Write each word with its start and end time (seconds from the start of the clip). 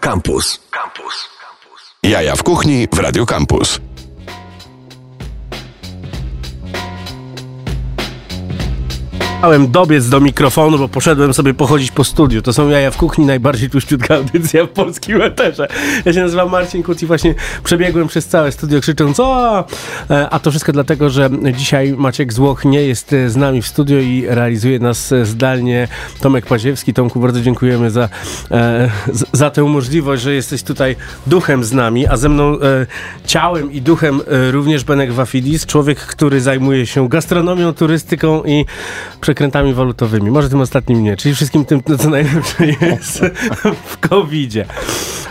Campus. 0.00 0.60
Campus. 0.70 1.28
Jaja 2.02 2.36
w 2.36 2.42
kuchni 2.42 2.88
w 2.88 2.98
Radio 2.98 3.26
Campus. 3.26 3.80
Chciałem 9.44 9.70
dobiec 9.70 10.08
do 10.08 10.20
mikrofonu, 10.20 10.78
bo 10.78 10.88
poszedłem 10.88 11.34
sobie 11.34 11.54
pochodzić 11.54 11.90
po 11.90 12.04
studiu. 12.04 12.42
To 12.42 12.52
są 12.52 12.68
jaja 12.68 12.90
w 12.90 12.96
kuchni, 12.96 13.26
najbardziej 13.26 13.70
tuściutka 13.70 14.14
audycja 14.14 14.64
w 14.64 14.68
polskim 14.68 15.22
eterze. 15.22 15.68
Ja 16.04 16.12
się 16.12 16.20
nazywam 16.20 16.50
Marcin 16.50 16.82
Kut 16.82 17.02
i 17.02 17.06
właśnie 17.06 17.34
przebiegłem 17.64 18.08
przez 18.08 18.26
całe 18.26 18.52
studio 18.52 18.80
krzycząc 18.80 19.20
o! 19.20 19.64
E, 20.10 20.30
a 20.30 20.38
to 20.38 20.50
wszystko 20.50 20.72
dlatego, 20.72 21.10
że 21.10 21.30
dzisiaj 21.56 21.92
Maciek 21.92 22.32
Złoch 22.32 22.64
nie 22.64 22.82
jest 22.82 23.12
e, 23.12 23.30
z 23.30 23.36
nami 23.36 23.62
w 23.62 23.66
studio 23.66 23.98
i 23.98 24.26
realizuje 24.28 24.78
nas 24.78 25.12
e, 25.12 25.26
zdalnie 25.26 25.88
Tomek 26.20 26.46
Paziewski. 26.46 26.94
Tomku, 26.94 27.20
bardzo 27.20 27.40
dziękujemy 27.40 27.90
za, 27.90 28.08
za 29.32 29.50
tę 29.50 29.62
możliwość, 29.62 30.22
że 30.22 30.34
jesteś 30.34 30.62
tutaj 30.62 30.96
duchem 31.26 31.64
z 31.64 31.72
nami, 31.72 32.06
a 32.06 32.16
ze 32.16 32.28
mną 32.28 32.58
ciałem 33.26 33.72
i 33.72 33.82
duchem 33.82 34.20
również 34.50 34.84
Benek 34.84 35.12
Wafidis, 35.12 35.66
człowiek, 35.66 35.98
który 35.98 36.40
zajmuje 36.40 36.86
się 36.86 37.08
gastronomią, 37.08 37.72
turystyką 37.72 38.42
i 38.44 38.64
przekrętami 39.34 39.74
walutowymi. 39.74 40.30
Może 40.30 40.48
tym 40.48 40.60
ostatnim 40.60 41.02
nie, 41.02 41.16
czyli 41.16 41.34
wszystkim 41.34 41.64
tym, 41.64 41.82
co 41.98 42.10
najlepsze 42.10 42.66
jest 42.66 43.20
w 43.86 43.98
covid-zie. 43.98 44.66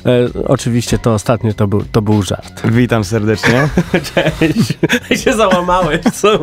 E, 0.05 0.09
oczywiście 0.47 0.99
to 0.99 1.13
ostatnie 1.13 1.53
to 1.53 1.67
był, 1.67 1.83
to 1.91 2.01
był 2.01 2.21
żart. 2.21 2.61
Witam 2.65 3.03
serdecznie. 3.03 3.69
Cześć. 4.15 5.23
się 5.23 5.33
załamałeś, 5.33 6.01
co? 6.13 6.39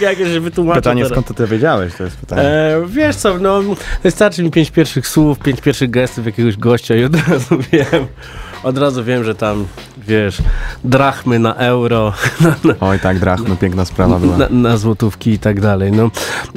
Jak 0.00 0.18
się? 0.18 0.74
Pytanie, 0.74 1.02
teraz. 1.02 1.12
skąd 1.12 1.26
to 1.26 1.34
ty 1.34 1.46
wiedziałeś? 1.46 1.94
To 1.94 2.04
jest 2.04 2.16
pytanie. 2.16 2.42
E, 2.42 2.82
wiesz 2.86 3.16
co, 3.16 3.38
no 3.38 3.60
wystarczy 4.02 4.42
mi 4.42 4.50
pięć 4.50 4.70
pierwszych 4.70 5.08
słów, 5.08 5.38
pięć 5.38 5.60
pierwszych 5.60 5.90
gestów 5.90 6.26
jakiegoś 6.26 6.56
gościa 6.56 6.96
i 6.96 7.04
od 7.04 7.28
razu 7.28 7.58
wiem 7.72 8.06
od 8.62 8.78
razu 8.78 9.04
wiem, 9.04 9.24
że 9.24 9.34
tam, 9.34 9.66
wiesz, 10.06 10.38
drachmy 10.84 11.38
na 11.38 11.54
euro. 11.54 12.12
Oj 12.80 12.98
tak, 13.00 13.18
drachmy, 13.18 13.56
piękna 13.56 13.84
sprawa 13.84 14.18
była. 14.18 14.36
Na, 14.36 14.48
na 14.48 14.76
złotówki 14.76 15.30
i 15.30 15.38
tak 15.38 15.60
dalej. 15.60 15.92
No. 15.92 16.10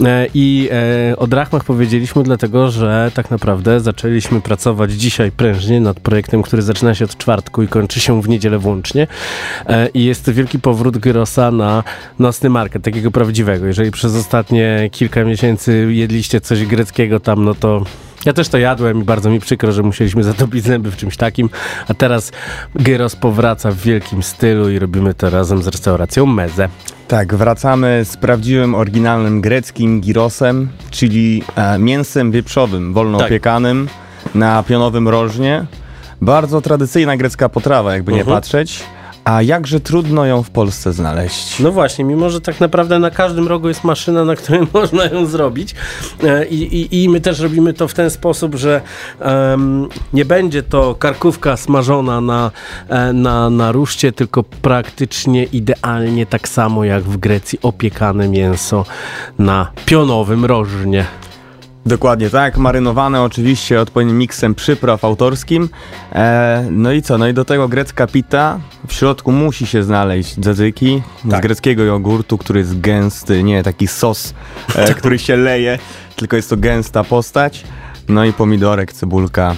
E, 0.05 0.27
I 0.33 0.69
e, 1.11 1.17
o 1.17 1.27
drachmach 1.27 1.63
powiedzieliśmy 1.63 2.23
dlatego, 2.23 2.71
że 2.71 3.11
tak 3.13 3.31
naprawdę 3.31 3.79
zaczęliśmy 3.79 4.41
pracować 4.41 4.91
dzisiaj 4.91 5.31
prężnie 5.31 5.79
nad 5.81 5.99
projektem, 5.99 6.41
który 6.41 6.61
zaczyna 6.61 6.95
się 6.95 7.05
od 7.05 7.17
czwartku 7.17 7.63
i 7.63 7.67
kończy 7.67 7.99
się 7.99 8.21
w 8.21 8.29
niedzielę 8.29 8.59
włącznie. 8.59 9.07
E, 9.67 9.89
I 9.89 10.05
jest 10.05 10.25
to 10.25 10.33
wielki 10.33 10.59
powrót 10.59 10.97
Gyrosa 10.97 11.51
na 11.51 11.83
nocny 12.19 12.49
market, 12.49 12.83
takiego 12.83 13.11
prawdziwego. 13.11 13.65
Jeżeli 13.65 13.91
przez 13.91 14.15
ostatnie 14.15 14.89
kilka 14.91 15.23
miesięcy 15.23 15.87
jedliście 15.89 16.41
coś 16.41 16.65
greckiego 16.65 17.19
tam, 17.19 17.45
no 17.45 17.55
to 17.55 17.83
ja 18.25 18.33
też 18.33 18.49
to 18.49 18.57
jadłem 18.57 19.01
i 19.01 19.03
bardzo 19.03 19.29
mi 19.29 19.39
przykro, 19.39 19.71
że 19.71 19.83
musieliśmy 19.83 20.23
zatopić 20.23 20.63
zęby 20.63 20.91
w 20.91 20.97
czymś 20.97 21.17
takim, 21.17 21.49
a 21.87 21.93
teraz 21.93 22.31
gyros 22.75 23.15
powraca 23.15 23.71
w 23.71 23.77
wielkim 23.77 24.23
stylu 24.23 24.69
i 24.69 24.79
robimy 24.79 25.13
to 25.13 25.29
razem 25.29 25.63
z 25.63 25.67
restauracją 25.67 26.25
Meze. 26.25 26.69
Tak, 27.07 27.35
wracamy 27.35 28.01
z 28.05 28.17
prawdziwym, 28.17 28.75
oryginalnym 28.75 29.41
greckim 29.41 30.01
girosem, 30.01 30.69
czyli 30.91 31.43
e, 31.55 31.79
mięsem 31.79 32.31
wieprzowym, 32.31 32.93
wolno 32.93 33.17
tak. 33.17 33.27
opiekanym 33.27 33.87
na 34.35 34.63
pionowym 34.63 35.07
rożnie. 35.07 35.65
Bardzo 36.21 36.61
tradycyjna 36.61 37.17
grecka 37.17 37.49
potrawa, 37.49 37.93
jakby 37.93 38.11
uh 38.11 38.15
-huh. 38.15 38.17
nie 38.17 38.21
mhm. 38.21 38.37
patrzeć. 38.37 38.83
A 39.23 39.41
jakże 39.41 39.79
trudno 39.79 40.25
ją 40.25 40.43
w 40.43 40.49
Polsce 40.49 40.93
znaleźć? 40.93 41.59
No 41.59 41.71
właśnie, 41.71 42.05
mimo 42.05 42.29
że 42.29 42.41
tak 42.41 42.59
naprawdę 42.59 42.99
na 42.99 43.11
każdym 43.11 43.47
rogu 43.47 43.67
jest 43.67 43.83
maszyna, 43.83 44.25
na 44.25 44.35
której 44.35 44.67
można 44.73 45.05
ją 45.05 45.25
zrobić. 45.25 45.75
E, 46.23 46.45
I, 46.45 46.81
i, 46.81 47.03
i 47.03 47.09
my 47.09 47.21
też 47.21 47.39
robimy 47.39 47.73
to 47.73 47.87
w 47.87 47.93
ten 47.93 48.09
sposób, 48.09 48.55
że 48.55 48.81
um, 49.19 49.87
nie 50.13 50.25
będzie 50.25 50.63
to 50.63 50.95
karkówka 50.95 51.57
smażona 51.57 52.21
na, 52.21 52.51
e, 52.89 53.13
na, 53.13 53.49
na 53.49 53.71
ruszcie, 53.71 54.11
tylko 54.11 54.43
praktycznie 54.43 55.43
idealnie 55.43 56.25
tak 56.25 56.47
samo 56.47 56.83
jak 56.83 57.03
w 57.03 57.17
Grecji 57.17 57.59
opiekane 57.61 58.27
mięso 58.27 58.85
na 59.39 59.71
pionowym 59.85 60.45
rożnie. 60.45 61.05
Dokładnie 61.85 62.29
tak, 62.29 62.57
marynowane 62.57 63.21
oczywiście 63.21 63.81
odpowiednim 63.81 64.17
miksem 64.17 64.55
przypraw 64.55 65.05
autorskim. 65.05 65.69
E, 66.11 66.67
no 66.71 66.91
i 66.91 67.01
co? 67.01 67.17
No 67.17 67.27
i 67.27 67.33
do 67.33 67.45
tego 67.45 67.67
grecka 67.67 68.07
pita. 68.07 68.59
W 68.87 68.93
środku 68.93 69.31
musi 69.31 69.67
się 69.67 69.83
znaleźć 69.83 70.35
dzadyki 70.35 71.01
tak. 71.29 71.39
z 71.39 71.41
greckiego 71.41 71.83
jogurtu, 71.83 72.37
który 72.37 72.59
jest 72.59 72.79
gęsty, 72.79 73.43
nie 73.43 73.63
taki 73.63 73.87
sos, 73.87 74.33
e, 74.75 74.93
który 74.99 75.19
się 75.19 75.35
leje, 75.35 75.79
tylko 76.15 76.35
jest 76.35 76.49
to 76.49 76.57
gęsta 76.57 77.03
postać. 77.03 77.63
No 78.09 78.25
i 78.25 78.33
pomidorek, 78.33 78.93
cebulka, 78.93 79.55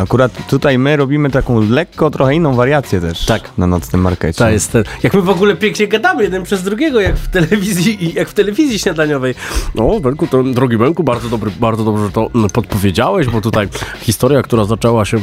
akurat 0.00 0.46
tutaj 0.46 0.78
my 0.78 0.96
robimy 0.96 1.30
taką 1.30 1.70
lekko, 1.70 2.10
trochę 2.10 2.34
inną 2.34 2.54
wariację 2.54 3.00
też 3.00 3.26
tak. 3.26 3.50
na 3.58 3.66
nocnym 3.66 4.02
markecie. 4.02 4.38
To 4.38 4.50
jest 4.50 4.78
jak 5.02 5.14
my 5.14 5.22
w 5.22 5.30
ogóle 5.30 5.56
pięknie 5.56 5.88
gadamy 5.88 6.22
jeden 6.22 6.42
przez 6.42 6.62
drugiego, 6.62 7.00
jak 7.00 7.16
w 7.16 7.28
telewizji, 7.28 8.14
jak 8.14 8.28
w 8.28 8.34
telewizji 8.34 8.78
śniadaniowej. 8.78 9.34
No, 9.74 10.00
Benku, 10.00 10.26
to, 10.26 10.42
drogi 10.42 10.78
Benku, 10.78 11.04
bardzo, 11.04 11.28
dobry, 11.28 11.50
bardzo 11.60 11.84
dobrze 11.84 12.10
to 12.10 12.30
podpowiedziałeś, 12.52 13.26
bo 13.26 13.40
tutaj 13.40 13.68
historia, 14.00 14.42
która 14.42 14.64
zaczęła 14.64 15.04
się 15.04 15.18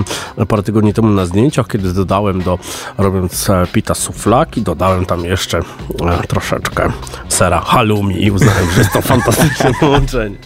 parę 0.48 0.64
tygodni 0.64 0.94
temu 0.94 1.10
na 1.10 1.26
zdjęciach, 1.26 1.68
kiedy 1.68 1.94
dodałem 1.94 2.42
do, 2.42 2.60
robiąc 2.98 3.50
e, 3.50 3.68
pita 3.72 3.94
suflaki, 3.94 4.62
dodałem 4.62 5.06
tam 5.06 5.26
jeszcze 5.26 5.58
e, 5.58 6.28
troszeczkę 6.28 6.92
sera 7.30 7.60
halloumi 7.60 8.24
i 8.24 8.32
uznałem, 8.32 8.72
że 8.72 8.80
jest 8.80 8.94
to 8.94 9.02
fantastyczne 9.02 9.72
połączenie. 9.80 10.38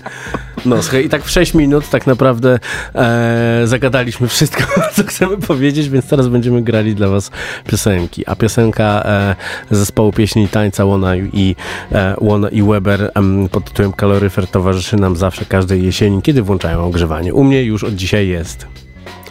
No, 0.65 0.83
słuchaj, 0.83 1.05
i 1.05 1.09
tak 1.09 1.23
w 1.23 1.29
6 1.29 1.53
minut 1.53 1.89
tak 1.89 2.07
naprawdę 2.07 2.59
e, 2.95 3.61
zagadaliśmy 3.65 4.27
wszystko, 4.27 4.63
co 4.95 5.03
chcemy 5.03 5.37
powiedzieć, 5.37 5.89
więc 5.89 6.07
teraz 6.07 6.27
będziemy 6.27 6.61
grali 6.61 6.95
dla 6.95 7.07
was 7.07 7.31
piosenki. 7.67 8.23
A 8.27 8.35
piosenka 8.35 9.03
e, 9.05 9.35
zespołu 9.71 10.11
pieśni 10.11 10.43
i 10.43 10.47
tańca 10.47 10.85
Łona 10.85 11.15
i, 11.15 11.55
e, 11.91 12.15
Łona 12.19 12.49
i 12.49 12.63
Weber 12.63 13.03
e, 13.03 13.11
pod 13.51 13.65
tytułem 13.65 13.93
Kaloryfer 13.93 14.47
towarzyszy 14.47 14.95
nam 14.95 15.15
zawsze 15.15 15.45
każdej 15.45 15.83
jesieni, 15.83 16.21
kiedy 16.21 16.41
włączają 16.41 16.85
ogrzewanie. 16.85 17.33
U 17.33 17.43
mnie 17.43 17.63
już 17.63 17.83
od 17.83 17.95
dzisiaj 17.95 18.27
jest. 18.27 18.67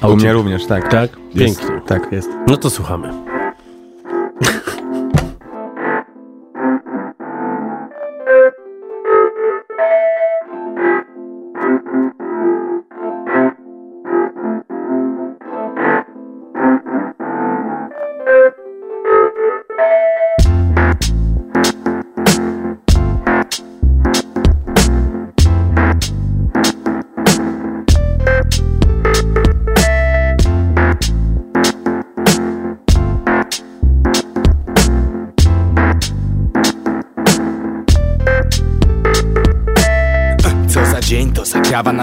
A 0.00 0.08
u, 0.08 0.12
u 0.12 0.16
mnie 0.16 0.32
również, 0.32 0.66
tak. 0.66 0.90
Tak? 0.90 1.10
Pięknie. 1.16 1.46
Jest, 1.46 1.86
tak, 1.86 2.12
jest. 2.12 2.28
No 2.46 2.56
to 2.56 2.70
słuchamy. 2.70 3.27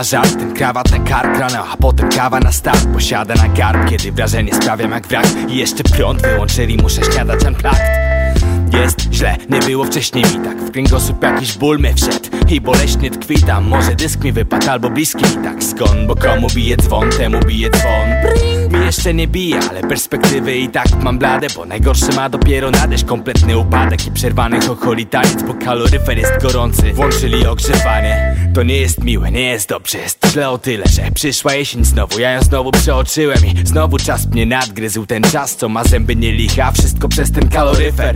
Żart, 0.06 0.40
ten 0.40 0.54
krawat 0.54 0.92
na 0.92 1.00
kark 1.00 1.40
rano, 1.40 1.66
a 1.74 1.78
potem 1.78 2.10
kawa 2.10 2.40
na 2.40 2.52
start 2.52 2.88
Posiada 2.94 3.36
na 3.36 3.48
garb, 3.48 3.90
kiedy 3.90 4.12
wrażenie 4.12 4.56
sprawiam 4.56 4.92
jak 4.92 5.08
wrak. 5.08 5.26
I 5.50 5.58
jeszcze 5.58 5.84
prąd 5.84 6.22
wyłączyli, 6.22 6.78
muszę 6.78 7.02
śniadać 7.04 7.44
unplugged 7.44 8.06
jest 8.82 9.14
źle, 9.14 9.38
nie 9.50 9.60
było 9.60 9.86
wcześniej 9.86 10.24
mi 10.24 10.46
tak. 10.46 10.58
W 10.58 10.72
kręgosłup 10.72 11.24
jakiś 11.24 11.58
ból 11.58 11.80
mnie 11.80 11.94
wszedł. 11.94 12.30
I 12.50 12.62
boleśnie 12.62 13.12
tkwi 13.12 13.44
tam. 13.44 13.68
Może 13.68 13.96
dysk 13.96 14.24
mi 14.24 14.32
wypadł 14.32 14.70
albo 14.70 14.90
bliski 14.90 15.24
mi 15.38 15.44
tak. 15.44 15.64
Skąd, 15.64 16.08
bo 16.08 16.16
komu 16.16 16.48
bije 16.56 16.78
dzwon, 16.78 17.10
temu 17.10 17.40
bije 17.40 17.70
dzwon 17.70 18.10
Mi 18.80 18.86
jeszcze 18.86 19.14
nie 19.14 19.28
bije, 19.28 19.60
ale 19.70 19.82
perspektywy 19.82 20.58
i 20.58 20.70
tak 20.70 21.04
mam 21.04 21.20
blade 21.20 21.48
Bo 21.56 21.66
najgorsze 21.66 22.12
ma 22.16 22.30
dopiero 22.30 22.72
nadejść 22.72 23.04
kompletny 23.04 23.58
upadek 23.58 24.08
I 24.08 24.12
przerwany 24.12 24.60
chocholi 24.62 25.06
taniec, 25.06 25.44
bo 25.44 25.54
kaloryfer 25.54 26.18
jest 26.18 26.42
gorący. 26.42 26.94
Włączyli 26.94 27.48
ogrzewanie. 27.48 28.36
To 28.54 28.64
nie 28.64 28.78
jest 28.78 29.04
miłe, 29.04 29.32
nie 29.32 29.44
jest 29.44 29.70
dobrze, 29.70 29.98
jest 29.98 30.28
źle 30.32 30.50
o 30.50 30.58
tyle 30.58 30.86
Że 30.88 31.12
przyszła 31.12 31.54
jesień 31.54 31.86
znowu, 31.86 32.20
ja 32.20 32.32
ją 32.32 32.42
znowu 32.42 32.72
przeoczyłem 32.72 33.38
I 33.46 33.68
znowu 33.68 33.98
czas 33.98 34.28
mnie 34.28 34.46
nadgryzł. 34.46 35.06
Ten 35.06 35.24
czas, 35.24 35.56
co 35.56 35.70
ma 35.70 35.84
zęby 35.84 36.16
nie 36.16 36.32
licha 36.32 36.72
Wszystko 36.72 37.10
przez 37.10 37.32
ten 37.32 37.50
kaloryfer. 37.50 38.16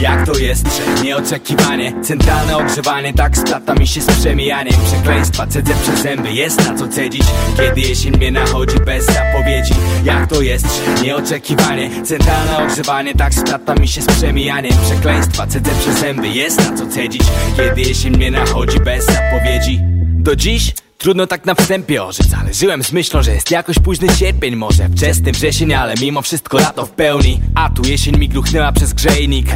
Jak 0.00 0.26
to 0.26 0.38
jest, 0.38 0.66
że 0.76 1.04
nieoczekiwanie? 1.04 1.92
Centralne 2.02 2.56
ogrzewanie, 2.56 3.12
tak 3.12 3.38
splata 3.38 3.74
mi 3.74 3.86
się 3.86 4.00
z 4.00 4.06
przemijaniem. 4.06 4.74
Przekleństwa 4.86 5.46
cedzę 5.46 5.74
przez 5.82 6.02
zęby, 6.02 6.32
jest 6.32 6.68
na 6.68 6.74
co 6.74 6.88
cedzić. 6.88 7.24
Kiedy 7.56 7.80
jesień 7.80 8.16
mnie 8.16 8.30
nachodzi 8.30 8.76
bez 8.76 9.06
zapowiedzi 9.06 9.74
Jak 10.04 10.26
to 10.26 10.42
jest, 10.42 10.66
nieoczekiwanie. 11.02 11.90
Centralne 12.04 12.58
ogrzewanie, 12.58 13.14
tak 13.14 13.34
splata 13.34 13.74
mi 13.74 13.88
się 13.88 14.02
z 14.02 14.06
przemijaniem. 14.06 14.72
Przekleństwa 14.84 15.46
cedzę 15.46 15.70
przez 15.80 15.98
zęby, 15.98 16.28
jest 16.28 16.70
na 16.70 16.76
co 16.76 16.86
cedzić. 16.86 17.22
Kiedy 17.56 17.80
jesień 17.80 18.16
mnie 18.16 18.30
nachodzi 18.30 18.80
bez 18.80 19.06
zapowiedzi. 19.06 19.78
Do 20.02 20.36
dziś 20.36 20.72
Trudno 21.00 21.26
tak 21.26 21.46
na 21.46 21.54
wstępie 21.54 22.04
orzec, 22.04 22.26
ale 22.40 22.54
żyłem 22.54 22.84
z 22.84 22.92
myślą, 22.92 23.22
że 23.22 23.34
jest 23.34 23.50
jakoś 23.50 23.78
późny 23.78 24.08
sierpień. 24.08 24.56
Może 24.56 24.88
wczesny 24.88 25.32
wrzesień, 25.32 25.74
ale 25.74 25.94
mimo 26.00 26.22
wszystko 26.22 26.58
lato 26.58 26.86
w 26.86 26.90
pełni. 26.90 27.40
A 27.54 27.70
tu 27.70 27.82
jesień 27.88 28.18
mi 28.18 28.28
gruchnęła 28.28 28.72
przez 28.72 28.92
grzejnik. 28.92 29.46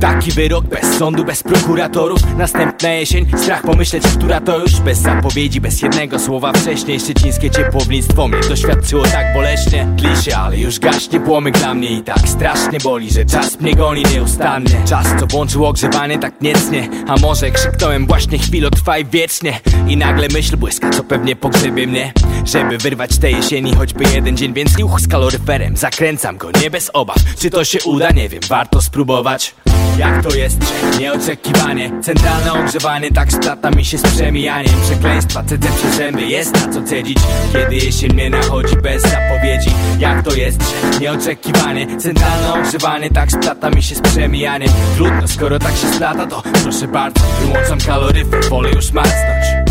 Taki 0.00 0.32
wyrok 0.32 0.64
bez 0.64 0.98
sądu, 0.98 1.24
bez 1.24 1.42
prokuratorów. 1.42 2.20
Następna 2.36 2.88
jesień, 2.88 3.26
strach 3.36 3.62
pomyśleć, 3.62 4.02
która 4.06 4.40
to 4.40 4.58
już. 4.58 4.80
Bez 4.80 4.98
zapowiedzi, 4.98 5.60
bez 5.60 5.82
jednego 5.82 6.18
słowa 6.18 6.52
wcześniej. 6.52 7.00
Szczecińskie 7.00 7.50
ciepłownictwo 7.50 8.28
mnie 8.28 8.40
doświadczyło 8.48 9.04
tak 9.04 9.34
boleśnie. 9.34 9.88
Klisze, 9.98 10.38
ale 10.38 10.58
już 10.58 10.78
gaśnie 10.78 11.20
płomyk 11.20 11.58
dla 11.58 11.74
mnie. 11.74 11.90
I 11.90 12.02
tak 12.02 12.28
strasznie 12.28 12.78
boli, 12.78 13.10
że 13.10 13.24
czas 13.24 13.60
mnie 13.60 13.74
goni 13.74 14.02
nieustannie. 14.14 14.82
Czas, 14.88 15.06
co 15.20 15.26
włączył 15.26 15.64
ogrzewanie 15.64 16.18
tak 16.18 16.40
niecnie. 16.40 16.88
A 17.08 17.16
może 17.16 17.50
krzyknąłem 17.50 18.06
właśnie 18.06 18.38
chwilę 18.38 18.70
trwaj 18.70 19.04
wiecznie. 19.04 19.60
I 19.88 19.96
nagle 19.96 20.28
myśl 20.28 20.56
błyska, 20.56 20.85
co 20.90 21.04
pewnie 21.04 21.36
pogrzebie 21.36 21.86
mnie 21.86 22.12
Żeby 22.44 22.78
wyrwać 22.78 23.18
tej 23.18 23.36
jesieni 23.36 23.74
choćby 23.74 24.04
jeden 24.14 24.36
dzień 24.36 24.54
Więc 24.54 24.78
juch 24.78 25.00
z 25.00 25.08
kaloryferem, 25.08 25.76
zakręcam 25.76 26.36
go 26.36 26.50
nie 26.62 26.70
bez 26.70 26.90
obaw. 26.92 27.16
Czy 27.38 27.50
to 27.50 27.64
się 27.64 27.78
uda? 27.84 28.10
Nie 28.10 28.28
wiem, 28.28 28.40
warto 28.48 28.82
spróbować. 28.82 29.54
Jak 29.98 30.22
to 30.22 30.36
jest, 30.36 30.58
że 30.62 30.98
nieoczekiwanie. 30.98 31.90
Centralne 32.02 32.52
ogrzewanie 32.52 33.12
tak 33.12 33.32
splata 33.32 33.70
mi 33.70 33.84
się 33.84 33.98
z 33.98 34.02
przemijaniem. 34.02 34.80
Przekleństwa 34.82 35.42
cedzę 35.42 35.68
przez 35.68 35.94
zęby, 35.94 36.26
jest 36.26 36.66
na 36.66 36.72
co 36.72 36.82
cedzić. 36.82 37.18
Kiedy 37.52 37.74
jesień 37.74 38.12
mnie 38.12 38.30
nachodzi 38.30 38.76
bez 38.76 39.02
zapowiedzi. 39.02 39.70
Jak 39.98 40.22
to 40.22 40.34
jest, 40.34 40.60
że 40.62 41.00
nieoczekiwanie. 41.00 41.86
Centralne 41.98 42.54
ogrzewanie 42.54 43.10
tak 43.10 43.32
splata 43.32 43.70
mi 43.70 43.82
się 43.82 43.94
z 43.94 44.00
przemijaniem. 44.00 44.68
Trudno, 44.96 45.28
skoro 45.28 45.58
tak 45.58 45.76
się 45.76 45.92
splata 45.94 46.26
to 46.26 46.42
proszę 46.62 46.88
bardzo 46.88 47.20
Wyłączam 47.40 47.78
kaloryfer, 47.80 48.44
wolę 48.50 48.70
już 48.70 48.92
marznąć 48.92 49.65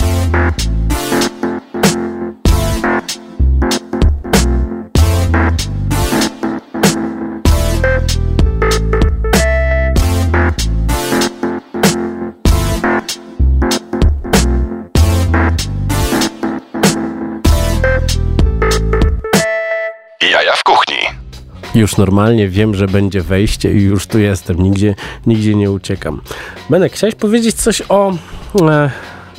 Już 21.75 21.97
normalnie 21.97 22.49
wiem, 22.49 22.75
że 22.75 22.87
będzie 22.87 23.21
wejście 23.21 23.73
i 23.73 23.81
już 23.81 24.07
tu 24.07 24.19
jestem. 24.19 24.63
Nigdzie, 24.63 24.95
nigdzie 25.27 25.55
nie 25.55 25.71
uciekam. 25.71 26.21
Benek, 26.69 26.93
chciałeś 26.93 27.15
powiedzieć 27.15 27.55
coś 27.55 27.81
o... 27.89 28.13
E, 28.61 28.91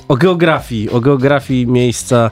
o 0.08 0.16
geografii, 0.16 0.90
o 0.90 1.00
geografii 1.00 1.66
miejsca 1.66 2.30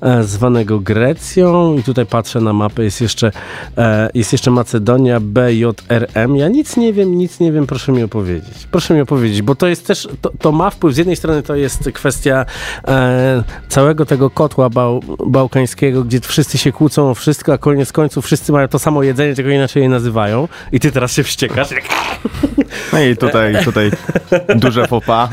e, 0.00 0.24
zwanego 0.24 0.80
Grecją 0.80 1.76
i 1.78 1.82
tutaj 1.82 2.06
patrzę 2.06 2.40
na 2.40 2.52
mapę, 2.52 2.84
jest 2.84 3.00
jeszcze, 3.00 3.32
e, 3.78 4.10
jest 4.14 4.32
jeszcze 4.32 4.50
Macedonia, 4.50 5.20
BJRM. 5.20 6.36
Ja 6.36 6.48
nic 6.48 6.76
nie 6.76 6.92
wiem, 6.92 7.18
nic 7.18 7.40
nie 7.40 7.52
wiem, 7.52 7.66
proszę 7.66 7.92
mi 7.92 8.02
opowiedzieć. 8.02 8.68
Proszę 8.70 8.94
mi 8.94 9.00
opowiedzieć, 9.00 9.42
bo 9.42 9.54
to 9.54 9.66
jest 9.66 9.86
też, 9.86 10.08
to, 10.20 10.30
to 10.40 10.52
ma 10.52 10.70
wpływ, 10.70 10.94
z 10.94 10.98
jednej 10.98 11.16
strony 11.16 11.42
to 11.42 11.54
jest 11.54 11.90
kwestia 11.94 12.46
e, 12.88 13.42
całego 13.68 14.06
tego 14.06 14.30
kotła 14.30 14.70
bał, 14.70 15.02
bałkańskiego, 15.26 16.04
gdzie 16.04 16.20
wszyscy 16.20 16.58
się 16.58 16.72
kłócą 16.72 17.10
o 17.10 17.14
wszystko, 17.14 17.52
a 17.52 17.58
koniec 17.58 17.92
końców 17.92 18.24
wszyscy 18.24 18.52
mają 18.52 18.68
to 18.68 18.78
samo 18.78 19.02
jedzenie, 19.02 19.34
tylko 19.34 19.50
inaczej 19.50 19.82
je 19.82 19.88
nazywają 19.88 20.48
i 20.72 20.80
ty 20.80 20.92
teraz 20.92 21.12
się 21.12 21.22
wściekasz. 21.22 21.68
No 22.92 23.00
i 23.00 23.16
tutaj, 23.16 23.64
tutaj 23.64 23.90
duże 24.56 24.86
fopa. 24.86 25.28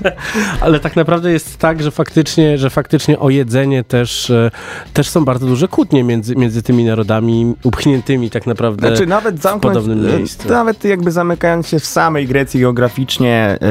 Ale 0.60 0.80
tak 0.80 0.96
naprawdę 0.96 1.27
jest 1.30 1.56
tak, 1.58 1.82
że 1.82 1.90
faktycznie, 1.90 2.58
że 2.58 2.70
faktycznie 2.70 3.18
o 3.18 3.30
jedzenie 3.30 3.84
też, 3.84 4.30
e, 4.30 4.50
też 4.92 5.08
są 5.08 5.24
bardzo 5.24 5.46
duże 5.46 5.68
kłótnie 5.68 6.04
między, 6.04 6.36
między 6.36 6.62
tymi 6.62 6.84
narodami, 6.84 7.54
upchniętymi 7.64 8.30
tak 8.30 8.46
naprawdę 8.46 8.88
Znaczy 8.88 9.06
nawet 9.06 9.36
w 9.38 9.42
zamknąć, 9.42 9.74
podobnym 9.74 10.14
e, 10.14 10.18
miejscu. 10.18 10.48
nawet 10.48 10.84
jakby 10.84 11.10
zamykając 11.12 11.68
się 11.68 11.78
w 11.80 11.84
samej 11.86 12.26
Grecji 12.26 12.60
geograficznie, 12.60 13.58
e, 13.62 13.68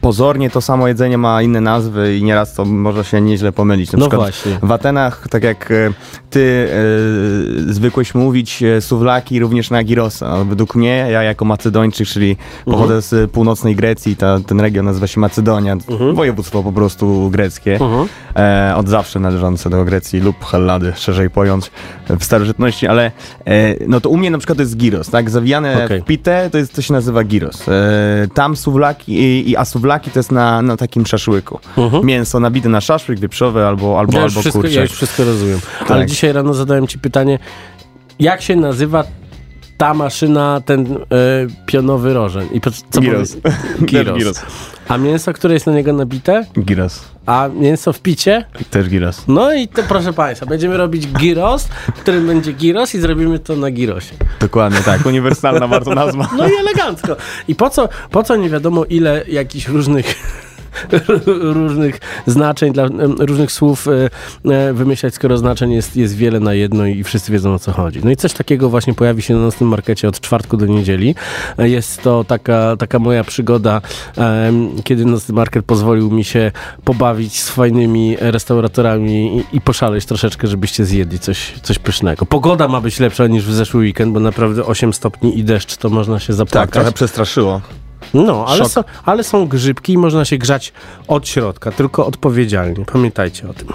pozornie 0.00 0.50
to 0.50 0.60
samo 0.60 0.88
jedzenie 0.88 1.18
ma 1.18 1.42
inne 1.42 1.60
nazwy 1.60 2.16
i 2.16 2.24
nieraz 2.24 2.54
to 2.54 2.64
może 2.64 3.04
się 3.04 3.20
nieźle 3.20 3.52
pomylić. 3.52 3.92
Na 3.92 3.98
No 3.98 4.06
przykład 4.08 4.20
właśnie. 4.30 4.58
w 4.62 4.72
Atenach, 4.72 5.28
tak 5.30 5.42
jak 5.42 5.72
ty 6.30 6.68
e, 7.68 7.72
zwykłeś 7.72 8.14
mówić, 8.14 8.62
suwlaki 8.80 9.38
również 9.40 9.70
na 9.70 9.84
girosa. 9.84 10.26
A 10.28 10.44
Według 10.44 10.74
mnie, 10.74 11.06
ja 11.10 11.22
jako 11.22 11.44
Macedończyk, 11.44 12.08
czyli 12.08 12.36
pochodzę 12.64 13.02
z 13.02 13.30
północnej 13.30 13.76
Grecji, 13.76 14.16
ta, 14.16 14.40
ten 14.46 14.60
region 14.60 14.84
nazywa 14.84 15.06
się 15.06 15.20
Macedonia, 15.20 15.76
województwo 16.34 16.62
po 16.62 16.72
prostu 16.72 17.30
greckie, 17.30 17.78
e, 18.36 18.74
od 18.76 18.88
zawsze 18.88 19.20
należące 19.20 19.70
do 19.70 19.84
Grecji 19.84 20.20
lub 20.20 20.44
Hellady, 20.44 20.92
szerzej 20.96 21.30
pojąć, 21.30 21.70
w 22.20 22.24
starożytności, 22.24 22.86
ale 22.86 23.12
e, 23.46 23.74
no 23.88 24.00
to 24.00 24.08
u 24.08 24.16
mnie 24.16 24.30
na 24.30 24.38
przykład 24.38 24.56
to 24.56 24.62
jest 24.62 24.76
giros, 24.76 25.10
tak? 25.10 25.30
Zawijane 25.30 25.84
Okej. 25.84 26.00
w 26.00 26.04
pitę 26.04 26.48
to, 26.52 26.58
jest, 26.58 26.74
to 26.74 26.82
się 26.82 26.92
nazywa 26.92 27.24
giros. 27.24 27.68
E, 27.68 27.72
tam 28.34 28.56
suwlaki, 28.56 29.12
i, 29.12 29.50
i, 29.50 29.56
a 29.56 29.64
suwlaki 29.64 30.10
to 30.10 30.18
jest 30.18 30.32
na, 30.32 30.62
na 30.62 30.76
takim 30.76 31.06
szaszłyku. 31.06 31.58
Mięso 32.02 32.40
nabite 32.40 32.68
na 32.68 32.80
szaszłyk 32.80 33.18
wieprzowy 33.20 33.66
albo, 33.66 33.98
albo, 33.98 34.12
Ja 34.18 34.22
albo 34.24 34.40
wszystko, 34.40 34.52
kurczak. 34.52 34.76
ja 34.76 34.82
już 34.82 34.92
wszystko 34.92 35.24
rozumiem. 35.24 35.58
Ale 35.88 36.00
Tak. 36.00 36.08
dzisiaj 36.10 36.32
rano 36.32 36.54
zadałem 36.54 36.86
ci 36.86 36.98
pytanie, 36.98 37.38
jak 38.18 38.42
się 38.42 38.56
nazywa 38.56 39.04
ta 39.76 39.94
maszyna, 39.94 40.60
ten 40.64 40.86
e, 40.86 40.96
pionowy 41.66 42.14
rożen? 42.14 42.48
I 42.52 42.60
co 42.60 42.70
Też 42.92 43.04
Gyros. 43.80 44.18
gyros. 44.18 44.42
A 44.88 44.98
mięso, 44.98 45.32
które 45.32 45.54
jest 45.54 45.66
na 45.66 45.72
niego 45.72 45.92
nabite? 45.92 46.46
Giros. 46.58 47.04
A 47.26 47.48
mięso 47.54 47.92
w 47.92 48.00
picie? 48.00 48.44
Też 48.70 48.88
giros. 48.88 49.22
No 49.28 49.54
i 49.54 49.68
to 49.68 49.82
proszę 49.88 50.12
Państwa, 50.12 50.46
będziemy 50.46 50.76
robić 50.76 51.06
gyros, 51.06 51.64
w 51.96 52.00
którym 52.00 52.26
będzie 52.26 52.52
gyros 52.52 52.94
i 52.94 53.00
zrobimy 53.00 53.38
to 53.38 53.56
na 53.56 53.70
gyrosie. 53.70 54.14
Dokładnie 54.40 54.78
tak, 54.80 55.06
uniwersalna 55.06 55.68
bardzo 55.68 55.94
nazwa. 55.94 56.28
No 56.36 56.48
i 56.48 56.52
elegancko. 56.54 57.16
I 57.48 57.54
po 57.54 57.70
co, 57.70 57.88
po 58.10 58.22
co 58.22 58.36
nie 58.36 58.50
wiadomo 58.50 58.84
ile 58.84 59.24
jakichś 59.28 59.68
różnych 59.68 60.14
różnych 61.60 62.00
znaczeń, 62.26 62.72
dla, 62.72 62.88
różnych 63.18 63.52
słów 63.52 63.88
e, 63.88 64.10
e, 64.54 64.72
wymyślać, 64.72 65.14
skoro 65.14 65.38
znaczeń 65.38 65.72
jest, 65.72 65.96
jest 65.96 66.16
wiele 66.16 66.40
na 66.40 66.54
jedno 66.54 66.86
i 66.86 67.04
wszyscy 67.04 67.32
wiedzą 67.32 67.54
o 67.54 67.58
co 67.58 67.72
chodzi. 67.72 68.00
No 68.04 68.10
i 68.10 68.16
coś 68.16 68.32
takiego 68.32 68.70
właśnie 68.70 68.94
pojawi 68.94 69.22
się 69.22 69.34
na 69.34 69.40
naszym 69.40 69.68
markecie 69.68 70.08
od 70.08 70.20
czwartku 70.20 70.56
do 70.56 70.66
niedzieli. 70.66 71.14
E, 71.58 71.68
Jest 71.68 72.02
to 72.02 72.24
taka, 72.24 72.76
taka 72.76 72.98
moja 72.98 73.24
przygoda, 73.24 73.80
kiedy 74.84 75.04
nocny 75.04 75.34
market 75.34 75.64
pozwolił 75.64 76.10
mi 76.10 76.24
się 76.24 76.52
pobawić 76.84 77.42
z 77.42 77.50
fajnymi 77.50 78.16
restauratorami 78.20 79.44
i, 79.52 79.56
i 79.56 79.60
poszaleć 79.60 80.06
troszeczkę, 80.06 80.46
żebyście 80.48 80.84
zjedli 80.84 81.18
coś, 81.18 81.52
coś 81.62 81.78
pysznego. 81.78 82.26
Pogoda 82.26 82.68
ma 82.68 82.80
być 82.80 83.00
lepsza 83.00 83.26
niż 83.26 83.44
w 83.44 83.52
zeszły 83.54 83.80
weekend, 83.80 84.12
bo 84.12 84.20
naprawdę 84.20 84.64
8 84.66 84.92
stopni 84.92 85.38
i 85.38 85.44
deszcz, 85.44 85.76
to 85.76 85.90
można 85.90 86.18
się 86.20 86.26
Tak, 86.26 86.36
zapłakać. 86.36 86.70
trochę 86.72 86.92
przestraszyło. 86.92 87.60
No, 88.14 88.44
ale 88.48 88.68
są, 88.68 88.84
ale 89.04 89.24
są 89.24 89.46
grzybki 89.46 89.92
i 89.92 89.98
można 89.98 90.24
się 90.24 90.38
grzać 90.38 90.72
od 91.08 91.28
środka, 91.28 91.72
tylko 91.72 92.06
odpowiedzialnie. 92.06 92.84
Pamiętajcie 92.84 93.48
o 93.48 93.54
tym. 93.54 93.68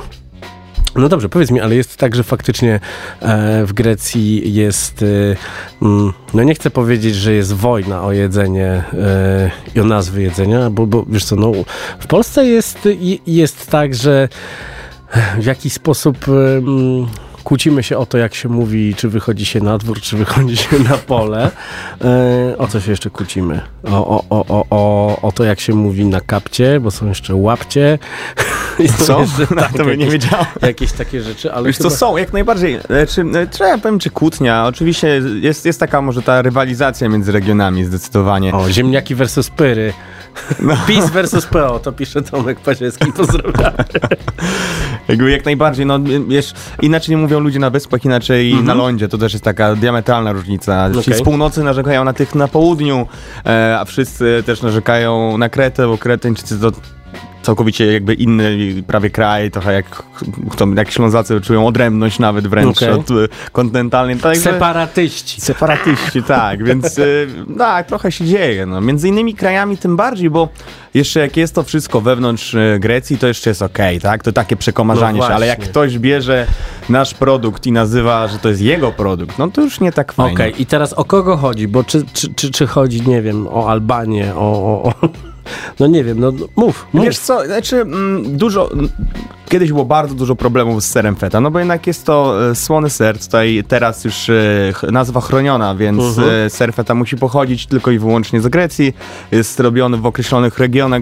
No 0.96 1.10
dobrze, 1.10 1.30
powiedz 1.30 1.52
mi, 1.52 1.60
ale 1.60 1.76
jest 1.76 1.98
tak, 1.98 2.16
że 2.16 2.24
faktycznie 2.24 2.80
e, 3.22 3.66
w 3.66 3.74
Grecji 3.74 4.54
jest, 4.54 5.04
e, 5.04 5.36
mm, 5.82 6.14
no 6.34 6.44
nie 6.44 6.56
chcę 6.56 6.70
powiedzieć, 6.70 7.16
że 7.16 7.34
jest 7.34 7.54
wojna 7.54 8.04
o 8.04 8.12
jedzenie 8.12 8.84
e, 8.94 9.52
i 9.76 9.80
o 9.80 9.86
nazwy 9.86 10.22
jedzenia, 10.22 10.70
bo, 10.70 10.88
bo 10.88 11.06
wiesz 11.10 11.26
co, 11.26 11.36
no 11.36 11.52
w 12.00 12.08
Polsce 12.08 12.46
jest, 12.46 12.88
jest 13.28 13.70
tak, 13.70 13.96
że 13.96 14.30
w 15.40 15.46
jakiś 15.46 15.74
sposób 15.74 16.18
em, 16.28 17.08
kłócimy 17.50 17.84
się 17.84 17.98
o 17.98 18.06
to, 18.06 18.18
jak 18.18 18.36
się 18.36 18.50
mówi, 18.50 18.96
czy 18.96 19.10
wychodzi 19.10 19.46
się 19.46 19.60
na 19.62 19.78
dwór, 19.78 20.02
czy 20.02 20.18
wychodzi 20.18 20.58
się 20.58 20.80
na 20.80 20.98
pole. 20.98 21.52
E, 22.02 22.58
o 22.58 22.68
co 22.68 22.80
się 22.80 22.92
jeszcze 22.92 23.10
kłócimy? 23.10 23.62
O, 23.84 24.08
o, 24.08 24.24
o, 24.30 24.46
o, 24.50 24.66
o, 24.70 25.22
o 25.22 25.32
to, 25.32 25.44
jak 25.44 25.60
się 25.60 25.74
mówi 25.74 26.06
na 26.06 26.22
kapcie, 26.22 26.80
bo 26.80 26.92
są 26.92 27.08
jeszcze 27.08 27.36
łapcie. 27.36 28.00
I 28.80 28.90
Co? 28.90 29.20
Jeszcze, 29.22 29.48
tak, 29.62 29.74
to 29.74 29.86
bym 29.86 30.00
nie 30.00 30.08
wiedział. 30.10 30.46
jakieś 30.62 30.92
takie 30.92 31.22
rzeczy, 31.22 31.54
ale 31.54 31.68
Wiesz 31.68 31.78
chyba... 31.78 31.90
co, 31.90 31.96
są, 31.96 32.18
jak 32.18 32.34
najbardziej. 32.34 32.80
E, 32.90 33.08
Czy, 33.08 33.22
e, 33.22 33.48
czy 33.48 33.64
ja 33.64 33.78
powiem, 33.78 34.00
czy 34.00 34.10
kłótnia? 34.10 34.66
Oczywiście 34.68 35.22
jest, 35.42 35.66
jest 35.66 35.80
taka 35.80 36.02
może 36.02 36.22
ta 36.22 36.42
rywalizacja 36.42 37.10
między 37.10 37.32
regionami 37.32 37.86
zdecydowanie. 37.86 38.54
O, 38.54 38.70
ziemniaki 38.72 39.16
versus 39.16 39.50
pyry. 39.50 39.94
PiS 40.88 41.10
versus 41.10 41.46
PO, 41.46 41.80
to 41.80 41.92
pisze 41.92 42.22
Tomek 42.22 42.60
Paziewski, 42.60 43.14
pozdrawiam. 43.14 43.74
Jakby 45.08 45.32
jak 45.32 45.46
najbardziej, 45.46 45.86
no 45.86 46.00
wiesz, 46.28 46.54
inaczej 46.82 47.16
nie 47.16 47.22
mówią 47.22 47.40
ludzie 47.40 47.60
na 47.60 47.70
wyspach, 47.70 48.06
inaczej 48.06 48.56
na 48.64 48.74
lądzie, 48.74 49.08
to 49.08 49.18
też 49.18 49.34
jest 49.34 49.46
taka 49.46 49.76
diametralna 49.76 50.32
różnica. 50.32 50.90
Ci 50.94 51.00
Okej. 51.00 51.14
z 51.14 51.22
północy 51.22 51.64
narzekają 51.64 52.04
na 52.04 52.14
tych 52.14 52.36
na 52.36 52.48
południu, 52.48 53.08
e, 53.46 53.80
a 53.80 53.86
wszyscy 53.86 54.44
też 54.46 54.62
narzekają 54.62 55.38
na 55.38 55.50
Kretę, 55.50 55.88
bo 55.88 55.98
Kretyńczycy 55.98 56.60
to 56.60 56.72
całkowicie 57.50 57.94
jakby 57.94 58.14
inny 58.14 58.58
prawie 58.88 59.10
kraj, 59.10 59.52
trochę 59.52 59.74
jak, 59.74 60.04
jak 60.76 60.92
Ślązacy 60.92 61.42
czują 61.42 61.68
odrębność 61.68 62.20
nawet 62.20 62.48
wręcz 62.48 62.78
Okej. 62.78 62.90
od 62.90 63.12
y, 63.12 63.30
kontynentalnej. 63.52 64.18
Także, 64.18 64.42
Separatyści. 64.42 65.42
Separatyści, 65.42 66.24
tak, 66.24 66.64
więc 66.64 66.98
y, 66.98 67.28
tak, 67.58 67.88
trochę 67.88 68.12
się 68.12 68.26
dzieje. 68.26 68.66
No. 68.66 68.82
Między 68.82 69.08
innymi 69.08 69.36
krajami 69.36 69.78
tym 69.78 69.98
bardziej, 69.98 70.30
bo 70.30 70.50
jeszcze 70.94 71.20
jak 71.20 71.38
jest 71.38 71.56
to 71.56 71.64
wszystko 71.64 72.02
wewnątrz 72.02 72.54
y, 72.54 72.78
Grecji, 72.80 73.18
to 73.18 73.28
jeszcze 73.28 73.50
jest 73.50 73.62
okej, 73.62 74.00
tak? 74.00 74.24
To 74.24 74.32
takie 74.32 74.56
przekomarzanie 74.56 75.20
No 75.20 75.28
się, 75.28 75.34
ale 75.34 75.48
jak 75.48 75.60
ktoś 75.60 76.00
bierze 76.00 76.48
nasz 76.90 77.14
produkt 77.14 77.68
i 77.68 77.72
nazywa, 77.72 78.28
że 78.28 78.40
to 78.40 78.50
jest 78.50 78.62
jego 78.62 78.92
produkt, 78.92 79.38
no 79.40 79.52
to 79.52 79.62
już 79.62 79.80
nie 79.80 79.92
tak 79.92 80.14
fajnie. 80.14 80.34
Okej, 80.34 80.62
i 80.62 80.66
teraz 80.66 80.94
o 80.94 81.06
kogo 81.06 81.38
chodzi? 81.38 81.68
Bo 81.68 81.84
czy, 81.84 82.06
czy, 82.14 82.34
czy, 82.34 82.52
czy 82.52 82.68
chodzi, 82.68 83.02
nie 83.02 83.22
wiem, 83.22 83.48
o 83.48 83.70
Albanię, 83.70 84.36
o... 84.36 84.40
o, 84.40 84.84
o 84.84 85.10
no 85.80 85.88
nie 85.88 86.04
wiem, 86.04 86.20
no 86.20 86.32
mów, 86.56 86.88
mów. 86.94 87.06
Wiesz 87.06 87.18
co, 87.20 87.46
znaczy 87.46 87.82
mm, 87.82 88.38
dużo, 88.38 88.72
mm, 88.74 88.90
kiedyś 89.50 89.70
było 89.72 89.86
bardzo 89.86 90.16
dużo 90.16 90.36
problemów 90.36 90.84
z 90.84 90.90
serem 90.92 91.16
feta, 91.16 91.42
no 91.42 91.52
bo 91.52 91.60
jednak 91.60 91.88
jest 91.88 92.06
to 92.06 92.50
e, 92.50 92.56
słony 92.56 92.90
ser, 92.90 93.20
tutaj 93.20 93.64
teraz 93.68 94.06
już 94.06 94.30
e, 94.30 94.34
nazwa 94.92 95.22
chroniona, 95.22 95.76
więc 95.76 96.04
Mhm. 96.04 96.30
e, 96.46 96.50
ser 96.50 96.74
feta 96.74 96.96
musi 96.96 97.18
pochodzić 97.18 97.66
tylko 97.68 97.92
i 97.92 98.00
wyłącznie 98.00 98.42
z 98.42 98.48
Grecji, 98.48 98.94
jest 99.32 99.60
robiony 99.60 99.98
w 99.98 100.06
określonych 100.06 100.60
regionach, 100.60 101.02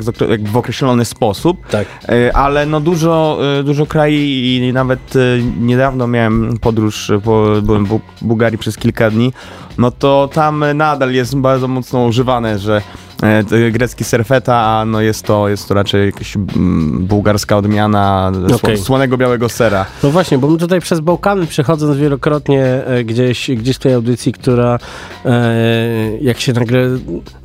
w 0.52 0.58
określony 0.58 1.06
sposób. 1.06 1.68
Tak. 1.68 1.88
Ale 2.34 2.66
no 2.66 2.80
dużo, 2.80 3.40
dużo 3.64 3.86
krajów 3.86 4.20
i 4.22 4.72
nawet 4.74 5.14
niedawno 5.60 6.08
miałem 6.08 6.58
podróż, 6.62 7.12
po, 7.24 7.46
byłem 7.64 7.86
w 7.86 7.90
Bu- 7.90 8.00
Bułgarii 8.22 8.58
przez 8.58 8.78
kilka 8.78 9.10
dni, 9.12 9.34
no 9.78 9.92
to 9.92 10.30
tam 10.34 10.66
nadal 10.74 11.12
jest 11.14 11.36
bardzo 11.36 11.68
mocno 11.68 12.06
używane, 12.06 12.60
że 12.60 12.82
grecki 13.72 14.04
serfeta, 14.04 14.56
a 14.56 14.86
no 14.86 15.02
jest 15.02 15.24
to, 15.26 15.50
jest 15.50 15.68
to 15.68 15.74
raczej 15.74 16.06
jakaś 16.06 16.36
mm, 16.36 17.06
bułgarska 17.06 17.58
odmiana 17.58 18.32
Okej. 18.56 18.78
słonego 18.78 19.18
białego 19.18 19.50
sera. 19.50 19.86
No 20.04 20.12
właśnie, 20.12 20.38
bo 20.38 20.48
my 20.48 20.58
tutaj 20.58 20.82
przez 20.82 21.00
Bałkany 21.00 21.48
przechodząc 21.48 21.98
wielokrotnie 21.98 22.64
e, 22.66 23.04
gdzieś, 23.04 23.52
gdzieś 23.52 23.76
w 23.76 23.80
tej 23.80 23.94
audycji, 23.94 24.34
która 24.34 24.80
e, 25.26 25.52
jak 26.22 26.40
się 26.40 26.54
nagle, 26.54 26.80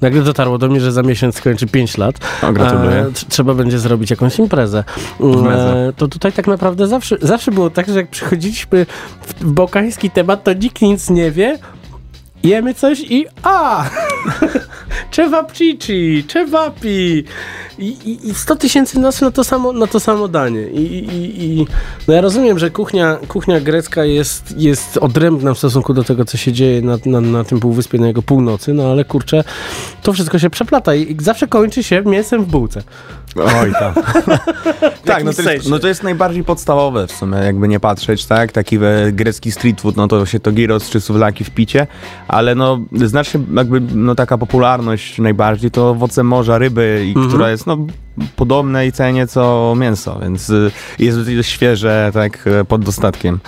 nagle 0.01 0.23
dotarło 0.23 0.59
do 0.59 0.69
mnie, 0.69 0.81
że 0.81 0.93
za 0.93 1.03
miesiąc 1.03 1.35
skończy 1.35 1.67
5 1.67 1.99
lat, 1.99 2.15
O, 2.43 2.53
gratuluję. 2.53 2.97
e, 2.97 3.05
tr- 3.11 3.27
trzeba 3.29 3.55
będzie 3.55 3.79
zrobić 3.79 4.11
jakąś 4.11 4.39
imprezę. 4.39 4.85
E, 5.21 5.93
to 5.97 6.09
tutaj 6.09 6.33
tak 6.33 6.47
naprawdę 6.47 6.87
zawsze, 6.87 7.17
zawsze 7.23 7.51
było 7.51 7.71
tak, 7.71 7.89
że 7.89 7.95
jak 7.95 8.09
przychodziliśmy 8.11 8.87
w 9.41 9.53
bałkański 9.53 10.11
temat, 10.11 10.45
to 10.45 10.53
nikt 10.53 10.83
nic 10.83 11.11
nie 11.11 11.31
wie, 11.31 11.59
jemy 12.43 12.75
coś 12.75 13.01
i 13.01 13.27
a! 13.43 13.91
Czewapcici, 15.11 16.25
czewapi 16.29 17.25
I, 17.79 17.87
i, 17.87 18.29
i 18.29 18.35
100 18.35 18.57
tysięcy 18.57 19.01
nas 19.01 19.21
na 19.21 19.31
to 19.31 19.45
samo, 19.45 19.73
na 19.73 19.87
to 19.87 20.01
samo 20.01 20.29
danie. 20.29 20.63
I, 20.63 20.99
i, 20.99 21.45
i, 21.45 21.67
no 22.09 22.15
ja 22.15 22.21
rozumiem, 22.21 22.59
że 22.59 22.71
kuchnia, 22.71 23.19
kuchnia 23.29 23.61
grecka 23.61 24.05
jest, 24.05 24.55
jest 24.59 24.97
odrębna 24.97 25.55
w 25.55 25.59
stosunku 25.59 25.95
do 25.95 26.05
tego, 26.05 26.25
co 26.25 26.37
się 26.37 26.53
dzieje 26.53 26.83
na, 26.83 26.99
na, 27.07 27.21
na 27.21 27.45
tym 27.45 27.61
półwyspie, 27.61 27.99
na 27.99 28.07
jego 28.07 28.23
północy, 28.23 28.75
no 28.75 28.91
ale 28.91 29.05
kurczę, 29.05 29.45
to 30.03 30.13
wszystko 30.13 30.39
się 30.39 30.51
przeplata 30.51 30.95
i, 30.95 31.13
i 31.13 31.17
zawsze 31.21 31.49
kończy 31.49 31.83
się 31.83 32.03
mięsem 32.03 32.45
w 32.45 32.47
bułce. 32.47 32.83
Oj, 33.37 33.73
tak. 33.73 33.95
tak, 35.05 35.25
no 35.25 35.33
to, 35.33 35.53
jest, 35.53 35.71
no 35.71 35.79
to 35.79 35.89
jest 35.89 36.03
najbardziej 36.03 36.45
podstawowe 36.45 37.07
w 37.07 37.13
sumie, 37.13 37.39
jakby 37.39 37.69
nie 37.69 37.81
patrzeć, 37.81 38.27
tak? 38.27 38.53
Taki 38.53 38.79
grecki 39.13 39.53
street 39.53 39.81
food, 39.81 39.97
no 39.97 40.09
to 40.09 40.27
się 40.27 40.41
to 40.41 40.53
gyros 40.53 40.91
czy 40.91 41.01
suwlaki 41.01 41.45
w 41.45 41.51
picie, 41.51 41.87
ale 42.33 42.55
no 42.55 42.81
znacznie 42.93 43.41
jakby 43.55 43.81
no 43.81 44.15
taka 44.15 44.39
popularność 44.39 45.19
najbardziej 45.19 45.71
to 45.71 45.91
owoce 45.91 46.25
morza, 46.25 46.59
ryby, 46.59 47.03
i 47.07 47.11
Mhm. 47.11 47.29
która 47.29 47.51
jest 47.51 47.67
no 47.67 47.77
podobnej 48.37 48.93
cenie 48.93 49.27
co 49.27 49.75
mięso, 49.77 50.19
więc 50.23 50.51
y, 50.51 50.71
jest 50.99 51.19
świeże, 51.43 52.11
tak, 52.15 52.47
e, 52.47 52.65
pod 52.65 52.85
dostatkiem. 52.85 53.41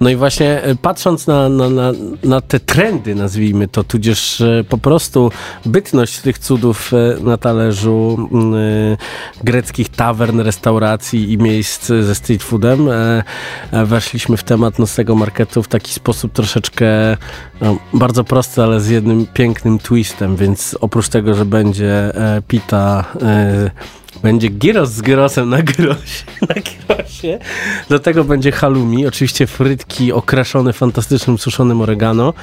No 0.00 0.10
i 0.10 0.16
właśnie 0.16 0.62
e, 0.62 0.74
patrząc 0.74 1.26
na, 1.26 1.48
na, 1.48 1.70
na, 1.70 1.92
na 2.24 2.40
te 2.40 2.60
trendy, 2.60 3.14
nazwijmy 3.14 3.68
to, 3.68 3.84
tudzież 3.84 4.42
po 4.68 4.78
prostu 4.78 5.30
bytność 5.66 6.20
tych 6.20 6.38
cudów 6.38 6.92
na 7.20 7.36
talerzu 7.36 8.28
e, 8.54 9.44
greckich 9.44 9.88
tawern, 9.88 10.40
restauracji 10.40 11.32
i 11.32 11.38
miejsc 11.38 11.86
ze 11.86 12.14
street 12.14 12.42
foodem, 12.42 12.88
e, 12.88 13.24
weszliśmy 13.86 14.36
w 14.36 14.42
temat 14.42 14.78
nocnego 14.78 15.14
marketu 15.14 15.62
w 15.62 15.68
taki 15.68 15.92
sposób 15.92 16.32
troszeczkę 16.32 16.86
no, 17.60 17.76
bardzo 17.92 18.24
prosty, 18.24 18.62
ale 18.62 18.80
z 18.80 18.88
jednym 18.88 19.26
pięknym 19.26 19.78
twistem, 19.78 20.36
więc 20.36 20.76
oprócz 20.80 21.08
tego, 21.08 21.34
że 21.34 21.44
będzie 21.44 21.92
e, 22.14 22.42
pita 22.48 23.04
e, 23.22 23.70
będzie 24.22 24.50
gyros 24.50 24.90
z 24.90 25.02
gyrosem 25.02 25.48
na 25.48 25.62
gyrosie, 25.62 26.24
na 26.48 26.54
gyrosie. 26.54 27.38
Do 27.88 27.98
tego 27.98 28.24
będzie 28.24 28.52
halloumi, 28.52 29.06
oczywiście 29.06 29.46
frytki 29.46 30.12
okraszone 30.12 30.72
fantastycznym 30.72 31.38
suszonym 31.38 31.80
oregano. 31.80 32.34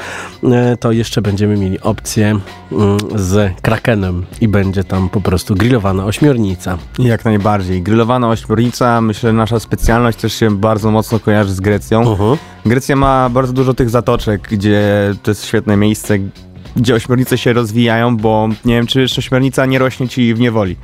E, 0.44 0.78
To 0.78 0.92
jeszcze 0.92 1.22
będziemy 1.22 1.58
mieli 1.58 1.80
opcję 1.80 2.40
mm, 2.72 2.98
z 3.16 3.62
krakenem 3.62 4.25
i 4.42 4.48
będzie 4.48 4.84
tam 4.84 5.10
po 5.10 5.22
prostu 5.22 5.56
grillowana 5.56 6.06
ośmiornica. 6.06 6.78
Jak 7.00 7.25
najbardziej. 7.25 7.82
Grillowana 7.82 8.30
ośmiornica, 8.30 9.01
myślę, 9.01 9.30
że 9.30 9.34
nasza 9.34 9.60
specjalność 9.60 10.18
też 10.18 10.34
się 10.34 10.58
bardzo 10.58 10.92
mocno 10.92 11.20
kojarzy 11.20 11.54
z 11.54 11.60
Grecją. 11.60 12.04
Uh-huh. 12.04 12.38
Grecja 12.66 12.96
ma 12.96 13.30
bardzo 13.30 13.54
dużo 13.54 13.74
tych 13.74 13.90
zatoczek, 13.90 14.42
gdzie 14.51 14.82
to 15.24 15.32
jest 15.32 15.46
świetne 15.46 15.78
miejsce, 15.78 16.18
gdzie 16.75 16.96
ośmiornice 16.96 17.38
się 17.38 17.54
rozwijają, 17.54 18.18
bo 18.18 18.50
nie 18.66 18.75
wiem, 18.75 18.88
czy 18.88 19.04
ośmiornica 19.18 19.66
nie 19.66 19.80
rośnie 19.80 20.10
ci 20.10 20.34
w 20.34 20.40
niewoli. 20.40 20.75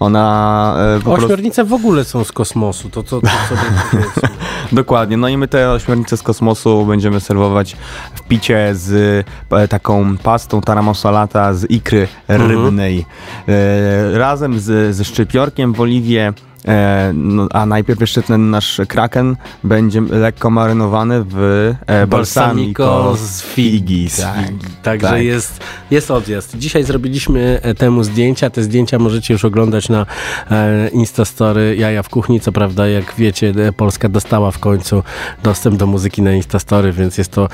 Ona 0.00 0.76
e, 0.78 0.98
po 0.98 1.04
prostu... 1.04 1.24
Ośmiornice 1.24 1.64
w 1.64 1.72
ogóle 1.72 2.04
są 2.04 2.24
z 2.24 2.32
kosmosu, 2.32 2.90
to 2.90 3.02
co 3.02 3.20
to, 3.20 3.26
sobie 3.26 3.60
powiedzmy. 3.90 4.28
Dokładnie, 4.72 5.16
no 5.16 5.28
i 5.28 5.36
my 5.36 5.48
te 5.48 5.70
ośmiornice 5.70 6.16
z 6.16 6.22
kosmosu 6.22 6.86
będziemy 6.86 7.20
serwować 7.20 7.76
w 8.14 8.22
picie 8.22 8.70
z 8.74 9.26
e, 9.50 9.68
taką 9.68 10.16
pastą 10.16 10.60
taramosalata 10.60 11.54
z 11.54 11.70
ikry 11.70 12.08
rybnej. 12.28 13.06
E, 13.48 14.18
razem 14.18 14.60
z, 14.60 14.96
ze 14.96 15.04
szczypiorkiem 15.04 15.72
w 15.72 15.80
oliwie. 15.80 16.32
E, 16.66 17.12
no, 17.14 17.48
a 17.50 17.66
najpierw 17.66 18.00
jeszcze 18.00 18.22
ten 18.22 18.50
nasz 18.50 18.80
kraken 18.88 19.36
będzie 19.64 20.00
lekko 20.00 20.50
marynowany 20.50 21.24
w 21.24 21.74
e, 21.86 22.06
balsamico 22.06 23.16
z 23.16 23.42
figi. 23.42 24.08
Z 24.08 24.16
Tak, 24.16 24.46
figi. 24.46 24.66
Także 24.82 25.08
tak. 25.08 25.22
Jest, 25.22 25.60
jest 25.90 26.10
odjazd. 26.10 26.58
Dzisiaj 26.58 26.84
zrobiliśmy 26.84 27.60
e, 27.62 27.74
temu 27.74 28.04
zdjęcia. 28.04 28.50
Te 28.50 28.62
zdjęcia 28.62 28.98
możecie 28.98 29.34
już 29.34 29.44
oglądać 29.44 29.88
na 29.88 30.06
e, 30.50 30.88
Instastory 30.88 31.76
Jaja 31.76 32.02
w 32.02 32.08
Kuchni. 32.08 32.40
Co 32.40 32.52
prawda, 32.52 32.88
jak 32.88 33.14
wiecie, 33.18 33.52
e, 33.68 33.72
Polska 33.72 34.08
dostała 34.08 34.50
w 34.50 34.58
końcu 34.58 35.02
dostęp 35.42 35.76
do 35.76 35.86
muzyki 35.86 36.22
na 36.22 36.32
Instastory, 36.32 36.92
więc 36.92 37.18
jest 37.18 37.32
to 37.32 37.48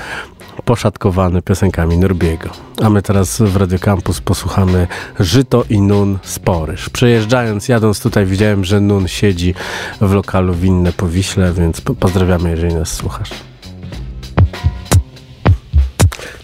poszatkowany 0.65 1.41
piosenkami 1.41 1.97
Nurbiego. 1.97 2.49
A 2.83 2.89
my 2.89 3.01
teraz 3.01 3.41
w 3.41 3.55
Radio 3.55 3.79
Campus 3.79 4.21
posłuchamy 4.21 4.87
Żyto 5.19 5.63
i 5.69 5.81
Nun 5.81 6.19
Sporyż. 6.23 6.89
Przejeżdżając, 6.89 7.69
jadąc 7.69 7.99
tutaj 8.01 8.25
widziałem, 8.25 8.65
że 8.65 8.79
Nun 8.79 9.07
siedzi 9.07 9.53
w 10.01 10.11
lokalu 10.11 10.53
winne 10.53 10.91
po 10.93 11.07
Wiśle, 11.07 11.53
więc 11.53 11.81
po- 11.81 11.95
pozdrawiamy, 11.95 12.49
jeżeli 12.49 12.75
nas 12.75 12.93
słuchasz. 12.93 13.29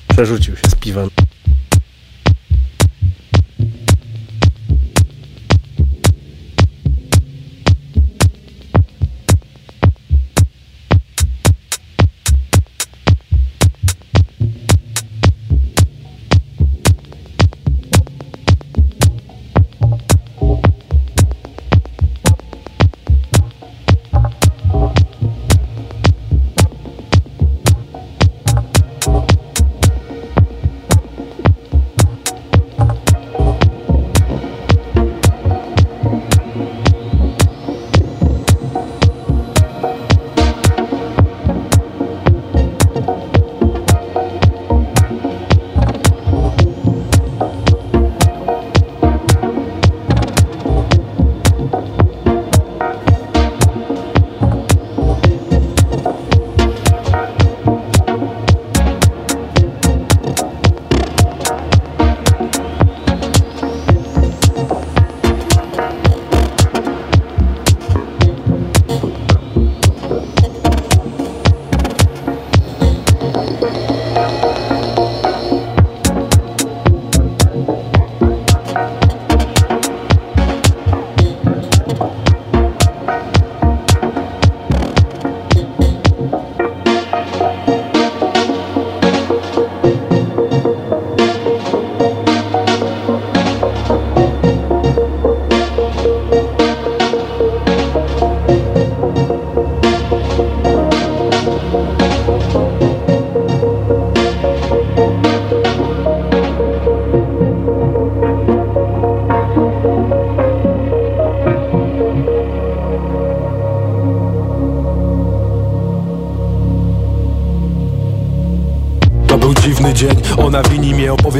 Przerzucił 0.07 0.55
się 0.55 0.69
z 0.69 0.75
piwem. 0.75 1.09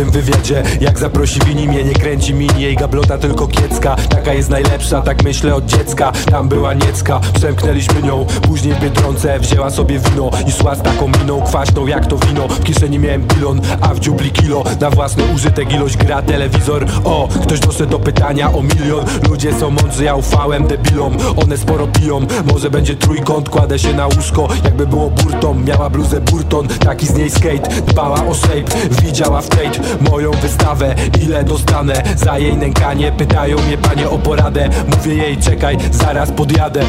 W 0.06 0.12
wywiadzie 0.12 0.64
Jak 0.82 1.00
zaprosi 1.00 1.40
wini 1.46 1.68
mnie, 1.68 1.84
nie 1.84 1.94
kręci 1.94 2.34
mini 2.34 2.62
Jej 2.62 2.76
gablota 2.76 3.18
tylko 3.18 3.48
kiecka. 3.48 3.96
Taka 4.10 4.34
jest 4.34 4.50
najlepsza, 4.50 5.02
tak 5.02 5.24
myślę 5.24 5.56
od 5.56 5.66
dziecka. 5.66 6.12
Tam 6.32 6.50
była 6.50 6.74
niecka, 6.74 7.20
przemknęliśmy 7.34 8.02
nią. 8.02 8.26
Później 8.42 8.74
w 8.74 8.80
Biedronce 8.80 9.40
wzięła 9.40 9.70
sobie 9.70 10.00
wino 10.00 10.32
I 10.48 10.52
szła 10.52 10.76
z 10.76 10.82
taką 10.82 11.08
miną 11.08 11.42
kwaśną 11.42 11.88
jak 11.88 12.06
to 12.06 12.18
wino. 12.18 12.48
W 12.48 12.64
kieszeni 12.64 13.00
miałem 13.00 13.22
bilon, 13.22 13.62
a 13.82 13.94
w 13.94 14.00
dziubli 14.00 14.32
kilo. 14.32 14.64
Na 14.82 14.90
własny 14.90 15.24
użytek 15.36 15.74
ilość 15.74 15.98
gra 15.98 16.22
telewizor. 16.22 16.86
O, 17.04 17.28
ktoś 17.44 17.60
doszedł 17.60 17.92
do 17.92 18.00
pytania 18.00 18.54
o 18.54 18.62
milion. 18.62 19.06
Ludzie 19.30 19.54
są 19.54 19.72
mądrzy, 19.72 20.04
ja 20.04 20.16
ufałem 20.16 20.68
debilom. 20.68 21.18
One 21.44 21.58
sporo 21.58 21.88
piją, 21.88 22.20
może 22.46 22.70
będzie 22.70 22.96
trójkąt 22.96 23.50
Kładę 23.50 23.80
się 23.80 23.94
na 23.94 24.08
łóżko, 24.08 24.48
jakby 24.64 24.88
było 24.88 25.10
burtą 25.10 25.54
Miała 25.54 25.90
bluzę 25.90 26.22
Burton, 26.22 26.68
taki 26.68 27.08
z 27.08 27.16
niej 27.16 27.30
skate 27.30 27.82
Dbała 27.88 28.28
o 28.28 28.36
shape, 28.36 28.90
widziała 29.02 29.42
w 29.42 29.50
Tate 29.50 29.89
Moją 30.02 30.32
wystawę, 30.32 30.96
ile 31.24 31.44
dostanę 31.44 32.04
Za 32.16 32.40
jej 32.40 32.58
nękanie, 32.58 33.12
pytają 33.12 33.58
mnie 33.68 33.78
panie 33.78 34.10
o 34.10 34.18
poradę. 34.18 34.70
Mówię 34.96 35.16
jej 35.16 35.38
czekaj, 35.38 35.78
zaraz 35.92 36.32
podjadę 36.32 36.82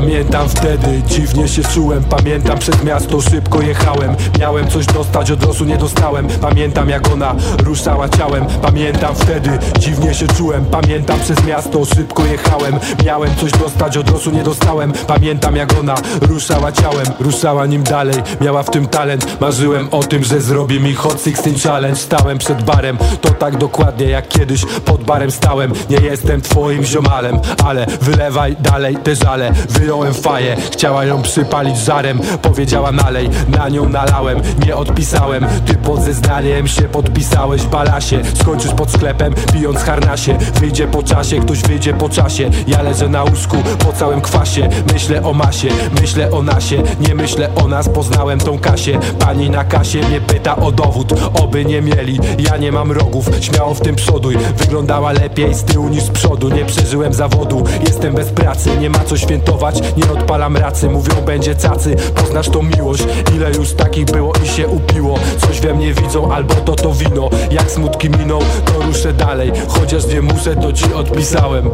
Pamiętam 0.00 0.48
wtedy, 0.48 1.02
dziwnie 1.06 1.48
się 1.48 1.62
czułem. 1.62 2.04
Pamiętam 2.04 2.58
przez 2.58 2.84
miasto 2.84 3.20
szybko 3.20 3.62
jechałem. 3.62 4.16
Miałem 4.40 4.68
coś 4.68 4.86
dostać, 4.86 5.30
od 5.30 5.46
losu 5.46 5.64
nie 5.64 5.76
dostałem. 5.76 6.28
Pamiętam 6.28 6.88
jak 6.88 7.12
ona 7.12 7.34
ruszała 7.64 8.08
ciałem. 8.08 8.46
Pamiętam 8.62 9.14
wtedy, 9.14 9.58
dziwnie 9.78 10.14
się 10.14 10.26
czułem. 10.26 10.64
Pamiętam 10.64 11.20
przez 11.20 11.44
miasto 11.44 11.84
szybko 11.84 12.26
jechałem. 12.26 12.74
Miałem 13.04 13.36
coś 13.36 13.52
dostać, 13.52 13.96
od 13.96 14.10
losu 14.10 14.30
nie 14.30 14.42
dostałem. 14.42 14.92
Pamiętam 15.06 15.56
jak 15.56 15.78
ona 15.80 15.94
ruszała 16.20 16.72
ciałem. 16.72 17.06
Ruszała 17.20 17.66
nim 17.66 17.82
dalej, 17.82 18.16
miała 18.40 18.62
w 18.62 18.70
tym 18.70 18.86
talent. 18.86 19.40
Marzyłem 19.40 19.88
o 19.90 20.02
tym, 20.02 20.24
że 20.24 20.40
zrobi 20.40 20.80
mi 20.80 20.94
Hot 20.94 21.24
16 21.24 21.68
Challenge. 21.68 21.96
Stałem 21.96 22.38
przed 22.38 22.62
barem, 22.62 22.98
to 23.20 23.30
tak 23.30 23.56
dokładnie 23.56 24.06
jak 24.06 24.28
kiedyś 24.28 24.64
Pod 24.84 25.04
barem 25.04 25.30
stałem, 25.30 25.72
nie 25.90 25.96
jestem 25.96 26.40
twoim 26.40 26.84
ziomalem 26.84 27.40
Ale 27.64 27.86
wylewaj 28.00 28.56
dalej 28.60 28.96
te 28.96 29.16
żale 29.16 29.52
Wyjąłem 29.88 30.14
faję, 30.14 30.56
chciała 30.72 31.04
ją 31.04 31.22
przypalić 31.22 31.78
żarem. 31.78 32.20
Powiedziała 32.42 32.92
nalej, 32.92 33.28
na 33.48 33.68
nią 33.68 33.88
nalałem 33.88 34.40
Nie 34.66 34.76
odpisałem, 34.76 35.46
ty 35.66 35.74
pod 35.74 36.02
zeznaniem 36.02 36.68
się 36.68 36.82
podpisałeś 36.82 37.62
Balasie, 37.62 38.20
skończysz 38.40 38.72
pod 38.72 38.90
sklepem 38.90 39.34
pijąc 39.52 39.78
harnasie. 39.78 40.38
Wyjdzie 40.60 40.86
po 40.86 41.02
czasie, 41.02 41.40
ktoś 41.40 41.62
wyjdzie 41.62 41.94
po 41.94 42.08
czasie. 42.08 42.50
Ja 42.66 42.82
leżę 42.82 43.08
na 43.08 43.24
łóżku 43.24 43.56
po 43.86 43.92
całym 43.92 44.20
kwasie. 44.20 44.68
Myślę 44.92 45.22
o 45.22 45.32
masie, 45.32 45.68
myślę 46.00 46.30
o 46.30 46.42
nasie. 46.42 46.82
Nie 47.08 47.14
myślę 47.14 47.54
o 47.54 47.68
nas, 47.68 47.88
poznałem 47.88 48.38
tą 48.38 48.58
Kasię. 48.58 48.98
Pani 49.18 49.50
na 49.50 49.64
kasie 49.64 49.98
mnie 49.98 50.20
pyta 50.20 50.56
o 50.56 50.72
dowód 50.72 51.12
Oby 51.42 51.64
nie 51.64 51.82
mieli, 51.82 52.20
ja 52.38 52.56
nie 52.56 52.72
mam 52.72 52.92
rogów 52.92 53.30
Śmiało 53.40 53.74
w 53.74 53.80
tym 53.80 53.96
przoduj, 53.96 54.36
wyglądała 54.56 55.12
lepiej 55.12 55.54
z 55.54 55.64
tyłu 55.64 55.88
niż 55.88 56.02
z 56.02 56.10
przodu. 56.10 56.48
Nie 56.48 56.64
przeżyłem 56.64 57.12
zawodu, 57.12 57.64
jestem 57.86 58.14
bez 58.14 58.28
pracy. 58.28 58.70
Nie 58.80 58.90
ma 58.90 58.98
co 58.98 59.16
świętować, 59.16 59.67
nie 59.96 60.12
odpalam 60.12 60.56
racy 60.56 60.88
Mówią 60.88 61.14
będzie 61.26 61.54
cacy, 61.54 61.96
poznasz 62.14 62.48
tą 62.48 62.62
miłość. 62.62 63.04
Ile 63.36 63.50
już 63.50 63.72
takich 63.72 64.04
było 64.04 64.32
i 64.44 64.48
się 64.48 64.68
upiło. 64.68 65.18
Coś 65.38 65.60
we 65.60 65.74
mnie 65.74 65.94
widzą, 65.94 66.32
albo 66.32 66.54
to 66.54 66.74
to 66.74 66.92
wino. 66.92 67.30
Jak 67.50 67.70
smutki 67.70 68.10
miną, 68.10 68.38
to 68.64 68.82
ruszę 68.86 69.12
dalej. 69.12 69.52
Chociaż 69.68 70.06
nie 70.06 70.22
muszę, 70.22 70.56
to 70.56 70.72
ci 70.72 70.94
odpisałem 70.94 71.70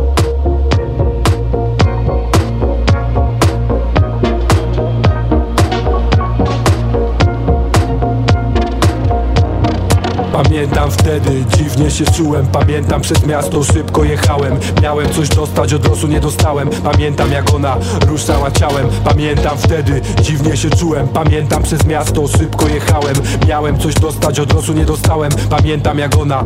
Pamiętam 10.35 10.91
wtedy, 10.91 11.45
dziwnie 11.57 11.91
się 11.91 12.05
czułem. 12.05 12.47
Pamiętam 12.47 13.01
przez 13.01 13.27
miasto, 13.27 13.65
szybko 13.65 14.05
jechałem. 14.05 14.57
Miałem 14.83 15.11
coś 15.11 15.29
dostać, 15.29 15.75
od 15.75 15.89
losu 15.89 16.07
nie 16.07 16.21
dostałem. 16.21 16.71
Pamiętam 16.71 17.33
jak 17.33 17.55
ona 17.55 17.77
ruszała 18.07 18.51
ciałem. 18.51 18.89
Pamiętam 19.05 19.59
wtedy, 19.59 20.01
dziwnie 20.23 20.57
się 20.57 20.71
czułem. 20.71 21.09
Pamiętam 21.09 21.63
przez 21.63 21.87
miasto, 21.87 22.29
szybko 22.29 22.69
jechałem. 22.69 23.15
Miałem 23.49 23.79
coś 23.79 23.95
dostać, 23.95 24.41
od 24.41 24.53
losu 24.53 24.73
nie 24.73 24.85
dostałem. 24.85 25.33
Pamiętam 25.51 25.99
jak 25.99 26.19
ona 26.19 26.45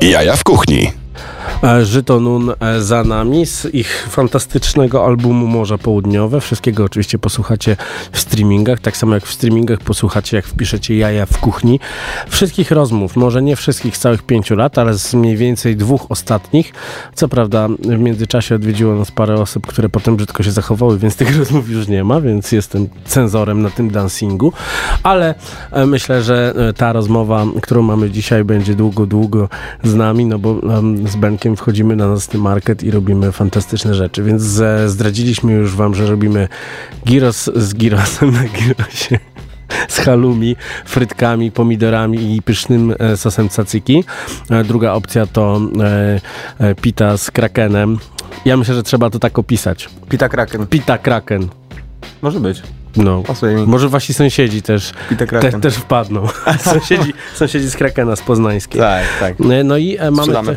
Jaja 0.00 0.36
w 0.36 0.44
kuchni. 0.44 0.99
E, 1.62 1.84
Żytonun 1.84 2.52
e, 2.60 2.80
za 2.80 3.04
nami 3.04 3.46
z 3.46 3.74
ich 3.74 4.06
fantastycznego 4.10 5.06
albumu 5.06 5.46
Morza 5.46 5.78
Południowe. 5.78 6.40
Wszystkiego 6.40 6.84
oczywiście 6.84 7.18
posłuchacie 7.18 7.76
w 8.12 8.18
streamingach, 8.18 8.80
tak 8.80 8.96
samo 8.96 9.14
jak 9.14 9.26
w 9.26 9.32
streamingach 9.32 9.78
posłuchacie, 9.78 10.36
jak 10.36 10.46
wpiszecie 10.46 10.96
jaja 10.96 11.26
w 11.26 11.38
kuchni. 11.38 11.80
Wszystkich 12.28 12.70
rozmów, 12.70 13.16
może 13.16 13.42
nie 13.42 13.56
wszystkich 13.56 13.96
z 13.96 14.00
całych 14.00 14.22
pięciu 14.22 14.56
lat, 14.56 14.78
ale 14.78 14.94
z 14.98 15.14
mniej 15.14 15.36
więcej 15.36 15.76
dwóch 15.76 16.06
ostatnich. 16.08 16.72
Co 17.14 17.28
prawda 17.28 17.68
w 17.68 17.98
międzyczasie 17.98 18.54
odwiedziło 18.54 18.94
nas 18.94 19.10
parę 19.10 19.34
osób, 19.34 19.66
które 19.66 19.88
potem 19.88 20.16
brzydko 20.16 20.42
się 20.42 20.50
zachowały, 20.50 20.98
więc 20.98 21.16
tych 21.16 21.36
rozmów 21.38 21.68
już 21.68 21.88
nie 21.88 22.04
ma, 22.04 22.20
więc 22.20 22.52
jestem 22.52 22.88
cenzorem 23.04 23.62
na 23.62 23.70
tym 23.70 23.90
dancingu. 23.90 24.52
Ale 25.02 25.34
e, 25.72 25.86
myślę, 25.86 26.22
że 26.22 26.54
ta 26.76 26.92
rozmowa, 26.92 27.46
którą 27.62 27.82
mamy 27.82 28.10
dzisiaj, 28.10 28.44
będzie 28.44 28.74
długo, 28.74 29.06
długo 29.06 29.48
z 29.82 29.94
nami, 29.94 30.26
no 30.26 30.38
bo 30.38 30.60
z 31.06 31.16
Benkiem 31.16 31.49
wchodzimy 31.56 31.96
na 31.96 32.08
nocny 32.08 32.40
market 32.40 32.82
i 32.82 32.90
robimy 32.90 33.32
fantastyczne 33.32 33.94
rzeczy, 33.94 34.22
więc 34.22 34.42
zdradziliśmy 34.86 35.52
już 35.52 35.76
wam, 35.76 35.94
że 35.94 36.06
robimy 36.06 36.48
gyros 37.06 37.50
z 37.56 37.74
gyrosem 37.74 38.30
na 38.30 38.42
gyrosie 38.42 39.18
z 39.88 39.98
halumi, 39.98 40.56
frytkami, 40.84 41.50
pomidorami 41.50 42.36
i 42.36 42.42
pysznym 42.42 42.94
e, 42.98 43.16
sosem 43.16 43.48
tzatziki. 43.48 44.04
E, 44.50 44.64
Druga 44.64 44.92
opcja 44.92 45.26
to 45.26 45.60
e, 46.60 46.74
pita 46.74 47.16
z 47.16 47.30
krakenem. 47.30 47.98
Ja 48.44 48.56
myślę, 48.56 48.74
że 48.74 48.82
trzeba 48.82 49.10
to 49.10 49.18
tak 49.18 49.38
opisać. 49.38 49.88
Pita 50.08 50.28
Kraken. 50.28 50.66
Pita 50.66 50.98
kraken. 50.98 51.48
Może 52.22 52.40
być. 52.40 52.62
No. 52.96 53.22
Pasuje 53.22 53.54
mi. 53.56 53.66
Może 53.66 53.88
wasi 53.88 54.14
sąsiedzi 54.14 54.62
też, 54.62 54.92
Pita 55.08 55.26
te, 55.26 55.60
też 55.60 55.74
wpadną. 55.74 56.28
sąsiedzi, 56.72 57.12
sąsiedzi 57.34 57.70
z 57.70 57.76
Krakena 57.76 58.16
z 58.16 58.20
Poznańskiej. 58.22 58.80
Tak, 58.80 59.04
tak. 59.20 59.34
E, 59.50 59.64
No 59.64 59.76
i 59.76 59.96
e, 59.98 60.10
mamy, 60.10 60.32
te, 60.32 60.54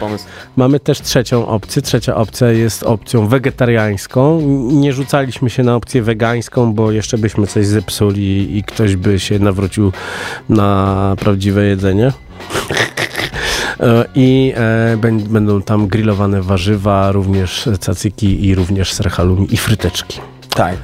mamy 0.55 0.79
też 0.79 1.01
trzecią 1.01 1.47
opcję. 1.47 1.81
Trzecia 1.81 2.15
opcja 2.15 2.51
jest 2.51 2.83
opcją 2.83 3.27
wegetariańską. 3.27 4.41
Nie 4.71 4.93
rzucaliśmy 4.93 5.49
się 5.49 5.63
na 5.63 5.75
opcję 5.75 6.01
wegańską, 6.01 6.73
bo 6.73 6.91
jeszcze 6.91 7.17
byśmy 7.17 7.47
coś 7.47 7.65
zepsuli 7.67 8.57
i 8.57 8.63
ktoś 8.63 8.95
by 8.95 9.19
się 9.19 9.39
nawrócił 9.39 9.91
na 10.49 11.15
prawdziwe 11.19 11.63
jedzenie. 11.65 12.11
E, 13.79 14.05
I 14.15 14.53
e, 14.55 14.97
bę- 14.97 15.27
będą 15.27 15.61
tam 15.61 15.87
grillowane 15.87 16.41
warzywa, 16.41 17.11
również 17.11 17.69
cacyki 17.79 18.45
i 18.45 18.55
również 18.55 18.93
ser 18.93 19.09
halloumi 19.09 19.53
i 19.53 19.57
fryteczki. 19.57 20.19
Tak. 20.55 20.75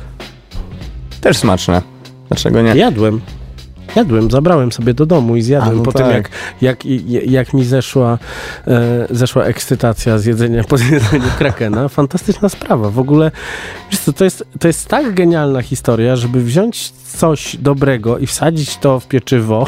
Też 1.21 1.37
smaczne. 1.37 1.81
Dlaczego 2.29 2.61
nie? 2.61 2.75
Jadłem. 2.75 3.21
Jadłem, 3.95 4.31
zabrałem 4.31 4.71
sobie 4.71 4.93
do 4.93 5.05
domu 5.05 5.35
i 5.35 5.41
zjadłem 5.41 5.73
A, 5.73 5.77
no 5.77 5.83
po 5.83 5.91
tym, 5.91 6.05
tak. 6.05 6.13
jak, 6.15 6.29
jak, 6.61 6.85
jak, 6.85 7.23
jak 7.31 7.53
mi 7.53 7.65
zeszła, 7.65 8.17
e, 8.67 9.07
zeszła 9.09 9.43
ekscytacja 9.43 10.17
z 10.17 10.25
jedzenia 10.25 10.63
po 10.69 10.77
zjedzeniu 10.77 11.29
krakena. 11.37 11.87
Fantastyczna 11.87 12.49
sprawa. 12.49 12.89
W 12.89 12.99
ogóle, 12.99 13.31
wiesz 13.91 13.99
co, 13.99 14.13
to 14.13 14.23
jest, 14.23 14.47
to 14.59 14.67
jest 14.67 14.87
tak 14.87 15.13
genialna 15.13 15.61
historia, 15.61 16.15
żeby 16.15 16.43
wziąć 16.43 16.91
coś 16.91 17.55
dobrego 17.55 18.17
i 18.17 18.27
wsadzić 18.27 18.77
to 18.77 18.99
w 18.99 19.07
pieczywo. 19.07 19.67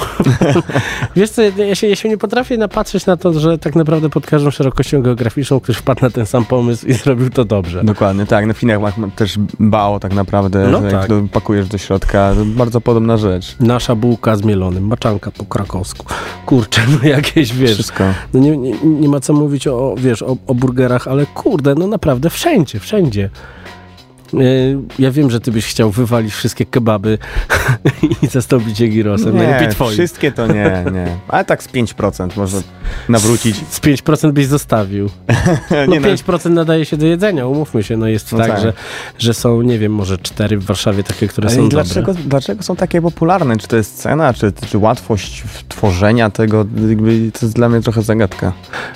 wiesz 1.15 1.29
co, 1.29 1.41
ja 1.41 1.75
się, 1.75 1.87
ja 1.87 1.95
się 1.95 2.09
nie 2.09 2.17
potrafię 2.17 2.57
napatrzeć 2.57 3.05
na 3.05 3.17
to, 3.17 3.39
że 3.39 3.57
tak 3.57 3.75
naprawdę 3.75 4.09
pod 4.09 4.25
każdą 4.25 4.51
szerokością 4.51 5.01
geograficzną 5.01 5.59
ktoś 5.59 5.77
wpadł 5.77 6.01
na 6.01 6.09
ten 6.09 6.25
sam 6.25 6.45
pomysł 6.45 6.87
i 6.87 6.93
zrobił 7.03 7.29
to 7.29 7.45
dobrze. 7.45 7.83
Dokładnie, 7.83 8.25
tak. 8.25 8.45
Na 8.45 8.53
Chinach 8.53 8.81
ma 8.81 8.91
ma 8.97 9.07
też 9.07 9.39
bao 9.59 9.99
tak 9.99 10.13
naprawdę, 10.13 10.67
No 10.67 10.81
tak. 10.81 11.09
pakujesz 11.31 11.67
do 11.67 11.77
środka, 11.77 12.33
bardzo 12.45 12.81
podobna 12.81 13.17
rzecz. 13.17 13.55
Nasza 13.59 13.95
bułka 14.11 14.35
z 14.35 14.43
mielonym, 14.43 14.87
maczanka 14.87 15.31
po 15.31 15.45
krakowsku. 15.45 16.05
Kurczę, 16.45 16.81
no 16.91 17.09
jakieś, 17.09 17.53
wiesz, 17.53 17.73
Wszystko. 17.73 18.03
No 18.33 18.39
nie, 18.39 18.57
nie, 18.57 18.73
nie 18.83 19.09
ma 19.09 19.19
co 19.19 19.33
mówić 19.33 19.67
o, 19.67 19.95
wiesz, 19.97 20.21
o, 20.21 20.37
o 20.47 20.55
burgerach, 20.55 21.07
ale 21.07 21.25
kurde, 21.25 21.75
no 21.75 21.87
naprawdę 21.87 22.29
wszędzie, 22.29 22.79
wszędzie. 22.79 23.29
Ja 24.99 25.11
wiem, 25.11 25.31
że 25.31 25.39
ty 25.39 25.51
byś 25.51 25.65
chciał 25.65 25.91
wywalić 25.91 26.33
wszystkie 26.33 26.65
kebaby 26.65 27.17
i 28.23 28.27
zastąpić 28.27 28.79
je 28.79 28.87
girosem. 28.87 29.33
Nie, 29.33 29.43
Najlepiej 29.43 29.69
twoim. 29.69 29.91
wszystkie 29.91 30.31
to 30.31 30.47
nie, 30.47 30.85
nie. 30.93 31.17
Ale 31.27 31.45
tak 31.45 31.63
z 31.63 31.67
5% 31.67 32.37
można 32.37 32.61
nawrócić. 33.09 33.55
Z 33.69 33.79
5% 33.81 34.31
byś 34.31 34.45
zostawił. 34.45 35.09
No 35.71 35.85
nie, 35.93 35.99
no, 35.99 36.07
5% 36.07 36.49
nadaje 36.49 36.85
się 36.85 36.97
do 36.97 37.05
jedzenia, 37.05 37.47
umówmy 37.47 37.83
się. 37.83 37.97
No 37.97 38.07
jest 38.07 38.31
No 38.31 38.37
tak, 38.37 38.47
tak. 38.47 38.61
Że, 38.61 38.73
że 39.19 39.33
są, 39.33 39.61
nie 39.61 39.79
wiem, 39.79 39.93
może 39.93 40.17
cztery 40.17 40.57
w 40.57 40.65
Warszawie 40.65 41.03
takie, 41.03 41.27
które 41.27 41.47
Ale 41.47 41.55
są 41.55 41.61
i 41.61 41.69
dobre. 41.69 41.83
dlaczego, 41.83 42.13
dlaczego 42.25 42.63
są 42.63 42.75
takie 42.75 43.01
popularne? 43.01 43.57
Czy 43.57 43.67
to 43.67 43.75
jest 43.77 43.97
cena, 43.97 44.33
czy, 44.33 44.53
czy 44.69 44.77
łatwość 44.77 45.43
tworzenia 45.69 46.29
tego? 46.29 46.65
Jakby 46.89 47.31
to 47.31 47.45
jest 47.45 47.55
dla 47.55 47.69
mnie 47.69 47.81
trochę 47.81 48.01
zagadka. 48.01 48.53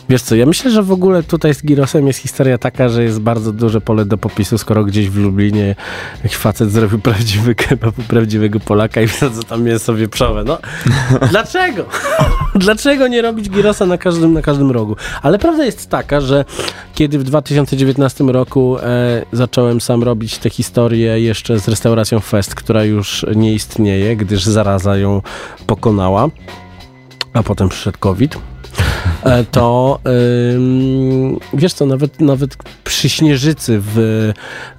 Wiesz 0.09 0.21
co, 0.21 0.35
ja 0.35 0.45
myślę, 0.45 0.71
że 0.71 0.83
w 0.83 0.91
ogóle 0.91 1.23
tutaj 1.23 1.53
z 1.53 1.63
girosem 1.65 2.07
jest 2.07 2.19
historia 2.19 2.57
taka, 2.57 2.89
że 2.89 3.03
jest 3.03 3.19
bardzo 3.19 3.51
duże 3.51 3.81
pole 3.81 4.05
do 4.05 4.17
popisu, 4.17 4.57
skoro 4.57 4.83
gdzieś 4.83 5.09
w 5.09 5.17
Lublinie 5.25 5.75
jakiś 6.23 6.37
facet 6.37 6.71
zrobił 6.71 6.99
prawdziwy 6.99 7.55
kebab 7.55 7.95
prawdziwego 7.95 8.59
Polaka 8.59 9.01
i 9.01 9.07
wsadzą 9.07 9.41
tam 9.41 9.63
mięso 9.63 9.95
wieprzowe. 9.95 10.43
No, 10.43 10.57
dlaczego? 11.31 11.85
dlaczego 12.55 13.07
nie 13.07 13.21
robić 13.21 13.49
girosa 13.49 13.85
na 13.85 13.97
każdym, 13.97 14.33
na 14.33 14.41
każdym 14.41 14.71
rogu? 14.71 14.95
Ale 15.21 15.39
prawda 15.39 15.65
jest 15.65 15.89
taka, 15.89 16.21
że 16.21 16.45
kiedy 16.93 17.19
w 17.19 17.23
2019 17.23 18.23
roku 18.23 18.77
e, 18.79 19.25
zacząłem 19.31 19.81
sam 19.81 20.03
robić 20.03 20.37
tę 20.37 20.49
historię 20.49 21.21
jeszcze 21.21 21.59
z 21.59 21.67
restauracją 21.67 22.19
Fest, 22.19 22.55
która 22.55 22.83
już 22.83 23.25
nie 23.35 23.53
istnieje, 23.53 24.15
gdyż 24.15 24.43
zaraza 24.43 24.97
ją 24.97 25.21
pokonała, 25.67 26.29
a 27.33 27.43
potem 27.43 27.69
przyszedł 27.69 27.97
COVID 27.99 28.37
to 29.51 29.99
ym, 30.53 31.39
wiesz 31.53 31.73
co, 31.73 31.85
nawet, 31.85 32.21
nawet 32.21 32.57
przy 32.83 33.09
Śnieżycy 33.09 33.79
w 33.81 33.97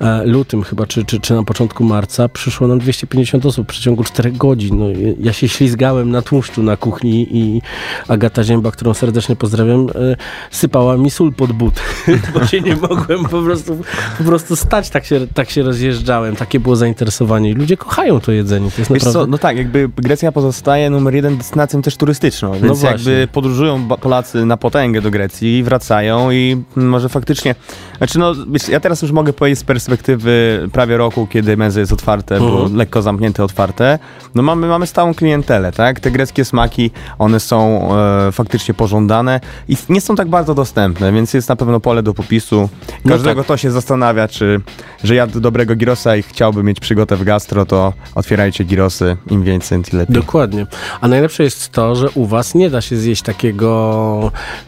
e, 0.00 0.24
lutym 0.24 0.62
chyba, 0.62 0.86
czy, 0.86 1.04
czy, 1.04 1.20
czy 1.20 1.34
na 1.34 1.42
początku 1.42 1.84
marca 1.84 2.28
przyszło 2.28 2.68
nam 2.68 2.78
250 2.78 3.46
osób 3.46 3.66
w 3.66 3.68
przeciągu 3.68 4.04
4 4.04 4.32
godzin. 4.32 4.78
No, 4.78 4.86
ja 5.20 5.32
się 5.32 5.48
ślizgałem 5.48 6.10
na 6.10 6.22
tłuszczu 6.22 6.62
na 6.62 6.76
kuchni 6.76 7.28
i 7.30 7.62
Agata 8.08 8.44
Zięba, 8.44 8.70
którą 8.70 8.94
serdecznie 8.94 9.36
pozdrawiam, 9.36 9.80
e, 9.80 10.16
sypała 10.50 10.96
mi 10.96 11.10
sól 11.10 11.32
pod 11.32 11.52
but, 11.52 11.80
bo 12.34 12.46
się 12.46 12.60
nie 12.60 12.76
mogłem 12.76 13.24
po 13.24 13.42
prostu, 13.42 13.80
po 14.18 14.24
prostu 14.24 14.56
stać, 14.56 14.90
tak 14.90 15.04
się, 15.04 15.26
tak 15.34 15.50
się 15.50 15.62
rozjeżdżałem, 15.62 16.36
takie 16.36 16.60
było 16.60 16.76
zainteresowanie. 16.76 17.50
I 17.50 17.54
ludzie 17.54 17.76
kochają 17.76 18.20
to 18.20 18.32
jedzenie, 18.32 18.70
to 18.70 18.80
jest 18.80 18.90
naprawdę... 18.90 19.20
co, 19.20 19.26
no 19.26 19.38
tak, 19.38 19.56
jakby 19.56 19.88
Grecja 19.96 20.32
pozostaje 20.32 20.90
numer 20.90 21.14
jeden 21.14 21.36
destynacją 21.36 21.82
też 21.82 21.96
turystyczną, 21.96 22.52
więc 22.52 22.82
No 22.82 22.90
jakby 22.90 23.28
podróżują 23.32 23.85
Polacy 23.86 24.44
na 24.46 24.56
potęgę 24.56 25.00
do 25.02 25.10
Grecji, 25.10 25.62
wracają 25.62 26.30
i 26.30 26.62
może 26.76 27.08
faktycznie, 27.08 27.54
znaczy 27.98 28.18
no, 28.18 28.32
ja 28.68 28.80
teraz 28.80 29.02
już 29.02 29.12
mogę 29.12 29.32
powiedzieć 29.32 29.58
z 29.58 29.64
perspektywy 29.64 30.68
prawie 30.72 30.96
roku, 30.96 31.26
kiedy 31.30 31.56
Meze 31.56 31.80
jest 31.80 31.92
otwarte, 31.92 32.40
bo 32.40 32.46
Mhm. 32.56 32.76
lekko 32.76 33.02
zamknięte, 33.02 33.44
otwarte, 33.44 33.98
no 34.34 34.42
mamy, 34.42 34.66
mamy 34.66 34.86
stałą 34.86 35.14
klientelę, 35.14 35.72
tak? 35.72 36.00
Te 36.00 36.10
greckie 36.10 36.44
smaki, 36.44 36.90
one 37.18 37.40
są 37.40 37.88
e, 38.28 38.32
faktycznie 38.32 38.74
pożądane 38.74 39.40
i 39.68 39.76
nie 39.88 40.00
są 40.00 40.16
tak 40.16 40.28
bardzo 40.28 40.54
dostępne, 40.54 41.12
więc 41.12 41.34
jest 41.34 41.48
na 41.48 41.56
pewno 41.56 41.80
pole 41.80 42.02
do 42.02 42.14
popisu. 42.14 42.68
No 43.04 43.10
Każdego 43.12 43.40
tak. 43.40 43.48
to 43.48 43.56
się 43.56 43.70
zastanawia, 43.70 44.28
czy, 44.28 44.60
że 45.04 45.14
jadł 45.14 45.40
dobrego 45.40 45.76
girosa 45.76 46.16
i 46.16 46.22
chciałby 46.22 46.62
mieć 46.62 46.80
przygotę 46.80 47.16
w 47.16 47.24
gastro, 47.24 47.66
to 47.66 47.92
otwierajcie 48.14 48.64
girosy, 48.64 49.16
im 49.30 49.42
więcej, 49.42 49.82
tym 49.82 49.98
lepiej. 49.98 50.14
Dokładnie. 50.16 50.66
A 51.00 51.08
najlepsze 51.08 51.42
jest 51.42 51.72
to, 51.72 51.94
że 51.96 52.10
u 52.10 52.26
was 52.26 52.54
nie 52.54 52.70
da 52.70 52.80
się 52.80 52.96
zjeść 52.96 53.22
takiego 53.22 53.75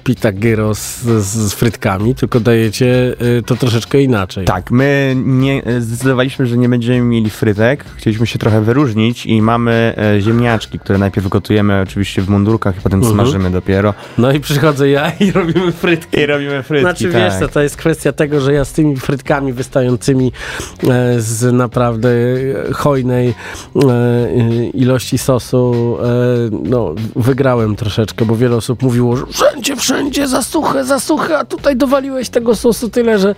pita 0.04 0.32
gyros 0.32 0.78
z, 0.78 1.24
z 1.24 1.54
frytkami, 1.54 2.14
tylko 2.14 2.40
dajecie 2.40 3.14
y, 3.38 3.42
to 3.46 3.56
troszeczkę 3.56 4.02
inaczej. 4.02 4.44
Tak, 4.44 4.70
my 4.70 5.14
nie, 5.24 5.62
zdecydowaliśmy, 5.78 6.46
że 6.46 6.56
nie 6.56 6.68
będziemy 6.68 7.00
mieli 7.00 7.30
frytek. 7.30 7.84
Chcieliśmy 7.96 8.26
się 8.26 8.38
trochę 8.38 8.60
wyróżnić 8.62 9.26
i 9.26 9.42
mamy 9.42 9.94
e, 10.16 10.20
ziemniaczki, 10.20 10.78
które 10.78 10.98
najpierw 10.98 11.28
gotujemy 11.28 11.80
oczywiście 11.80 12.22
w 12.22 12.28
mundurkach 12.28 12.76
i 12.76 12.80
potem 12.80 12.98
Mhm. 12.98 13.14
smażymy 13.14 13.50
dopiero. 13.50 13.94
No 14.18 14.32
i 14.32 14.40
przychodzę 14.40 14.88
ja 14.88 15.12
i 15.20 15.30
robimy 15.32 15.72
frytki. 15.72 16.20
I 16.20 16.26
robimy 16.26 16.62
frytki, 16.62 16.80
Znaczy 16.84 17.12
tak. 17.12 17.22
wiesz 17.22 17.34
co, 17.40 17.48
to 17.48 17.60
jest 17.60 17.76
kwestia 17.76 18.12
tego, 18.12 18.40
że 18.40 18.52
ja 18.52 18.64
z 18.64 18.72
tymi 18.72 18.96
frytkami 18.96 19.52
wystającymi 19.52 20.32
e, 20.88 21.20
z 21.20 21.52
naprawdę 21.52 22.08
hojnej 22.72 23.28
e, 23.28 23.34
ilości 24.74 25.18
sosu 25.18 25.96
e, 26.02 26.06
no, 26.68 26.94
wygrałem 27.16 27.76
troszeczkę, 27.76 28.24
bo 28.24 28.36
wiele 28.36 28.56
osób 28.56 28.82
mówiło, 28.88 29.16
że 29.16 29.26
wszędzie, 29.26 29.76
wszędzie 29.76 30.28
za 30.28 30.42
suche, 30.42 30.84
za 30.84 31.00
suche, 31.00 31.38
a 31.38 31.44
tutaj 31.44 31.76
dowaliłeś 31.76 32.28
tego 32.28 32.56
sosu 32.56 32.88
tyle, 32.88 33.18
że, 33.18 33.34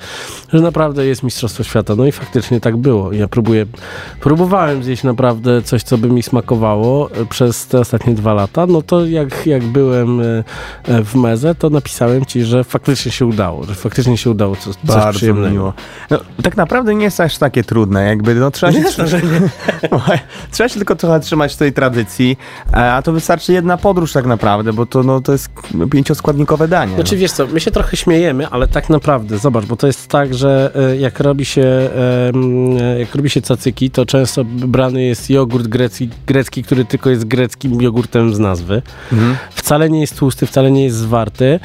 że 0.52 0.60
naprawdę 0.60 1.06
jest 1.06 1.22
Mistrzostwo 1.22 1.62
Świata. 1.64 1.94
No 1.96 2.06
i 2.06 2.12
faktycznie 2.12 2.60
tak 2.60 2.76
było. 2.76 3.12
Ja 3.12 3.28
próbuję, 3.28 3.66
próbowałem 4.20 4.84
zjeść 4.84 5.02
naprawdę 5.02 5.62
coś, 5.62 5.82
co 5.82 5.98
by 5.98 6.08
mi 6.08 6.22
smakowało 6.22 7.10
e, 7.10 7.26
przez 7.26 7.66
te 7.66 7.80
ostatnie 7.80 8.14
dwa 8.14 8.34
lata, 8.34 8.66
no 8.66 8.82
to 8.82 9.06
jak, 9.06 9.46
jak 9.46 9.64
byłem 9.64 10.20
e, 10.20 10.44
e, 10.84 11.04
w 11.04 11.14
Meze, 11.14 11.54
to 11.54 11.70
napisałem 11.70 12.24
ci, 12.24 12.44
że 12.44 12.64
faktycznie 12.64 13.12
się 13.12 13.26
udało, 13.26 13.64
że 13.64 13.74
faktycznie 13.74 14.16
się 14.16 14.30
udało 14.30 14.56
coś, 14.56 14.74
coś 14.74 14.84
Bardzo 14.84 15.18
przyjemnego. 15.18 15.54
miło. 15.54 15.72
No, 16.10 16.18
tak 16.42 16.56
naprawdę 16.56 16.94
nie 16.94 17.04
jest 17.04 17.20
aż 17.20 17.38
takie 17.38 17.64
trudne, 17.64 18.04
jakby 18.04 18.34
no, 18.34 18.50
trzeba, 18.50 18.72
się, 18.72 18.82
trzeba 20.52 20.68
się 20.68 20.74
tylko 20.76 20.96
trochę 20.96 21.20
trzymać 21.20 21.56
tej 21.56 21.72
tradycji, 21.72 22.36
a 22.72 23.02
to 23.04 23.12
wystarczy 23.12 23.52
jedna 23.52 23.76
podróż 23.76 24.12
tak 24.12 24.26
naprawdę, 24.26 24.72
bo 24.72 24.86
to, 24.86 25.02
no, 25.02 25.20
to 25.20 25.32
jest 25.32 25.39
pięcioskładnikowe 25.92 26.68
danie. 26.68 26.94
Znaczy 26.94 27.16
wiesz 27.16 27.32
co, 27.32 27.46
my 27.46 27.60
się 27.60 27.70
trochę 27.70 27.96
śmiejemy, 27.96 28.48
ale 28.48 28.68
tak 28.68 28.90
naprawdę, 28.90 29.38
zobacz, 29.38 29.64
bo 29.64 29.76
to 29.76 29.86
jest 29.86 30.08
tak, 30.08 30.34
że 30.34 30.70
e, 30.92 30.96
jak 30.96 31.20
robi 31.20 31.44
się 31.44 31.90
jak 32.98 33.14
robi 33.14 33.30
się 33.30 33.42
cacyki, 33.42 33.90
to 33.90 34.06
często 34.06 34.44
brany 34.44 35.02
jest 35.02 35.30
jogurt 35.30 35.66
grecki, 35.66 36.10
grecki 36.26 36.62
który 36.62 36.84
tylko 36.84 37.10
jest 37.10 37.24
greckim 37.24 37.82
jogurtem 37.82 38.34
z 38.34 38.38
nazwy. 38.38 38.82
Mhm. 39.12 39.36
Wcale 39.54 39.90
nie 39.90 40.00
jest 40.00 40.18
tłusty, 40.18 40.46
wcale 40.46 40.70
nie 40.70 40.84
jest 40.84 40.96
zwarty 40.96 41.60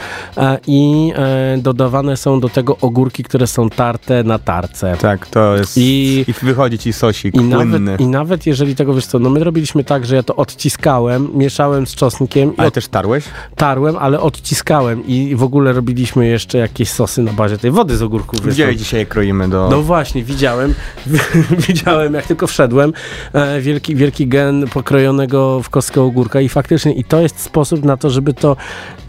i 0.68 1.12
e, 1.16 1.58
dodawane 1.58 2.18
są 2.18 2.40
do 2.40 2.50
tego 2.50 2.78
ogórki, 2.82 3.24
które 3.24 3.48
są 3.48 3.70
tarte 3.70 4.24
na 4.24 4.40
tarce. 4.40 4.98
Tak, 5.02 5.28
to 5.28 5.56
jest... 5.58 5.78
I- 5.78 6.26
I, 6.28 6.34
wychodzi 6.46 6.78
ci 6.80 6.94
sosik 6.94 7.36
I 7.36 7.40
płynny. 7.40 7.80
nawet, 7.80 8.02
I 8.02 8.08
nawet 8.08 8.46
jeżeli 8.46 8.76
tego, 8.76 8.94
wiesz 8.94 9.06
co, 9.06 9.20
no 9.20 9.30
my 9.30 9.44
robiliśmy 9.44 9.84
tak, 9.84 10.06
że 10.06 10.16
ja 10.16 10.24
to 10.24 10.36
odciskałem, 10.36 11.30
mieszałem 11.34 11.88
z 11.88 11.96
czosnkiem 11.96 12.56
i 12.56 12.60
Ale 12.60 12.72
też 12.72 12.88
tarłeś? 12.88 13.24
Tarłem, 13.66 13.98
ale 13.98 14.20
odciskałem 14.20 15.08
i 15.08 15.36
w 15.36 15.44
ogóle 15.44 15.74
robiliśmy 15.74 16.28
jeszcze 16.28 16.58
jakieś 16.58 16.90
sosy 16.90 17.22
na 17.22 17.34
bazie 17.34 17.58
tej 17.58 17.72
wody 17.72 17.98
z 17.98 18.02
ogórków. 18.02 18.48
Gdzie 18.48 18.76
dzisiaj 18.76 19.06
kroimy 19.06 19.50
do... 19.50 19.68
No 19.72 19.82
właśnie, 19.82 20.24
widziałem, 20.24 20.74
widziałem 21.68 22.14
jak 22.14 22.26
tylko 22.26 22.48
wszedłem, 22.48 22.94
e, 23.34 23.62
wielki, 23.62 23.96
wielki 23.96 24.28
gen 24.28 24.68
pokrojonego 24.68 25.62
w 25.64 25.70
kostkę 25.70 26.02
ogórka 26.02 26.42
i 26.42 26.50
faktycznie, 26.50 26.94
i 26.94 27.04
to 27.04 27.22
jest 27.22 27.40
sposób 27.40 27.84
na 27.84 27.98
to, 27.98 28.10
żeby 28.10 28.34
to 28.34 28.58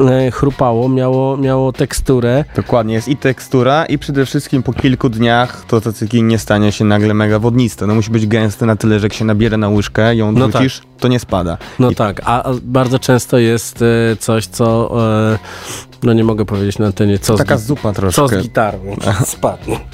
e, 0.01 0.31
chrupało, 0.31 0.89
miało, 0.89 1.37
miało 1.37 1.73
teksturę. 1.73 2.45
Dokładnie, 2.57 2.95
jest 2.95 3.09
i 3.09 3.17
tekstura 3.17 3.87
i 3.87 3.99
przede 3.99 4.27
wszystkim 4.27 4.63
po 4.63 4.73
kilku 4.73 5.09
dniach 5.09 5.65
to 5.69 5.81
cacyki 5.81 6.23
nie 6.23 6.39
stanie 6.39 6.73
się 6.73 6.85
nagle 6.85 7.15
mega 7.15 7.39
wodniste. 7.39 7.87
No 7.87 7.95
musi 7.95 8.11
być 8.11 8.27
gęste 8.27 8.67
na 8.67 8.77
tyle, 8.77 9.01
że 9.01 9.07
jak 9.07 9.15
się 9.15 9.25
nabiera 9.25 9.57
na 9.57 9.69
łyżkę 9.69 10.17
ją 10.17 10.33
No 10.33 10.49
wrzucisz, 10.49 10.83
to 11.01 11.09
nie 11.09 11.21
spada. 11.21 11.59
No 11.79 11.91
I 11.91 11.95
tak, 11.95 12.21
a 12.25 12.45
bardzo 12.63 12.99
często 12.99 13.39
jest 13.39 13.83
e, 13.83 14.17
coś, 14.17 14.47
co, 14.47 14.91
e, 15.33 15.39
no 16.07 16.13
nie 16.13 16.25
mogę 16.25 16.45
powiedzieć 16.45 16.79
na 16.79 16.87
antenie, 16.87 17.19
co 17.19 17.35
z 17.35 17.39
Taka 17.39 17.57
gi- 17.57 17.59
zupa 17.59 17.93
Co 17.93 18.01
troszkę. 18.01 18.41
z 18.41 18.43
gitarą? 18.43 18.79
Spadnie. 19.25 19.81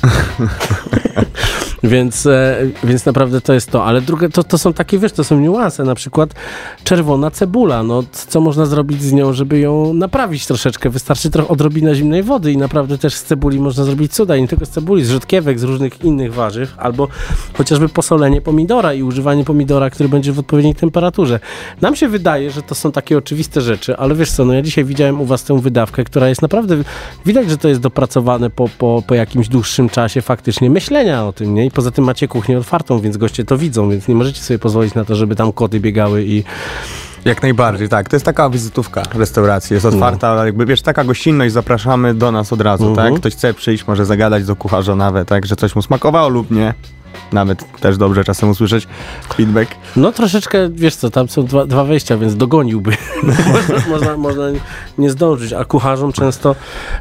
więc, 1.83 2.27
e, 2.27 2.57
więc 2.85 3.07
naprawdę 3.07 3.41
to 3.41 3.53
jest 3.53 3.71
to. 3.71 3.85
Ale 3.85 4.01
drugie, 4.01 4.29
to, 4.29 4.45
to 4.45 4.59
są 4.59 4.73
takie, 4.73 4.99
wiesz, 4.99 5.13
to 5.13 5.25
są 5.25 5.41
niuanse. 5.41 5.85
Na 5.85 5.95
przykład 5.95 6.35
czerwona 6.85 7.31
cebula. 7.31 7.83
No, 7.83 8.03
co 8.13 8.41
można 8.41 8.67
zrobić 8.67 9.03
z 9.03 9.13
nią, 9.13 9.33
żeby 9.33 9.59
ją 9.59 9.95
naprawić 9.95 10.47
troszeczkę? 10.47 10.91
Wystarczy 10.91 11.31
trochę 11.31 11.49
odrobina 11.49 11.95
zimnej 11.95 12.23
wody 12.23 12.53
i 12.53 12.57
naprawdę 12.57 12.99
też 12.99 13.15
z 13.15 13.25
cebuli 13.25 13.61
można 13.61 13.85
zrobić 13.85 14.13
cuda. 14.13 14.37
I 14.37 14.41
nie 14.43 14.49
tylko 14.49 14.67
z 14.67 14.71
cebuli, 14.71 15.05
z 15.05 15.11
rzodkiewek, 15.11 15.59
z 15.59 15.63
różnych 15.63 16.05
innych 16.05 16.35
warzyw, 16.35 16.75
albo 16.79 17.09
chociażby 17.59 17.89
posolenie 17.89 18.41
pomidora 18.41 18.95
i 18.95 19.03
używanie 19.03 19.45
pomidora, 19.45 19.91
który 19.91 20.09
będzie 20.09 20.33
w 20.33 20.39
odpowiedniej 20.39 20.75
temperaturze. 20.75 21.41
Nam 21.81 21.97
się 21.97 22.09
wydaje, 22.09 22.51
że 22.51 22.63
to 22.63 22.75
są 22.75 22.93
takie 22.93 23.19
oczywiste 23.19 23.61
rzeczy, 23.61 23.97
ale 23.97 24.15
wiesz 24.15 24.31
co, 24.33 24.45
no 24.45 24.53
ja 24.55 24.63
dzisiaj 24.63 24.85
widziałem 24.85 25.21
u 25.21 25.25
was 25.25 25.45
tę 25.45 25.61
wydawkę, 25.61 26.02
która 26.05 26.29
jest 26.29 26.43
naprawdę, 26.43 26.77
widać, 27.27 27.51
że 27.51 27.59
to 27.59 27.69
jest 27.69 27.81
dopracowane 27.81 28.51
po, 28.51 28.69
po, 28.79 29.03
po 29.07 29.15
jakimś 29.15 29.49
dłuższym 29.49 29.89
czasie 29.89 30.23
faktycznie 30.23 30.71
myślenia 30.71 31.25
o 31.27 31.33
tym, 31.33 31.55
nie? 31.55 31.67
I 31.67 31.71
poza 31.71 31.91
tym 31.91 32.05
macie 32.05 32.29
kuchnię 32.29 32.59
otwartą, 32.59 33.01
więc 33.01 33.17
goście 33.17 33.45
to 33.45 33.59
widzą, 33.59 33.91
więc 33.91 34.09
nie 34.09 34.15
możecie 34.15 34.41
sobie 34.43 34.59
pozwolić 34.59 34.95
na 34.95 35.05
to, 35.05 35.15
żeby 35.17 35.37
tam 35.37 35.53
koty 35.53 35.81
biegały 35.81 36.25
i 36.25 36.45
Jak 37.25 37.43
najbardziej, 37.43 37.89
tak. 37.89 38.09
To 38.09 38.17
jest 38.17 38.27
taka 38.27 38.51
wizytówka 38.51 39.03
restauracji, 39.15 39.75
jest 39.75 39.87
otwarta, 39.87 40.29
ale 40.29 40.47
jakby 40.47 40.67
wiesz, 40.67 40.83
taka 40.83 41.05
gościnność, 41.05 41.53
zapraszamy 41.55 42.15
do 42.15 42.33
nas 42.33 42.53
od 42.53 42.61
razu, 42.61 42.89
Mhm. 42.89 43.11
tak? 43.13 43.21
Ktoś 43.21 43.33
chce 43.33 43.55
przyjść, 43.55 43.87
może 43.87 44.05
zagadać 44.07 44.45
do 44.45 44.57
kucharza 44.57 44.97
nawet, 44.97 45.29
tak? 45.29 45.47
Że 45.47 45.57
coś 45.57 45.75
mu 45.77 45.83
smakowało 45.83 46.29
lub 46.29 46.51
nie. 46.51 46.75
Nawet 47.33 47.81
też 47.81 47.97
dobrze 47.97 48.25
czasem 48.25 48.51
usłyszeć 48.51 48.89
feedback. 49.35 49.71
No 49.97 50.13
troszeczkę, 50.13 50.69
wiesz 50.71 50.97
co, 50.97 51.11
tam 51.11 51.29
są 51.29 51.45
dwa, 51.45 51.67
dwa 51.67 51.85
wejścia, 51.85 52.17
więc 52.17 52.37
dogoniłby. 52.37 52.91
można, 53.53 53.91
można, 53.91 54.17
można 54.17 54.45
nie 54.99 55.11
zdążyć, 55.11 55.53
a 55.53 55.65
kucharzom 55.65 56.13
często, 56.13 56.55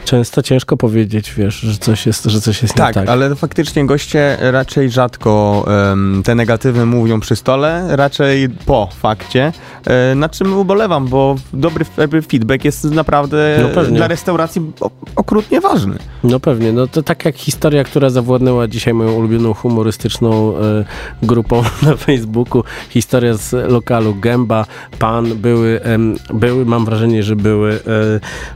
często 0.05 0.41
ciężko 0.41 0.77
powiedzieć, 0.77 1.33
wiesz, 1.33 1.55
że 1.55 1.77
coś 1.77 2.05
jest, 2.05 2.25
że 2.25 2.41
coś 2.41 2.61
jest 2.61 2.73
Tak, 2.73 2.87
nie 2.87 3.01
tak. 3.01 3.09
ale 3.09 3.35
faktycznie 3.35 3.85
goście 3.85 4.37
raczej 4.39 4.89
rzadko 4.89 5.65
em, 5.91 6.21
te 6.25 6.35
negatywy 6.35 6.85
mówią 6.85 7.19
przy 7.19 7.35
stole, 7.35 7.87
raczej 7.95 8.49
po 8.49 8.89
fakcie, 8.99 9.51
e, 9.85 10.15
na 10.15 10.29
czym 10.29 10.57
ubolewam, 10.57 11.07
bo 11.07 11.35
dobry 11.53 11.85
feedback 12.27 12.65
jest 12.65 12.83
naprawdę 12.83 13.69
No 13.75 13.83
dla 13.83 14.07
restauracji 14.07 14.71
okrutnie 15.15 15.61
ważny. 15.61 15.95
No 16.23 16.39
pewnie, 16.39 16.73
no 16.73 16.87
to 16.87 17.03
tak 17.03 17.25
jak 17.25 17.35
historia, 17.35 17.83
która 17.83 18.09
zawładnęła 18.09 18.67
dzisiaj 18.67 18.93
moją 18.93 19.11
ulubioną 19.11 19.53
humorystyczną 19.53 20.00
e, 20.05 20.85
grupą 21.23 21.63
na 21.87 21.95
Facebooku, 21.95 22.63
historia 22.89 23.33
z 23.33 23.71
lokalu 23.71 24.15
Gęba, 24.15 24.65
Pan, 24.99 25.35
były, 25.35 25.81
były 26.33 26.65
mam 26.65 26.85
wrażenie, 26.85 27.23
że 27.23 27.35
były 27.35 27.73
e, 27.73 27.79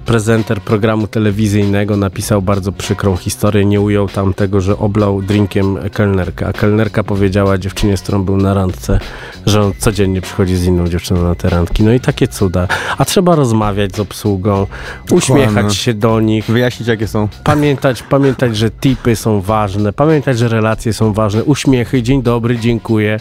prezenter 0.05 0.61
programu 0.61 1.07
telewizyjnego, 1.07 1.97
napisał 1.97 2.41
bardzo 2.41 2.71
przykrą 2.71 3.17
historię, 3.17 3.65
nie 3.65 3.81
ujął 3.81 4.07
tam 4.07 4.33
tego, 4.33 4.61
że 4.61 4.77
oblał 4.77 5.21
drinkiem 5.21 5.77
kelnerkę, 5.93 6.47
a 6.47 6.53
kelnerka 6.53 7.03
powiedziała 7.03 7.57
dziewczynie, 7.57 7.97
z 7.97 8.01
którą 8.01 8.23
był 8.23 8.37
na 8.37 8.53
randce, 8.53 8.99
że 9.45 9.61
on 9.61 9.73
codziennie 9.77 10.21
przychodzi 10.21 10.55
z 10.55 10.65
inną 10.65 10.87
dziewczyną 10.87 11.23
na 11.23 11.35
te 11.35 11.49
randki, 11.49 11.83
no 11.83 11.93
i 11.93 11.99
takie 11.99 12.27
cuda, 12.27 12.67
a 12.97 13.05
trzeba 13.05 13.35
rozmawiać 13.35 13.95
z 13.95 13.99
obsługą, 13.99 14.67
uśmiechać 15.11 15.47
Dokładnie. 15.47 15.75
się 15.75 15.93
do 15.93 16.19
nich, 16.19 16.45
Wyjaśnić 16.45 16.87
jakie 16.87 17.07
są. 17.07 17.27
Pamiętać, 17.43 18.03
pamiętać, 18.03 18.57
że 18.57 18.71
tipy 18.71 19.15
są 19.15 19.41
ważne, 19.41 19.93
pamiętać, 19.93 20.39
że 20.39 20.47
relacje 20.47 20.93
są 20.93 21.13
ważne, 21.13 21.34
uśmiechy, 21.43 22.03
dzień 22.03 22.23
dobry, 22.23 22.59
dziękuję. 22.59 23.19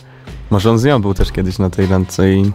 Może 0.51 0.71
on 0.71 0.79
z 0.79 0.85
nią 0.85 1.03
był 1.03 1.15
też 1.15 1.33
kiedyś 1.33 1.59
na 1.59 1.71
tej 1.71 1.87
randce 1.87 2.33
i 2.33 2.53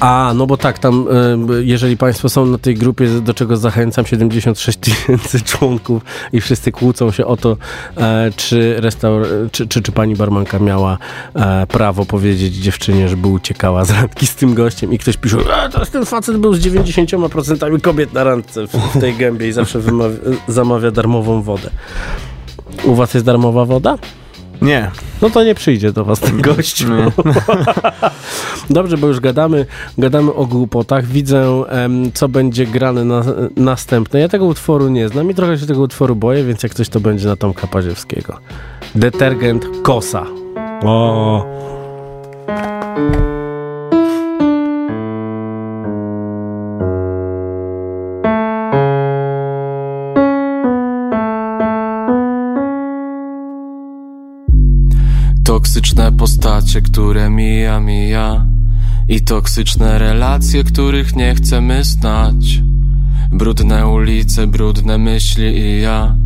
A, 0.00 0.32
no 0.36 0.46
bo 0.46 0.56
tak, 0.56 0.78
tam, 0.78 1.06
y, 1.50 1.64
jeżeli 1.64 1.96
Państwo 1.96 2.28
są 2.28 2.46
na 2.46 2.58
tej 2.58 2.74
grupie, 2.74 3.06
do 3.08 3.34
czego 3.34 3.56
zachęcam, 3.56 4.06
76 4.06 4.78
tysięcy 4.78 5.40
członków 5.40 6.02
i 6.32 6.40
wszyscy 6.40 6.72
kłócą 6.72 7.10
się 7.10 7.26
o 7.26 7.36
to, 7.36 7.56
e, 7.96 8.30
czy, 8.36 8.76
restaur- 8.80 9.50
czy, 9.52 9.68
czy, 9.68 9.82
czy 9.82 9.92
pani 9.92 10.16
barmanka 10.16 10.58
miała 10.58 10.98
e, 11.34 11.66
prawo 11.66 12.04
powiedzieć 12.04 12.54
dziewczynie, 12.54 13.08
żeby 13.08 13.28
uciekała 13.28 13.84
z 13.84 13.90
randki 13.90 14.26
z 14.26 14.34
tym 14.34 14.54
gościem 14.54 14.92
i 14.92 14.98
ktoś 14.98 15.16
pisze, 15.16 15.36
a 15.64 15.68
teraz 15.68 15.90
ten 15.90 16.06
facet 16.06 16.36
był 16.36 16.54
z 16.54 16.60
90% 16.60 17.80
kobiet 17.80 18.12
na 18.12 18.24
randce 18.24 18.66
w, 18.66 19.00
tej 19.00 19.14
gębie 19.14 19.48
i 19.48 19.52
zawsze 19.52 19.80
zamawia 20.48 20.90
darmową 20.90 21.42
wodę. 21.42 21.70
U 22.84 22.94
Was 22.94 23.14
jest 23.14 23.26
darmowa 23.26 23.64
woda? 23.64 23.98
Nie. 24.62 24.90
No 25.22 25.30
to 25.30 25.44
nie 25.44 25.54
przyjdzie 25.54 25.92
do 25.92 26.04
was 26.04 26.20
ten 26.20 26.42
gościu. 26.42 26.86
Dobrze, 28.70 28.98
bo 28.98 29.06
już 29.06 29.20
gadamy, 29.20 29.66
gadamy 29.98 30.34
o 30.34 30.46
głupotach. 30.46 31.06
Widzę, 31.06 31.64
em, 31.68 32.12
co 32.12 32.28
będzie 32.28 32.66
grane 32.66 33.04
na, 33.04 33.22
następne. 33.56 34.20
Ja 34.20 34.28
tego 34.28 34.44
utworu 34.44 34.88
nie 34.88 35.08
znam 35.08 35.30
i 35.30 35.34
trochę 35.34 35.58
się 35.58 35.66
tego 35.66 35.80
utworu 35.80 36.16
boję, 36.16 36.44
więc 36.44 36.62
jak 36.62 36.74
coś 36.74 36.88
to 36.88 37.00
będzie 37.00 37.28
na 37.28 37.36
Tomka 37.36 37.66
Paziewskiego. 37.66 38.38
Detergent 38.94 39.66
Kosa. 39.82 40.26
O. 40.82 41.46
postacie, 56.76 56.82
które 56.82 57.30
mija, 57.30 57.80
mija. 57.80 58.46
I 59.08 59.20
toksyczne 59.20 59.98
relacje, 59.98 60.64
których 60.64 61.16
nie 61.16 61.34
chcemy 61.34 61.84
znać. 61.84 62.62
Brudne 63.32 63.86
ulice, 63.86 64.46
brudne 64.46 64.98
myśli 64.98 65.58
i 65.58 65.80
ja. 65.80 66.16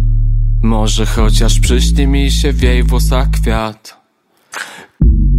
Może 0.62 1.06
chociaż 1.06 1.60
przyśni 1.60 2.06
mi 2.06 2.30
się 2.30 2.52
w 2.52 2.62
jej 2.62 2.82
włosach 2.82 3.30
kwiat. 3.30 4.00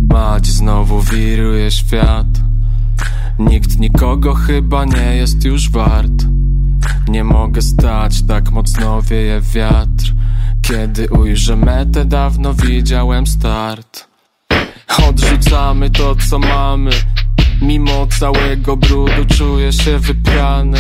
Mać 0.10 0.48
znowu 0.48 1.02
wiruje 1.02 1.72
świat. 1.72 2.28
Nikt 3.40 3.80
nikogo 3.80 4.34
chyba 4.34 4.86
nie 4.86 5.16
jest 5.16 5.46
już 5.46 5.70
wart. 5.70 6.26
Nie 7.08 7.24
mogę 7.24 7.62
stać, 7.62 8.24
tak 8.24 8.52
mocno 8.52 9.02
wieje 9.02 9.42
wiatr. 9.42 10.14
Kiedy 10.62 11.10
ujrzę 11.10 11.56
metę, 11.56 12.06
dawno 12.06 12.54
widziałem 12.54 13.28
start 13.28 14.11
Odrzucamy 14.98 15.90
to, 15.90 16.16
co 16.30 16.40
mamy. 16.40 16.92
Mimo 17.62 18.08
całego 18.20 18.78
brudu 18.78 19.26
czuję 19.38 19.74
się 19.74 20.00
wyprany. 20.00 20.78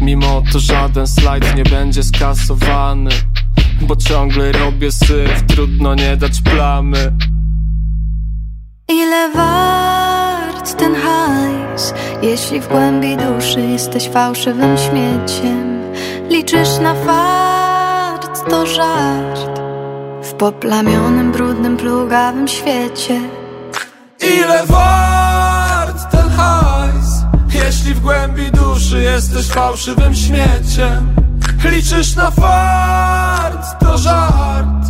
Mimo 0.00 0.42
to 0.52 0.58
żaden 0.58 1.06
slajd 1.06 1.56
nie 1.56 1.64
będzie 1.64 2.02
skasowany. 2.02 3.10
Bo 3.80 3.96
ciągle 3.96 4.52
robię 4.52 4.92
syf, 4.92 5.42
trudno 5.46 5.94
nie 5.94 6.16
dać 6.16 6.40
plamy. 6.40 7.12
Ile 8.88 9.32
wart 9.34 10.76
ten 10.76 10.94
hajs, 10.94 11.94
jeśli 12.22 12.60
w 12.60 12.68
głębi 12.68 13.16
duszy 13.16 13.60
jesteś 13.60 14.08
fałszywym 14.08 14.76
śmieciem? 14.78 15.82
Liczysz 16.30 16.78
na 16.78 16.94
fart, 16.94 18.50
to 18.50 18.66
żart 18.66 19.61
w 20.32 20.34
poplamionym, 20.34 21.32
brudnym, 21.32 21.76
plugawym 21.76 22.48
świecie. 22.48 23.20
Ile 24.38 24.66
wart 24.66 26.10
ten 26.10 26.30
hajs 26.30 27.24
Jeśli 27.54 27.94
w 27.94 28.00
głębi 28.00 28.50
duszy 28.50 29.02
jesteś 29.02 29.46
fałszywym 29.46 30.14
śmieciem? 30.14 31.14
Liczysz 31.64 32.16
na 32.16 32.30
fart, 32.30 33.80
to 33.80 33.98
żart 33.98 34.86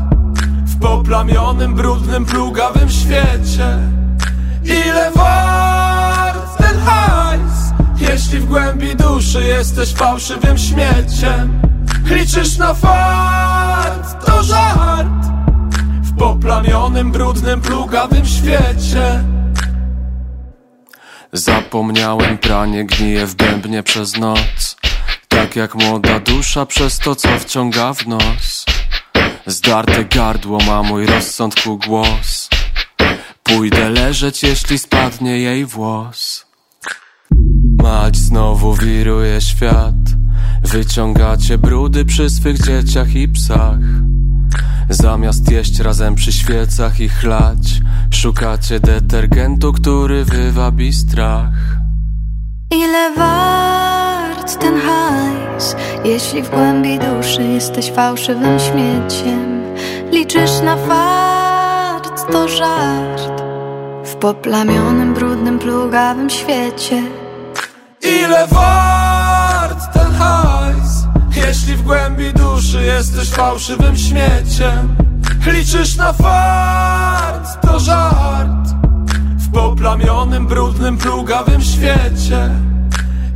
W 0.67 0.81
poplamionym, 0.81 1.75
brudnym, 1.75 2.25
plugawym 2.25 2.91
świecie. 2.91 3.79
Ile 4.65 5.11
wart 5.11 6.59
ten 6.59 6.79
hajs 6.85 7.73
Jeśli 7.99 8.39
w 8.39 8.47
głębi 8.47 8.97
duszy 8.97 9.43
jesteś 9.45 9.95
fałszywym 9.95 10.59
śmieciem? 10.59 11.61
Liczysz 12.05 12.59
na 12.59 12.75
fart, 12.75 14.27
to 14.27 14.43
żart 14.43 15.32
poplamionym, 16.23 17.13
brudnym, 17.13 17.61
plugawym 17.61 18.27
świecie. 18.27 19.25
Zapomniałem 21.33 22.39
pranie 22.39 22.85
gnije 22.85 23.27
w 23.27 23.35
bębnie 23.35 23.83
przez 23.83 24.19
noc. 24.19 24.77
Tak 25.29 25.57
jak 25.57 25.75
młoda 25.75 26.21
dusza 26.21 26.67
przez 26.67 26.99
to, 26.99 27.15
co 27.15 27.39
wciąga 27.39 27.95
w 27.95 28.07
nos. 28.07 28.65
Zdarte 29.47 30.05
gardło 30.05 30.59
ma 30.67 30.83
mój 30.83 31.07
rozsądku 31.07 31.79
głos. 31.79 32.49
Pójdę 33.43 33.91
leżeć, 33.91 34.43
jeśli 34.43 34.79
spadnie 34.79 35.39
jej 35.39 35.67
włos. 35.67 36.47
Mać 37.83 38.17
znowu 38.17 38.75
wiruje 38.75 39.41
świat. 39.41 39.95
Wyciągacie 40.63 41.59
brudy 41.59 42.05
przy 42.05 42.31
swych 42.31 42.59
dzieciach 42.59 43.15
i 43.15 43.29
psach 43.29 43.79
Zamiast 44.89 45.51
jeść 45.51 45.81
razem 45.81 46.15
przy 46.15 46.33
świecach 46.33 47.01
i 47.01 47.09
chlać 47.09 47.81
Szukacie 48.11 48.81
detergentu, 48.81 49.73
który 49.73 50.25
wywabi 50.25 50.93
strach 50.93 51.53
Ile 52.71 53.15
wart 53.17 54.59
ten 54.61 54.75
hajs, 54.81 55.77
jeśli 56.05 56.43
w 56.43 56.51
głębi 56.51 56.99
duszy 56.99 57.43
jesteś 57.43 57.91
fałszywym 57.91 58.59
śmieciem? 58.59 59.63
Liczysz 60.13 60.61
na 60.65 60.77
fart, 60.77 62.33
to 62.33 62.49
żart 62.49 63.43
w 64.05 64.15
poplamionym, 64.15 65.15
brudnym, 65.15 65.59
plugawym 65.59 66.31
świecie. 66.31 67.03
Ile 68.03 68.47
wart 68.47 69.93
ten 69.93 70.13
hajs 70.13 70.52
Jeśli 71.53 71.77
w 71.77 71.83
głębi 71.83 72.33
duszy 72.33 72.83
jesteś 72.83 73.29
fałszywym 73.29 73.97
śmieciem 73.97 74.97
Liczysz 75.47 75.97
na 75.97 76.13
fart, 76.13 77.61
to 77.61 77.81
żart. 77.81 78.69
W 79.39 79.53
poplamionym, 79.53 80.47
brudnym, 80.47 80.99
plugawym 80.99 81.63
świecie. 81.63 82.51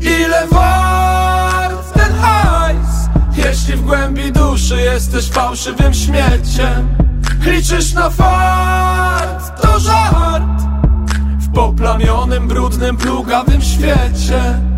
Ile 0.00 0.46
wart 0.46 1.92
ten 1.94 2.14
hajs? 2.20 3.08
Jeśli 3.36 3.76
w 3.76 3.82
głębi 3.82 4.32
duszy 4.32 4.80
jesteś 4.80 5.30
fałszywym 5.30 5.94
śmieciem 5.94 6.88
Liczysz 7.40 7.92
na 7.92 8.10
fart, 8.10 9.62
to 9.62 9.80
żart. 9.80 10.62
W 11.38 11.52
poplamionym, 11.54 12.48
brudnym, 12.48 12.96
plugawym 12.96 13.62
świecie 13.62 14.75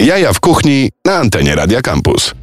Jaja 0.00 0.32
w 0.32 0.40
kuchni 0.40 0.90
na 1.04 1.14
antenie 1.16 1.54
Radia 1.54 1.82
Campus. 1.82 2.34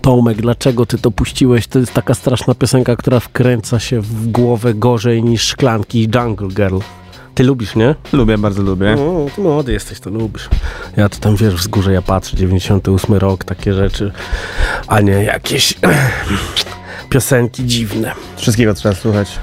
Tomek, 0.00 0.42
dlaczego 0.42 0.86
ty 0.86 0.98
to 0.98 1.10
puściłeś? 1.10 1.66
To 1.66 1.78
jest 1.78 1.92
taka 1.94 2.14
straszna 2.14 2.54
piosenka, 2.54 2.96
która 2.96 3.20
wkręca 3.20 3.78
się 3.80 4.00
w 4.00 4.26
głowę 4.30 4.74
gorzej 4.74 5.22
niż 5.22 5.42
szklanki 5.42 6.08
Jungle 6.14 6.48
Girl. 6.48 6.78
Ty 7.34 7.44
lubisz, 7.44 7.74
nie? 7.76 7.94
Lubię, 8.12 8.38
bardzo 8.38 8.62
lubię. 8.62 8.94
No, 8.96 9.26
ty 9.36 9.40
młody 9.40 9.72
jesteś, 9.72 10.00
to 10.00 10.10
lubisz. 10.10 10.48
Ja 10.96 11.08
to 11.08 11.18
tam, 11.18 11.36
wiesz, 11.36 11.54
wzgórze 11.54 11.92
ja 11.92 12.02
patrzę, 12.02 12.36
98 12.36 13.14
rok, 13.14 13.44
takie 13.44 13.74
rzeczy, 13.74 14.12
a 14.86 15.00
nie 15.00 15.12
jakieś 15.12 15.74
piosenki 17.10 17.64
dziwne. 17.66 18.12
Wszystkiego 18.36 18.74
trzeba 18.74 18.94
słuchać. 18.94 19.38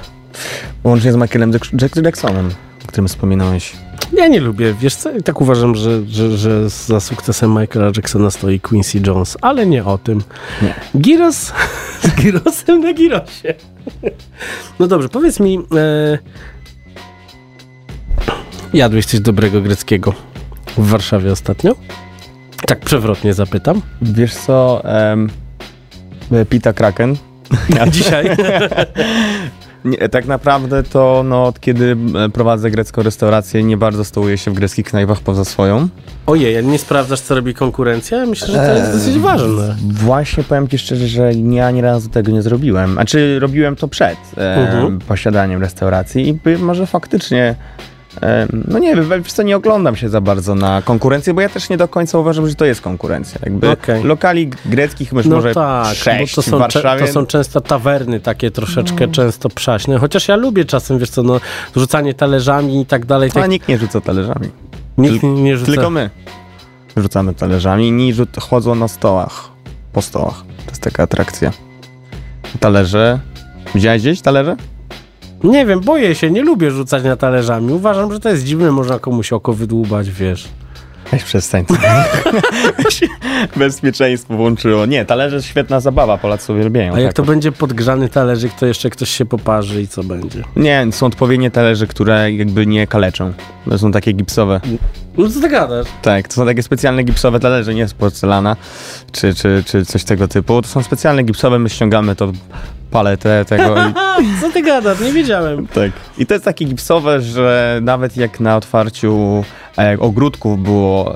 Łącznie 0.84 1.12
z 1.12 1.16
Michaelem 1.16 1.52
Jack- 1.52 2.04
Jacksonem, 2.04 2.50
o 2.84 2.86
którym 2.86 3.08
wspominałeś. 3.08 3.72
Ja 4.12 4.28
nie 4.28 4.40
lubię, 4.40 4.74
wiesz 4.80 4.94
co, 4.94 5.10
i 5.10 5.22
tak 5.22 5.40
uważam, 5.40 5.74
że, 5.74 6.06
że, 6.06 6.36
że 6.36 6.70
za 6.70 7.00
sukcesem 7.00 7.58
Michaela 7.60 7.90
Jacksona 7.96 8.30
stoi 8.30 8.60
Quincy 8.60 9.00
Jones, 9.06 9.36
ale 9.40 9.66
nie 9.66 9.84
o 9.84 9.98
tym. 9.98 10.22
Nie. 10.62 10.74
Giros 11.00 11.52
z 12.02 12.14
Girosem 12.20 12.80
na 12.80 12.94
Girosie. 12.94 13.54
No 14.78 14.86
dobrze, 14.86 15.08
powiedz 15.08 15.40
mi, 15.40 15.58
e, 15.58 16.18
jadłeś 18.74 19.06
coś 19.06 19.20
dobrego 19.20 19.60
greckiego 19.60 20.14
w 20.78 20.88
Warszawie 20.88 21.32
ostatnio? 21.32 21.76
Tak 22.66 22.80
przewrotnie 22.80 23.34
zapytam. 23.34 23.82
Wiesz 24.02 24.34
co, 24.34 24.82
em, 24.84 25.30
Pita 26.50 26.72
Kraken. 26.72 27.16
Dzisiaj. 27.92 28.26
Nie, 29.84 30.08
tak 30.08 30.26
naprawdę 30.26 30.82
to 30.82 31.22
no, 31.24 31.44
od 31.46 31.60
kiedy 31.60 31.96
e, 32.24 32.28
prowadzę 32.28 32.70
grecką 32.70 33.02
restaurację, 33.02 33.62
nie 33.62 33.76
bardzo 33.76 34.04
stołuję 34.04 34.38
się 34.38 34.50
w 34.50 34.54
greckich 34.54 34.86
knajpach 34.86 35.20
poza 35.20 35.44
swoją. 35.44 35.88
Ojej, 36.26 36.56
a 36.56 36.60
nie 36.60 36.78
sprawdzasz, 36.78 37.20
co 37.20 37.34
robi 37.34 37.54
konkurencja? 37.54 38.26
Myślę, 38.26 38.48
że 38.48 38.54
to 38.54 38.74
jest 38.74 38.92
dosyć 38.92 39.18
ważne. 39.18 39.76
Właśnie 39.90 40.44
powiem 40.44 40.68
ci 40.68 40.78
szczerze, 40.78 41.06
że 41.08 41.32
ja 41.32 41.66
ani 41.66 41.80
razu 41.80 42.08
tego 42.08 42.32
nie 42.32 42.42
zrobiłem. 42.42 42.98
A 42.98 43.04
czy 43.04 43.38
robiłem 43.38 43.76
to 43.76 43.88
przed 43.88 44.16
e, 44.38 44.54
Mhm. 44.56 44.98
posiadaniem 44.98 45.60
restauracji 45.60 46.28
i 46.28 46.32
by, 46.34 46.58
może 46.58 46.86
faktycznie. 46.86 47.54
No 48.68 48.78
nie 48.78 48.96
wiem, 48.96 49.24
co, 49.24 49.42
nie 49.42 49.56
oglądam 49.56 49.96
się 49.96 50.08
za 50.08 50.20
bardzo 50.20 50.54
na 50.54 50.82
konkurencję, 50.82 51.34
bo 51.34 51.40
ja 51.40 51.48
też 51.48 51.68
nie 51.68 51.76
do 51.76 51.88
końca 51.88 52.18
uważam, 52.18 52.48
że 52.48 52.54
to 52.54 52.64
jest 52.64 52.80
konkurencja. 52.80 53.40
Jakby 53.44 53.70
Okej. 53.70 54.04
lokali 54.04 54.50
greckich 54.66 55.12
masz 55.12 55.26
No 55.26 55.36
może 55.36 55.54
tak, 55.54 55.94
sześć 55.96 56.36
bo 56.36 56.42
to 56.42 56.50
są, 56.50 56.56
w 56.56 56.60
Warszawie. 56.60 57.06
to 57.06 57.12
są 57.12 57.26
często 57.26 57.60
tawerny 57.60 58.20
takie 58.20 58.50
troszeczkę 58.50 59.08
często 59.08 59.48
przaśne, 59.48 59.98
chociaż 59.98 60.28
ja 60.28 60.36
lubię 60.36 60.64
czasem, 60.64 60.98
wiesz 60.98 61.10
co, 61.10 61.22
no, 61.22 61.40
rzucanie 61.76 62.14
talerzami 62.14 62.80
i 62.80 62.86
tak 62.86 63.06
dalej. 63.06 63.30
A 63.30 63.34
Tak, 63.40 63.50
nikt 63.50 63.68
nie 63.68 63.78
rzuca 63.78 64.00
talerzami. 64.00 64.48
nikt 64.98 65.22
nie 65.22 65.56
rzuca. 65.56 65.72
Tylko 65.72 65.90
my 65.90 66.10
rzucamy 66.96 67.34
talerzami. 67.34 67.88
Inni 67.88 68.14
rzut, 68.14 68.28
chodzą 68.40 68.74
na 68.74 68.88
stołach, 68.88 69.48
po 69.92 70.02
stołach. 70.02 70.44
To 70.64 70.70
jest 70.70 70.82
taka 70.82 71.02
atrakcja. 71.02 71.52
Talerze. 72.60 73.20
Widziałeś 73.74 74.02
gdzieś 74.02 74.20
talerze? 74.20 74.56
Nie 75.44 75.66
wiem, 75.66 75.80
boję 75.80 76.14
się, 76.14 76.30
nie 76.30 76.42
lubię 76.42 76.70
rzucać 76.70 77.04
na 77.04 77.16
talerzami. 77.16 77.72
Uważam, 77.72 78.12
że 78.12 78.20
to 78.20 78.28
jest 78.28 78.44
dziwne, 78.44 78.70
można 78.70 78.98
komuś 78.98 79.32
oko 79.32 79.52
wydłubać, 79.52 80.10
wiesz. 80.10 80.48
Weź 81.12 81.24
przestań. 81.24 81.64
Bezpieczeństwo 83.56 84.36
włączyło. 84.36 84.86
Nie, 84.86 85.04
talerze 85.04 85.36
jest 85.36 85.48
świetna 85.48 85.80
zabawa, 85.80 86.18
Polacy 86.18 86.52
uwielbiają. 86.52 86.94
A 86.94 87.00
jak 87.00 87.08
tak. 87.08 87.16
to 87.16 87.22
będzie 87.22 87.52
podgrzany 87.52 88.08
talerzyk, 88.08 88.52
to 88.52 88.66
jeszcze 88.66 88.90
ktoś 88.90 89.10
się 89.10 89.24
poparzy 89.24 89.82
i 89.82 89.88
co 89.88 90.04
będzie? 90.04 90.42
Nie, 90.56 90.86
są 90.90 91.06
odpowiednie 91.06 91.50
talerze, 91.50 91.86
które 91.86 92.32
jakby 92.32 92.66
nie 92.66 92.86
kaleczą. 92.86 93.32
To 93.70 93.78
są 93.78 93.92
takie 93.92 94.12
gipsowe. 94.12 94.60
No 95.18 95.28
co 95.28 95.40
ty 95.40 95.48
gadasz? 95.48 95.86
Tak, 96.02 96.28
to 96.28 96.34
są 96.34 96.46
takie 96.46 96.62
specjalne 96.62 97.02
gipsowe 97.02 97.40
talerze, 97.40 97.74
nie 97.74 97.88
z 97.88 97.94
porcelana, 97.94 98.56
czy, 99.12 99.34
czy, 99.34 99.62
czy 99.66 99.86
coś 99.86 100.04
tego 100.04 100.28
typu. 100.28 100.62
To 100.62 100.68
są 100.68 100.82
specjalne 100.82 101.22
gipsowe, 101.22 101.58
my 101.58 101.68
ściągamy 101.68 102.16
to 102.16 102.32
paletę 102.92 103.44
tego 103.44 103.74
co 104.40 104.50
ty 104.52 104.62
gadasz? 104.62 105.00
Nie 105.00 105.12
wiedziałem. 105.12 105.66
Tak. 105.66 105.90
I 106.18 106.26
to 106.26 106.34
jest 106.34 106.44
takie 106.44 106.64
gipsowe, 106.64 107.20
że 107.20 107.78
nawet 107.82 108.16
jak 108.16 108.40
na 108.40 108.56
otwarciu 108.56 109.44
e, 109.78 109.96
ogródków 110.00 110.62
było, 110.62 111.14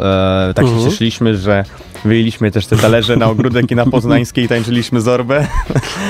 e, 0.51 0.55
tak 0.55 0.65
Mhm. 0.65 0.83
się 0.85 0.91
cieszyliśmy, 0.91 1.37
że 1.37 1.65
wyjęliśmy 2.05 2.51
też 2.51 2.67
te 2.67 2.77
talerze 2.77 3.17
na 3.17 3.27
ogródek 3.27 3.71
i 3.71 3.75
na 3.77 3.87
Poznańskiej 3.87 4.45
i 4.45 4.49
tańczyliśmy 4.49 5.01
zorbę. 5.01 5.47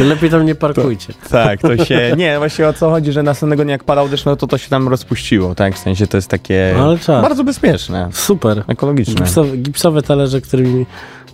Lepiej 0.01 0.31
tam 0.31 0.47
nie 0.47 0.55
parkujcie. 0.55 1.13
Tak, 1.31 1.61
to 1.61 1.85
się, 1.85 2.13
nie, 2.17 2.39
właśnie 2.39 2.69
o 2.69 2.73
co 2.73 2.91
chodzi, 2.91 3.13
że 3.13 3.23
następnego 3.23 3.65
dnia 3.65 3.73
jak 3.73 3.85
padał 3.85 4.09
deszcz, 4.09 4.25
no 4.25 4.37
to 4.37 4.47
to 4.47 4.59
się 4.59 4.69
tam 4.69 4.89
rozpuściło, 4.89 5.55
tak, 5.55 5.75
w 5.75 5.79
sensie 5.79 6.07
to 6.07 6.17
jest 6.17 6.29
takie 6.29 6.75
Ale 6.81 6.99
czad. 6.99 7.23
bardzo 7.23 7.45
bezpieczne, 7.45 8.09
Super. 8.13 8.63
ekologiczne. 8.69 9.15
Gipsowe, 9.15 9.57
gipsowe 9.57 10.03
talerze, 10.03 10.41
którymi... 10.41 10.87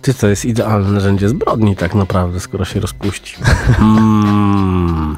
Ty, 0.03 0.13
to 0.13 0.27
jest 0.27 0.45
idealne 0.45 0.91
narzędzie 0.91 1.29
zbrodni 1.29 1.75
tak 1.75 1.95
naprawdę, 1.95 2.39
skoro 2.39 2.65
się 2.65 2.79
rozpuści. 2.79 3.35
Mm. 3.79 5.15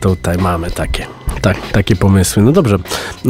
Tutaj 0.00 0.38
mamy 0.38 0.70
takie, 0.70 1.06
tak, 1.42 1.56
takie 1.72 1.96
pomysły. 1.96 2.42
No 2.42 2.52
dobrze, 2.52 2.78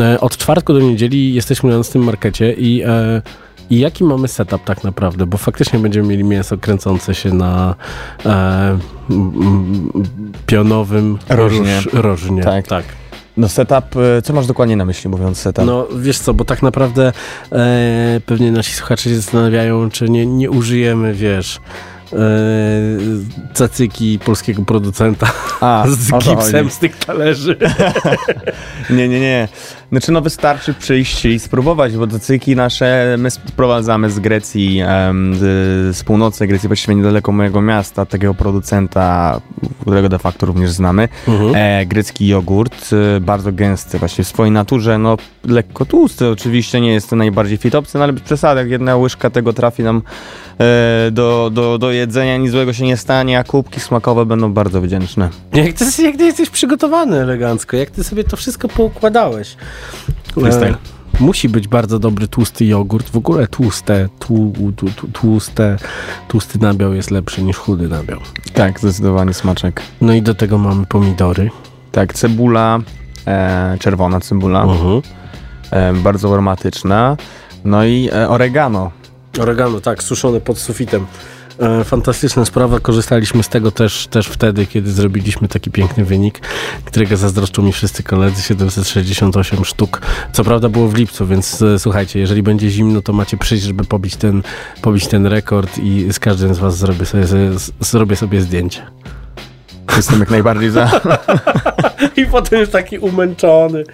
e, 0.01 0.21
od 0.21 0.37
czwartku 0.37 0.73
do 0.73 0.81
niedzieli 0.81 1.35
jesteśmy 1.35 1.79
na 1.79 1.85
tym 1.85 2.05
markecie 2.05 2.53
i, 2.53 2.83
e, 2.87 3.23
i 3.71 3.81
jaki 3.81 4.05
mamy 4.05 4.29
setup 4.29 4.65
tak 4.65 4.85
naprawdę? 4.85 5.27
Bo 5.27 5.39
faktycznie 5.39 5.79
będziemy 5.79 6.09
mieli 6.09 6.25
mięso 6.25 6.59
kręcące 6.59 7.15
się 7.15 7.35
na 7.35 7.75
e, 8.27 8.79
pionowym 10.47 11.19
Rożnie. 11.29 11.77
Róż, 11.77 11.89
rożnie. 11.93 12.43
Tak. 12.43 12.67
tak. 12.67 12.85
No 13.37 13.49
setup, 13.49 13.97
e, 13.97 14.23
co 14.23 14.33
masz 14.33 14.47
dokładnie 14.47 14.77
na 14.77 14.85
myśli 14.85 15.11
mówiąc 15.11 15.39
setup? 15.39 15.65
No 15.65 15.89
wiesz 15.97 16.19
co, 16.19 16.35
bo 16.35 16.45
tak 16.45 16.63
naprawdę 16.63 17.13
e, 17.53 18.21
pewnie 18.27 18.53
nasi 18.53 18.73
słuchacze 18.75 19.11
się 19.11 19.17
zastanawiają, 19.17 19.91
czy 19.91 20.09
nie, 20.09 20.27
nie 20.27 20.51
użyjemy, 20.51 21.15
wiesz, 21.15 21.61
cacyki 23.55 24.19
polskiego 24.19 24.63
producenta 24.63 25.33
A, 25.61 25.85
z 25.89 26.13
gipsem 26.25 26.71
z 26.71 26.79
tych 26.79 26.97
talerzy. 26.97 27.57
Nie, 28.91 29.09
nie, 29.09 29.21
nie. 29.21 29.49
Znaczy, 29.91 30.13
no 30.13 30.21
wystarczy 30.21 30.75
przyjść 30.75 31.25
i 31.25 31.39
spróbować, 31.39 31.97
bo 31.97 32.07
docyki 32.07 32.57
nasze 32.57 33.17
my 33.19 33.31
sprowadzamy 33.31 34.11
z 34.11 34.19
Grecji, 34.19 34.83
z, 35.93 36.05
północy 36.05 36.47
Grecji, 36.47 36.69
właściwie 36.69 36.95
niedaleko 36.95 37.33
mojego 37.33 37.63
miasta, 37.63 38.07
takiego 38.07 38.35
producenta, 38.35 39.41
którego 39.81 40.09
de 40.09 40.19
facto 40.19 40.47
również 40.47 40.71
znamy. 40.71 41.09
Mhm. 41.29 41.55
E, 41.55 41.87
grecki 41.87 42.27
jogurt, 42.27 42.91
e, 43.17 43.21
bardzo 43.21 43.53
gęsty, 43.53 43.99
właśnie 43.99 44.25
w 44.25 44.29
swojej 44.29 44.53
naturze, 44.53 44.99
no 44.99 45.17
lekko 45.45 45.85
tłusty, 45.85 46.29
oczywiście 46.29 46.81
nie 46.81 46.93
jest 46.93 47.11
to 47.11 47.17
najbardziej 47.17 47.59
fitopcy, 47.59 47.99
no 47.99 48.05
ale 48.05 48.13
bez 48.13 48.23
przesady, 48.23 48.61
jak 48.61 48.71
jedna 48.71 48.97
łyżka 48.97 49.31
tego 49.31 49.53
trafi 49.53 49.83
nam 49.83 49.97
e, 49.97 50.03
do, 51.13 51.51
do, 51.53 51.79
do 51.79 51.91
jedzenia, 51.93 52.37
nic 52.37 52.51
złego 52.51 52.73
się 52.73 52.85
nie 52.85 52.97
stanie, 52.97 53.39
a 53.39 53.45
kubki 53.45 53.81
smakowe 53.81 54.27
będą 54.27 54.53
bardzo 54.53 54.81
wdzięczne. 54.81 55.29
Jak 55.53 55.73
ty, 55.73 56.03
jak 56.03 56.17
ty 56.17 56.25
jesteś 56.25 56.51
przygotowany 56.51 57.17
elegancko, 57.21 57.77
jak 57.77 57.91
ty 57.91 58.05
sobie 58.05 58.25
to 58.25 58.37
wszystko 58.37 58.69
poukładałeś. 58.69 59.57
Freestyle. 60.35 60.75
musi 61.21 61.49
być 61.49 61.69
bardzo 61.69 61.99
dobry 61.99 62.29
tłusty 62.29 62.65
jogurt, 62.65 63.11
w 63.11 63.17
ogóle 63.17 63.47
tłuste, 63.47 64.09
tłu, 64.19 64.53
tłu, 64.77 64.91
tłu, 64.91 65.09
tłuste, 65.13 65.77
tłusty 66.29 66.59
nabiał 66.59 66.95
jest 66.95 67.11
lepszy 67.11 67.43
niż 67.43 67.57
chudy 67.57 67.89
nabiał. 67.89 68.19
Tak, 68.55 68.81
zdecydowanie 68.81 69.35
smaczek. 69.35 69.83
No 70.01 70.13
i 70.13 70.23
do 70.23 70.35
tego 70.35 70.59
mamy 70.59 70.87
pomidory. 70.87 71.51
Tak, 71.93 72.13
cebula, 72.13 72.79
e, 73.27 73.77
czerwona 73.81 74.21
cebula, 74.21 74.63
Mhm. 74.63 75.03
e, 75.71 75.93
bardzo 75.93 76.33
aromatyczna. 76.33 77.17
No 77.65 77.85
i 77.85 78.09
e, 78.13 78.29
oregano. 78.29 78.91
Oregano, 79.39 79.81
tak, 79.81 80.03
suszone 80.03 80.41
pod 80.41 80.59
sufitem. 80.59 81.07
E, 81.61 81.85
fantastyczna 81.85 82.45
sprawa, 82.45 82.81
korzystaliśmy 82.81 83.43
z 83.43 83.49
tego 83.49 83.71
też, 83.71 84.07
też 84.07 84.27
wtedy, 84.27 84.67
kiedy 84.67 84.93
zrobiliśmy 84.93 85.49
taki 85.49 85.71
piękny 85.71 86.05
wynik, 86.05 86.41
którego 86.85 87.17
zazdroszczą 87.17 87.63
mi 87.63 87.73
wszyscy 87.73 88.03
koledzy, 88.03 88.43
768 88.43 89.65
sztuk. 89.65 90.01
Co 90.33 90.45
prawda 90.45 90.69
było 90.69 90.89
w 90.89 90.95
lipcu, 90.95 91.27
więc 91.27 91.63
e, 91.63 91.79
słuchajcie, 91.79 92.21
jeżeli 92.21 92.43
będzie 92.43 92.71
zimno, 92.71 93.03
to 93.03 93.13
macie 93.13 93.37
przyjść, 93.37 93.65
żeby 93.65 93.85
pobić 93.85 94.17
ten, 94.17 94.43
pobić 94.83 95.07
ten 95.07 95.27
rekord 95.27 95.79
i 95.79 96.13
z 96.13 96.19
każdym 96.19 96.55
z 96.55 96.59
was 96.59 96.77
zrobię 96.77 97.07
sobie, 97.07 97.27
z, 97.27 97.73
zrobię 97.81 98.17
sobie 98.17 98.41
zdjęcie. 98.41 98.83
Jestem 99.97 100.21
jak 100.21 100.31
najbardziej 100.31 100.71
za. 100.71 101.01
I 102.17 102.27
potem 102.27 102.61
już 102.61 102.69
taki 102.69 102.99
umęczony. 102.99 103.85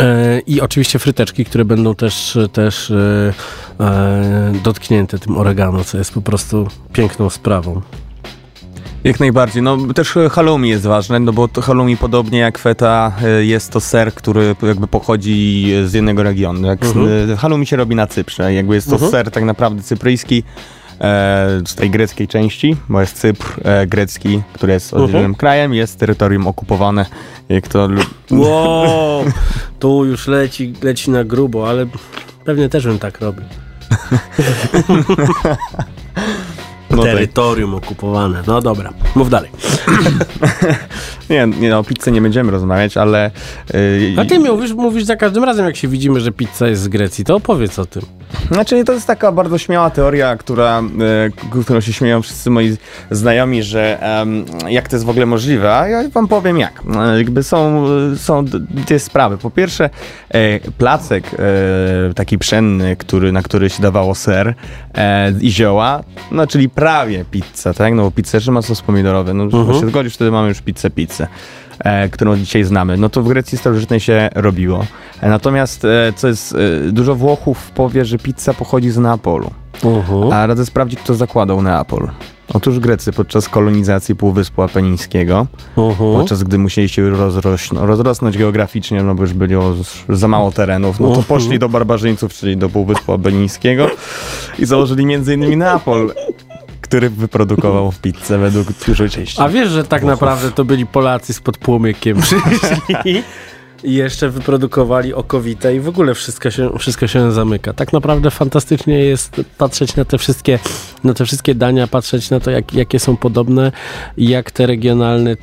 E, 0.00 0.40
I 0.46 0.60
oczywiście 0.60 0.98
fryteczki, 0.98 1.44
które 1.44 1.64
będą 1.64 1.94
też, 1.94 2.38
też 2.52 2.90
e, 2.90 3.32
e, 3.80 4.52
dotknięte 4.64 5.18
tym 5.18 5.36
oregano, 5.36 5.84
co 5.84 5.98
jest 5.98 6.12
po 6.12 6.20
prostu 6.22 6.68
piękną 6.92 7.30
sprawą. 7.30 7.80
Jak 9.04 9.20
najbardziej. 9.20 9.62
No 9.62 9.78
też 9.94 10.14
halloumi 10.30 10.68
jest 10.68 10.84
ważne, 10.86 11.20
no 11.20 11.32
bo 11.32 11.48
halloumi 11.62 11.96
podobnie 11.96 12.38
jak 12.38 12.58
feta 12.58 13.12
jest 13.40 13.70
to 13.72 13.80
ser, 13.80 14.14
który 14.14 14.56
jakby 14.62 14.86
pochodzi 14.86 15.66
z 15.86 15.92
jednego 15.92 16.22
regionu. 16.22 16.66
Jak 16.66 16.84
Mhm. 16.84 17.30
e, 17.32 17.36
halloumi 17.36 17.66
się 17.66 17.76
robi 17.76 17.94
na 17.94 18.06
Cyprze, 18.06 18.54
jakby 18.54 18.74
jest 18.74 18.86
to 18.88 18.92
Mhm. 18.94 19.10
ser 19.10 19.30
tak 19.30 19.44
naprawdę 19.44 19.82
cypryjski. 19.82 20.42
E, 21.00 21.60
z 21.66 21.74
tej 21.74 21.90
greckiej 21.90 22.28
części, 22.28 22.76
bo 22.88 23.00
jest 23.00 23.16
Cypr 23.20 23.60
e, 23.64 23.86
grecki, 23.86 24.42
który 24.52 24.72
jest 24.72 24.92
Mhm. 24.92 25.04
oddzielnym 25.04 25.34
krajem, 25.34 25.74
jest 25.74 25.98
terytorium 25.98 26.46
okupowane, 26.46 27.06
jak 27.48 27.68
to 27.68 27.88
Wow, 28.30 29.24
tu 29.78 30.04
już 30.04 30.26
leci, 30.26 30.72
leci 30.82 31.10
na 31.10 31.24
grubo, 31.24 31.68
ale 31.68 31.86
pewnie 32.44 32.68
też 32.68 32.86
bym 32.86 32.98
tak 32.98 33.20
robił. 33.20 33.44
No 36.90 37.02
tak. 37.02 37.12
Terytorium 37.12 37.74
okupowane. 37.74 38.42
No 38.46 38.60
dobra, 38.60 38.92
mów 39.14 39.30
dalej. 39.30 39.50
Nie, 41.30 41.46
nie 41.60 41.70
no, 41.70 41.78
o 41.78 41.84
pizzy 41.84 42.10
nie 42.12 42.20
będziemy 42.20 42.50
rozmawiać, 42.50 42.96
ale... 42.96 43.30
Yy, 43.74 44.14
A 44.16 44.24
ty 44.24 44.38
mówisz, 44.38 44.72
mówisz 44.72 45.04
za 45.04 45.16
każdym 45.16 45.44
razem, 45.44 45.66
jak 45.66 45.76
się 45.76 45.88
widzimy, 45.88 46.20
że 46.20 46.32
pizza 46.32 46.68
jest 46.68 46.82
z 46.82 46.88
Grecji, 46.88 47.24
to 47.24 47.36
opowiedz 47.36 47.78
o 47.78 47.86
tym. 47.86 48.02
Znaczy, 48.50 48.84
to 48.84 48.92
jest 48.92 49.06
taka 49.06 49.32
bardzo 49.32 49.58
śmiała 49.58 49.90
teoria, 49.90 50.36
która, 50.36 50.82
e, 51.58 51.60
którą 51.62 51.80
się 51.80 51.92
śmieją 51.92 52.22
wszyscy 52.22 52.50
moi 52.50 52.76
znajomi, 53.10 53.62
że 53.62 54.02
em, 54.02 54.44
jak 54.68 54.88
to 54.88 54.96
jest 54.96 55.06
w 55.06 55.08
ogóle 55.08 55.26
możliwe, 55.26 55.76
a 55.76 55.88
ja 55.88 56.08
wam 56.08 56.28
powiem 56.28 56.58
jak. 56.58 56.82
E, 56.96 57.18
Jakby 57.18 57.42
są, 57.42 57.86
są 58.16 58.44
dwie 58.70 58.98
sprawy. 58.98 59.38
Po 59.38 59.50
pierwsze, 59.50 59.90
e, 60.30 60.60
placek 60.78 61.24
e, 61.34 62.14
taki 62.14 62.38
pszenny, 62.38 62.96
który, 62.96 63.32
na 63.32 63.42
który 63.42 63.70
się 63.70 63.82
dawało 63.82 64.14
ser 64.14 64.54
e, 64.94 65.32
i 65.40 65.50
zioła, 65.50 66.02
no 66.30 66.46
czyli 66.46 66.68
prawie 66.68 67.24
pizza, 67.30 67.74
tak? 67.74 67.94
No 67.94 68.02
bo 68.02 68.10
pizzerzy 68.10 68.52
ma 68.52 68.62
sos 68.62 68.82
pomidorowy, 68.82 69.34
no 69.34 69.44
uh 69.44 69.80
się 69.80 69.88
zgodzisz, 69.88 70.14
wtedy 70.14 70.30
mamy 70.30 70.48
już 70.48 70.60
pizzę, 70.60 70.90
pizzę 70.90 71.24
e, 71.24 71.67
którą 72.10 72.36
dzisiaj 72.36 72.64
znamy. 72.64 72.96
No 72.96 73.08
to 73.08 73.22
w 73.22 73.28
Grecji 73.28 73.58
starożytnej 73.58 74.00
się 74.00 74.28
robiło. 74.34 74.86
E, 75.20 75.28
natomiast, 75.28 75.84
e, 75.84 76.12
co 76.16 76.28
jest, 76.28 76.54
e, 76.54 76.92
dużo 76.92 77.14
Włochów 77.14 77.70
powie, 77.70 78.04
że 78.04 78.18
pizza 78.18 78.54
pochodzi 78.54 78.90
z 78.90 78.98
Neapolu. 78.98 79.50
Uh-huh. 79.82 80.34
A 80.34 80.46
radzę 80.46 80.66
sprawdzić, 80.66 81.00
kto 81.00 81.14
zakładał 81.14 81.62
Neapol. 81.62 82.08
Otóż 82.54 82.78
Grecy 82.78 83.12
podczas 83.12 83.48
kolonizacji 83.48 84.16
Półwyspu 84.16 84.62
Apenińskiego, 84.62 85.46
Uh-huh. 85.76 86.16
podczas 86.16 86.42
gdy 86.42 86.58
musieli 86.58 86.88
się 86.88 87.10
rozrośno, 87.10 87.86
rozrosnąć 87.86 88.38
geograficznie, 88.38 89.02
no 89.02 89.14
bo 89.14 89.22
już 89.22 89.32
było 89.32 89.74
za 90.08 90.28
mało 90.28 90.52
terenów, 90.52 91.00
no 91.00 91.16
to 91.16 91.22
poszli 91.22 91.58
do 91.58 91.68
barbarzyńców, 91.68 92.32
czyli 92.32 92.56
do 92.56 92.68
Półwyspu 92.68 93.12
Apenińskiego 93.12 93.90
i 94.58 94.66
założyli 94.66 95.02
innymi 95.02 95.56
Neapol, 95.56 96.12
który 96.88 97.10
wyprodukował 97.10 97.92
pizzę 98.02 98.38
według 98.38 98.72
dużej 98.86 99.10
części. 99.10 99.40
A 99.40 99.48
wiesz, 99.48 99.70
że 99.70 99.84
tak 99.84 100.02
naprawdę 100.02 100.50
to 100.50 100.64
byli 100.64 100.86
Polacy 100.86 101.32
z 101.32 101.40
podpłomykiem 101.40 102.20
przyszli 102.20 103.22
i 103.84 103.94
jeszcze 103.94 104.30
wyprodukowali 104.30 105.14
okowite 105.14 105.76
i 105.76 105.80
w 105.80 105.88
ogóle 105.88 106.14
wszystko 106.14 106.50
się, 106.50 106.70
wszystko 106.78 107.06
się 107.06 107.32
zamyka. 107.32 107.72
Tak 107.72 107.92
naprawdę 107.92 108.30
fantastycznie 108.30 108.98
jest 108.98 109.40
patrzeć 109.58 109.96
na 109.96 110.04
te 110.04 110.18
wszystkie, 110.18 110.58
na 111.04 111.14
te 111.14 111.24
wszystkie 111.24 111.54
dania, 111.54 111.86
patrzeć 111.86 112.30
na 112.30 112.40
to, 112.40 112.50
jak, 112.50 112.74
jakie 112.74 112.98
są 112.98 113.16
podobne 113.16 113.72
jak 114.18 114.50
te 114.50 114.66
regionalne, 114.66 115.30
e, 115.30 115.36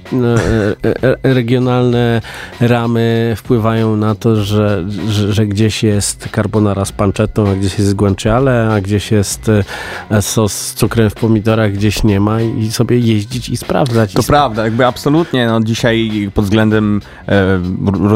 e, 0.90 1.24
e, 1.24 1.34
regionalne 1.34 2.22
ramy 2.60 3.34
wpływają 3.38 3.98
na 3.98 4.16
to, 4.16 4.36
że, 4.36 4.86
że, 5.10 5.34
że 5.34 5.46
gdzieś 5.46 5.84
jest 5.84 6.30
carbonara 6.36 6.86
z 6.86 6.92
panczetą, 6.92 7.50
a 7.50 7.56
gdzieś 7.56 7.80
jest 7.80 7.94
guanciale, 7.94 8.70
a 8.74 8.82
gdzieś 8.82 9.12
jest 9.12 9.52
sos 10.22 10.54
z 10.54 10.74
cukrem 10.74 11.10
w 11.10 11.16
pomidorach, 11.16 11.72
gdzieś 11.72 12.04
nie 12.04 12.20
ma 12.20 12.42
i 12.42 12.72
sobie 12.72 13.00
jeździć 13.00 13.50
i 13.50 13.58
sprawdzać. 13.58 14.14
To 14.14 14.22
I 14.22 14.26
prawda, 14.26 14.64
jakby 14.64 14.86
absolutnie, 14.86 15.48
no 15.48 15.62
dzisiaj 15.62 16.30
pod 16.34 16.46
względem 16.46 17.02
e, 17.28 17.60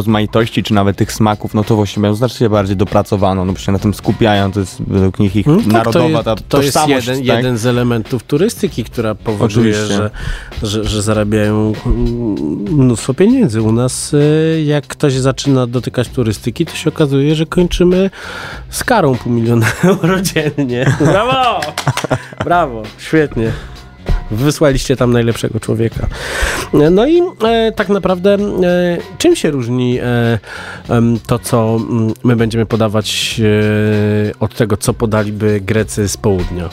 rozmaitości, 0.09 0.63
czy 0.63 0.73
nawet 0.73 0.97
tych 0.97 1.13
smaków, 1.13 1.53
no 1.53 1.63
to 1.63 1.75
właśnie 1.75 2.01
mają 2.01 2.15
znacznie 2.15 2.49
bardziej 2.49 2.75
dopracowano, 2.77 3.45
no 3.45 3.53
przecież 3.53 3.65
się 3.65 3.71
na 3.71 3.79
tym 3.79 3.93
skupiają, 3.93 4.51
to 4.51 4.59
jest 4.59 4.81
według 4.81 5.19
nich 5.19 5.35
ich 5.35 5.45
No 5.47 5.57
tak, 5.57 5.67
narodowa 5.67 6.17
to 6.17 6.23
ta 6.23 6.31
jest, 6.31 6.49
to 6.49 6.61
jest 6.61 6.87
jeden, 6.87 7.17
tak? 7.17 7.37
jeden 7.37 7.57
z 7.57 7.65
elementów 7.65 8.23
turystyki, 8.23 8.83
która 8.83 9.15
powoduje, 9.15 9.73
że, 9.73 10.11
że, 10.63 10.83
że 10.83 11.01
zarabiają 11.01 11.73
mm, 11.85 12.05
mnóstwo 12.71 13.13
pieniędzy. 13.13 13.61
U 13.61 13.71
nas 13.71 14.13
y, 14.13 14.63
jak 14.65 14.87
ktoś 14.87 15.13
zaczyna 15.13 15.67
dotykać 15.67 16.09
turystyki, 16.09 16.65
to 16.65 16.75
się 16.75 16.89
okazuje, 16.89 17.35
że 17.35 17.45
kończymy 17.45 18.09
z 18.69 18.83
karą 18.83 19.15
pół 19.15 19.31
miliona 19.31 19.67
euro 19.83 20.21
dziennie. 20.21 20.97
Brawo! 20.99 21.61
Brawo, 22.43 22.83
świetnie. 22.97 23.51
Wysłaliście 24.31 24.95
tam 24.95 25.13
najlepszego 25.13 25.59
człowieka. 25.59 26.07
No 26.91 27.07
i 27.07 27.21
e, 27.43 27.71
tak 27.71 27.89
naprawdę 27.89 28.33
e, 28.33 28.97
czym 29.17 29.35
się 29.35 29.51
różni 29.51 29.99
e, 29.99 30.39
to, 31.27 31.39
co 31.39 31.75
mm, 31.75 32.13
my 32.23 32.35
będziemy 32.35 32.65
podawać 32.65 33.41
e, 33.43 34.39
od 34.39 34.55
tego, 34.55 34.77
co 34.77 34.93
podaliby 34.93 35.61
Grecy 35.61 36.07
z 36.07 36.17
południa? 36.17 36.69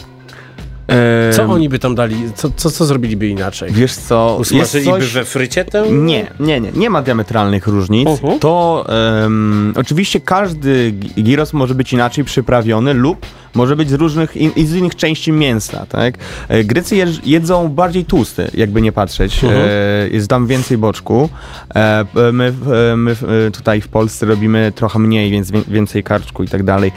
Co 1.33 1.43
oni 1.43 1.69
by 1.69 1.79
tam 1.79 1.95
dali, 1.95 2.17
co, 2.35 2.51
co, 2.57 2.71
co 2.71 2.85
zrobiliby 2.85 3.29
inaczej? 3.29 3.73
Wiesz 3.73 3.95
co, 3.95 4.37
Usmażyliby 4.41 4.91
coś... 4.91 5.13
we 5.13 5.25
frycie 5.25 5.65
tę? 5.65 5.91
Nie, 5.91 6.27
nie, 6.41 6.61
nie, 6.61 6.73
nie 6.75 6.91
ma 6.91 7.03
diametralnych 7.03 7.67
różnic. 7.67 8.09
Mhm. 8.09 8.39
To 8.39 8.87
em, 9.25 9.75
oczywiście 9.77 10.21
każdy 10.21 10.95
gyros 11.17 11.53
może 11.53 11.75
być 11.75 11.93
inaczej 11.93 12.25
przyprawiony 12.25 12.95
lub 12.95 13.27
może 13.57 13.77
być 13.77 13.91
z 13.91 13.93
różnych 13.93 14.37
in, 14.37 14.51
i 14.57 14.67
z 14.67 14.75
innych 14.75 14.97
części 14.97 15.33
mięsa, 15.33 15.87
tak? 15.87 16.15
E, 16.49 16.65
Grecy 16.65 16.97
jedz, 16.97 17.11
jedzą 17.25 17.69
bardziej 17.69 18.05
tłusty, 18.05 18.51
jakby 18.55 18.83
nie 18.83 18.93
patrzeć. 18.93 19.45
Mhm. 19.45 19.63
E, 19.65 20.09
jest 20.09 20.29
tam 20.29 20.47
więcej 20.47 20.79
boczku. 20.79 21.29
E, 21.75 22.05
my, 22.33 22.53
my 22.97 23.17
e, 23.47 23.51
tutaj 23.51 23.81
w 23.81 23.89
Polsce 23.89 24.27
robimy 24.27 24.73
trochę 24.75 24.99
mniej, 24.99 25.31
więc 25.31 25.51
więcej 25.69 26.03
karczku 26.03 26.43
i 26.43 26.49
tak 26.49 26.63
dalej. 26.63 26.93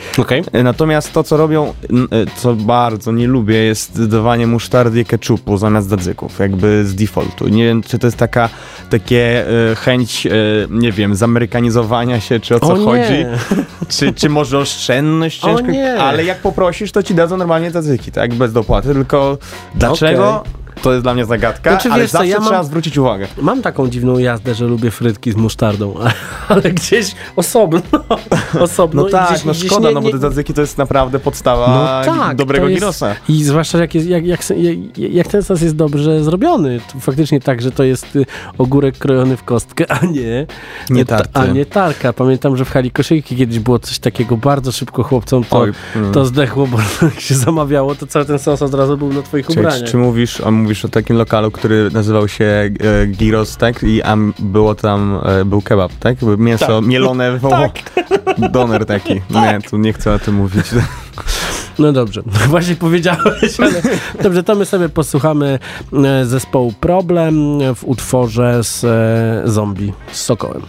E, 0.54 0.64
Natomiast 0.64 1.14
to, 1.14 1.24
co 1.24 1.38
robią, 1.38 1.68
e, 1.68 1.74
co 2.38 2.54
bardzo 2.54 3.12
nie 3.12 3.28
lubię, 3.28 3.56
jest 3.56 4.02
dodawanie 4.02 4.48
musztardy 4.48 5.00
i 5.02 5.06
keczupu 5.06 5.58
zamiast 5.58 5.90
dadzyków, 5.90 6.40
jakby 6.40 6.86
z 6.86 6.96
defaultu. 6.96 7.48
Nie 7.48 7.64
wiem, 7.64 7.84
czy 7.84 8.00
to 8.00 8.08
jest 8.08 8.18
taka, 8.18 8.50
takie 8.90 9.46
e, 9.72 9.76
chęć, 9.76 10.26
e, 10.26 10.32
nie 10.70 10.92
wiem, 10.92 11.16
zamerykanizowania 11.16 12.20
się, 12.20 12.40
czy 12.40 12.56
o 12.56 12.60
co 12.60 12.74
O 12.74 12.86
chodzi, 12.86 13.26
czy, 13.90 14.14
czy 14.14 14.30
może 14.30 14.58
oszczędność 14.58 15.40
ciężko, 15.40 15.68
ale 16.00 16.26
jak 16.26 16.42
poprosisz, 16.52 16.92
to 16.92 17.04
ci 17.04 17.16
dadzą 17.16 17.38
normalnie 17.38 17.72
dadzyki, 17.72 18.12
tak, 18.12 18.34
bez 18.34 18.54
dopłaty, 18.54 18.94
tylko 18.94 19.38
dlaczego? 19.76 20.44
To 20.82 20.92
jest 20.92 21.04
dla 21.06 21.14
mnie 21.14 21.26
zagadka, 21.26 21.70
Znaczy, 21.70 21.90
ale 21.92 22.02
wiesz 22.02 22.12
co, 22.12 22.18
zawsze 22.18 22.30
ja 22.30 22.38
mam- 22.40 22.46
trzeba 22.48 22.64
zwrócić 22.64 22.98
uwagę. 22.98 23.28
Mam 23.42 23.62
taką 23.62 23.88
dziwną 23.90 24.18
jazdę, 24.18 24.56
że 24.56 24.66
lubię 24.66 24.92
frytki 24.92 25.32
z 25.32 25.36
musztardą, 25.36 25.96
ale 26.48 26.62
gdzieś 26.62 27.16
osobno. 27.36 27.82
osobno 28.60 29.04
No 29.04 29.10
tak, 29.10 29.30
gdzieś, 29.30 29.46
no 29.46 29.54
szkoda, 29.54 29.88
nie- 29.90 29.96
no 29.96 30.02
bo 30.02 30.08
nie- 30.08 30.14
te 30.14 30.20
dadzyki 30.20 30.54
to 30.54 30.62
jest 30.62 30.78
naprawdę 30.78 31.20
podstawa 31.20 32.02
No 32.06 32.14
tak, 32.16 32.36
dobrego 32.38 32.68
girosa. 32.68 33.16
I 33.30 33.44
zwłaszcza 33.44 33.78
jak, 33.78 33.96
jest, 33.96 34.08
jak, 34.08 34.26
jak, 34.26 34.40
jak, 34.98 35.28
ten 35.28 35.44
sos 35.44 35.62
jest 35.62 35.76
dobrze 35.76 36.24
zrobiony. 36.24 36.80
To 36.94 37.00
faktycznie 37.00 37.40
tak, 37.40 37.62
że 37.62 37.72
to 37.72 37.84
jest 37.84 38.16
y, 38.16 38.26
ogórek 38.58 38.98
krojony 38.98 39.38
w 39.38 39.44
kostkę, 39.44 39.92
a 39.92 40.06
nie, 40.06 40.48
Nie 40.90 41.06
tarty. 41.06 41.30
A 41.34 41.46
nie 41.46 41.66
tarka. 41.66 42.14
Pamiętam, 42.14 42.58
że 42.58 42.66
w 42.66 42.70
hali 42.72 42.92
koszyjki 42.92 43.36
kiedyś 43.36 43.60
było 43.60 43.80
coś 43.80 44.00
takiego 44.00 44.38
bardzo 44.38 44.72
szybko 44.72 45.04
chłopcom 45.04 45.44
to, 45.44 45.60
Oj, 45.60 45.72
mm. 45.96 46.12
to 46.12 46.26
zdechło, 46.26 46.68
bo 46.68 46.78
jak 47.02 47.20
się 47.20 47.36
zamawiało, 47.36 47.96
to 47.96 48.08
cały 48.08 48.26
ten 48.26 48.40
sos 48.40 48.62
od 48.62 48.74
razu 48.74 48.98
był 48.98 49.14
na 49.14 49.22
twoich 49.22 49.48
Czy, 49.48 49.60
ubraniach. 49.60 49.90
czy 49.90 49.98
mówisz, 49.98 50.42
a 50.42 50.52
mówisz 50.52 50.69
o 50.86 50.88
takim 50.88 51.18
lokalu, 51.18 51.52
który 51.52 51.90
nazywał 51.92 52.28
się 52.28 52.46
e, 52.46 52.72
Giros, 53.08 53.58
tak? 53.58 53.84
I 53.84 54.04
a 54.04 54.18
było 54.40 54.76
tam, 54.76 55.20
e, 55.24 55.46
był 55.46 55.62
kebab, 55.62 55.92
tak? 56.00 56.18
Mięso 56.38 56.82
mielone 56.82 57.38
w 57.38 57.42
Doner 58.52 58.86
taki. 58.86 59.14
Nie, 59.30 59.60
tu 59.70 59.78
nie 59.78 59.94
chcę 59.94 60.14
o 60.14 60.20
tym 60.20 60.36
mówić. 60.36 60.66
No 61.80 61.92
dobrze, 61.92 62.22
właśnie 62.48 62.76
powiedziałeś, 62.76 63.60
ale 63.60 63.82
dobrze, 64.24 64.44
to 64.44 64.56
my 64.56 64.66
sobie 64.66 64.90
posłuchamy 64.90 65.60
e, 65.94 66.26
zespołu 66.26 66.74
Problem 66.80 67.60
w 67.76 67.84
utworze 67.84 68.64
z 68.64 68.84
e, 68.84 69.50
zombie, 69.52 69.94
z 70.12 70.22
Sokołem. 70.22 70.62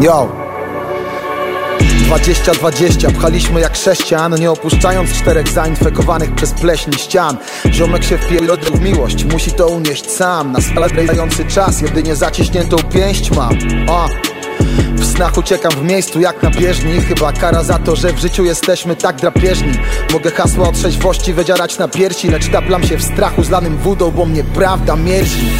Yo! 0.00 0.28
20-20, 2.08 3.12
pchaliśmy 3.12 3.60
jak 3.60 3.76
sześcian 3.76 4.40
Nie 4.40 4.50
opuszczając 4.50 5.12
czterech 5.12 5.48
zainfekowanych 5.48 6.34
przez 6.34 6.52
pleśń 6.52 6.92
ścian. 6.92 7.36
Ziomek 7.70 8.04
się 8.04 8.18
wpierdolił 8.18 8.76
w 8.76 8.80
miłość, 8.80 9.24
musi 9.24 9.52
to 9.52 9.66
unieść 9.68 10.10
sam. 10.10 10.56
Na 10.74 10.88
dający 11.06 11.44
czas, 11.44 11.80
jedynie 11.80 12.16
zaciśniętą 12.16 12.76
pięść 12.76 13.30
mam. 13.30 13.58
A. 13.88 14.06
W 14.94 15.04
snach 15.04 15.38
uciekam 15.38 15.72
w 15.72 15.82
miejscu 15.82 16.20
jak 16.20 16.42
na 16.42 16.50
bieżni. 16.50 17.00
Chyba 17.00 17.32
kara 17.32 17.62
za 17.62 17.78
to, 17.78 17.96
że 17.96 18.12
w 18.12 18.18
życiu 18.18 18.44
jesteśmy 18.44 18.96
tak 18.96 19.16
drapieżni. 19.16 19.72
Mogę 20.12 20.30
hasła 20.30 20.68
o 20.68 20.72
trzeźwości 20.72 21.32
wydzierać 21.32 21.78
na 21.78 21.88
piersi 21.88 22.28
Lecz 22.30 22.48
taplam 22.48 22.84
się 22.84 22.96
w 22.96 23.02
strachu 23.02 23.42
zlanym 23.42 23.78
wódą, 23.78 24.10
bo 24.10 24.24
mnie 24.24 24.44
prawda 24.44 24.96
mierzi 24.96 25.50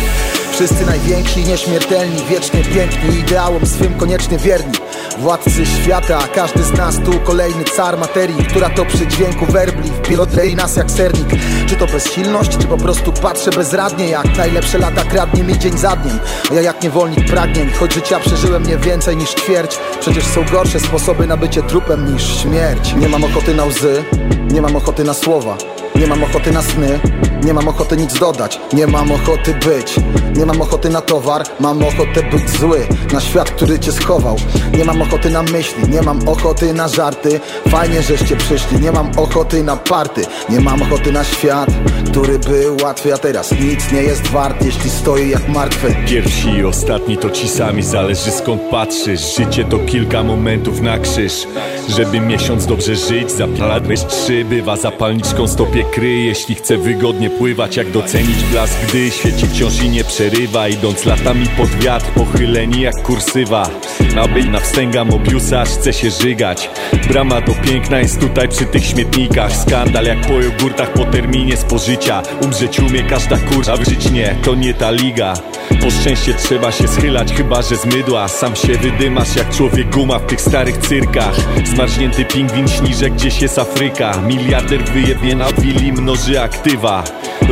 Wszyscy 0.58 0.86
najwięksi, 0.86 1.44
nieśmiertelni, 1.44 2.24
wiecznie 2.30 2.64
piękni 2.64 3.18
Ideałom 3.18 3.66
swym 3.66 3.94
koniecznie 3.94 4.38
wierni. 4.38 4.72
Władcy 5.18 5.66
świata, 5.66 6.28
każdy 6.34 6.62
z 6.62 6.72
nas 6.72 6.96
tu 7.04 7.20
kolejny 7.20 7.64
car 7.64 7.98
materii 7.98 8.44
Która 8.44 8.70
to 8.70 8.84
przy 8.84 9.06
dźwięku 9.06 9.46
werbli 9.46 9.90
wpierdolej 9.90 10.56
nas 10.56 10.76
jak 10.76 10.90
sernik. 10.90 11.28
Czy 11.66 11.76
to 11.76 11.86
bezsilność, 11.86 12.58
czy 12.58 12.66
po 12.66 12.76
prostu 12.76 13.12
patrzę 13.12 13.50
bezradnie 13.50 14.08
Jak 14.08 14.36
najlepsze 14.36 14.78
lata 14.78 15.04
kradnie 15.04 15.44
mi 15.44 15.58
dzień 15.58 15.78
za 15.78 15.96
dniem. 15.96 16.18
A 16.50 16.54
ja 16.54 16.62
jak 16.62 16.82
niewolnik 16.82 17.30
pragnień, 17.30 17.70
choć 17.70 17.94
życia 17.94 18.20
przeżyłem 18.20 18.66
nie 18.66 18.76
więcej 18.76 19.16
niż 19.16 19.34
ćwierć 19.34 19.78
Przecież 20.00 20.24
są 20.24 20.44
gorsze 20.52 20.80
sposoby 20.80 21.26
na 21.26 21.36
bycie 21.36 21.62
trupem 21.62 22.14
niż 22.14 22.42
śmierć. 22.42 22.94
Nie 22.94 23.08
mam 23.08 23.24
ochoty 23.24 23.54
na 23.54 23.64
łzy, 23.64 24.04
nie 24.50 24.62
mam 24.62 24.76
ochoty 24.76 25.04
na 25.04 25.14
słowa 25.14 25.56
Nie 25.98 26.06
mam 26.06 26.24
ochoty 26.24 26.52
na 26.52 26.62
sny, 26.62 27.00
nie 27.44 27.54
mam 27.54 27.68
ochoty 27.68 27.96
nic 27.96 28.18
dodać 28.18 28.60
Nie 28.72 28.86
mam 28.86 29.12
ochoty 29.12 29.54
być, 29.54 29.96
nie 30.36 30.46
mam 30.46 30.60
ochoty 30.60 30.90
na 30.90 31.00
towar 31.00 31.42
Mam 31.60 31.84
ochotę 31.84 32.22
być 32.22 32.50
zły, 32.50 32.86
na 33.12 33.20
świat, 33.20 33.50
który 33.50 33.78
cię 33.78 33.92
schował. 33.92 34.36
Nie 34.78 34.84
mam 34.84 35.02
ochoty 35.02 35.30
na 35.30 35.42
myśli, 35.42 35.88
nie 35.88 36.02
mam 36.02 36.28
ochoty 36.28 36.74
na 36.74 36.88
żarty 36.88 37.40
Fajnie, 37.68 38.02
żeście 38.02 38.36
przyszli, 38.36 38.80
nie 38.80 38.92
mam 38.92 39.10
ochoty 39.16 39.62
na 39.62 39.76
party 39.76 40.22
Nie 40.48 40.60
mam 40.60 40.82
ochoty 40.82 41.12
na 41.12 41.24
świat, 41.24 41.68
który 42.10 42.38
był 42.38 42.76
łatwy 42.82 43.14
A 43.14 43.18
teraz 43.18 43.52
nic 43.52 43.92
nie 43.92 44.02
jest 44.02 44.26
wart, 44.26 44.64
jeśli 44.64 44.90
stoi 44.90 45.30
jak 45.30 45.48
martwy. 45.48 45.94
Pierwsi 46.08 46.48
i 46.48 46.64
ostatni 46.64 47.16
to 47.16 47.30
ci 47.30 47.48
sami, 47.48 47.82
zależy 47.82 48.30
skąd 48.30 48.62
patrzysz. 48.62 49.36
Życie 49.36 49.64
to 49.64 49.78
kilka 49.78 50.22
momentów 50.22 50.80
na 50.80 50.98
krzyż. 50.98 51.46
Żeby 51.88 52.20
miesiąc 52.20 52.66
dobrze 52.66 52.96
żyć, 52.96 53.30
zapalać 53.30 54.04
trzy 54.08 54.44
Bywa 54.44 54.76
zapalniczką 54.76 55.48
stopie 55.48 55.84
kry 55.92 56.18
Jeśli 56.18 56.54
chce 56.54 56.78
wygodnie 56.78 57.30
pływać, 57.30 57.76
jak 57.76 57.90
docenić 57.90 58.44
blask 58.52 58.74
Gdy 58.88 59.10
świeci 59.10 59.46
wciąż 59.46 59.82
i 59.82 59.88
nie 59.88 60.04
przerywa 60.04 60.68
Idąc 60.68 61.04
latami 61.04 61.46
pod 61.56 61.70
wiatr, 61.70 62.06
pochyleni 62.06 62.80
jak 62.80 63.02
kursywa. 63.02 63.70
Aby 64.16 64.44
na 64.44 64.60
wstęga 64.60 65.04
Mobiusa, 65.04 65.60
aż 65.60 65.68
chce 65.68 65.92
się 65.92 66.10
żygać. 66.10 66.70
Brama 67.08 67.40
do 67.40 67.54
piękna 67.54 67.98
jest 67.98 68.20
tutaj 68.20 68.48
przy 68.48 68.64
tych 68.64 68.84
śmietnikach. 68.84 69.56
Skandal 69.56 70.04
jak 70.04 70.20
po 70.20 70.40
jogurtach 70.40 70.92
po 70.92 71.04
terminie 71.04 71.56
spożycia. 71.56 72.22
Umrzeć 72.44 72.80
umie 72.80 73.02
każda 73.02 73.36
kurza, 73.36 73.76
żyć 73.76 74.10
nie, 74.10 74.36
to 74.44 74.54
nie 74.54 74.74
ta 74.74 74.90
liga. 74.90 75.34
Po 75.80 75.90
szczęście 75.90 76.34
trzeba 76.34 76.72
się 76.72 76.88
schylać, 76.88 77.32
chyba 77.32 77.62
że 77.62 77.76
z 77.76 77.86
mydła. 77.86 78.28
Sam 78.28 78.56
się 78.56 78.72
wydymasz 78.72 79.36
jak 79.36 79.50
człowiek 79.50 79.90
guma 79.90 80.18
w 80.18 80.26
tych 80.26 80.40
starych 80.40 80.78
cyrkach. 80.78 81.34
Zmarznięty 81.64 82.24
pingwin 82.24 82.68
śni, 82.68 82.94
że 82.94 83.10
gdzieś 83.10 83.42
jest 83.42 83.58
Afryka. 83.58 84.22
Miliarder 84.26 84.84
wyjebie 84.84 85.36
na 85.36 85.46
willi, 85.78 85.92
mnoży 85.92 86.40
aktywa. 86.40 87.04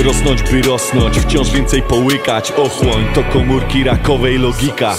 Rosnąć 0.05 0.43
by 0.43 0.63
rosnąć, 0.63 1.19
wciąż 1.19 1.51
więcej 1.51 1.83
połykać. 1.83 2.53
Ochłoń 2.53 3.05
to 3.15 3.23
komórki 3.23 3.85
rakowej 3.85 4.39
logika. 4.39 4.95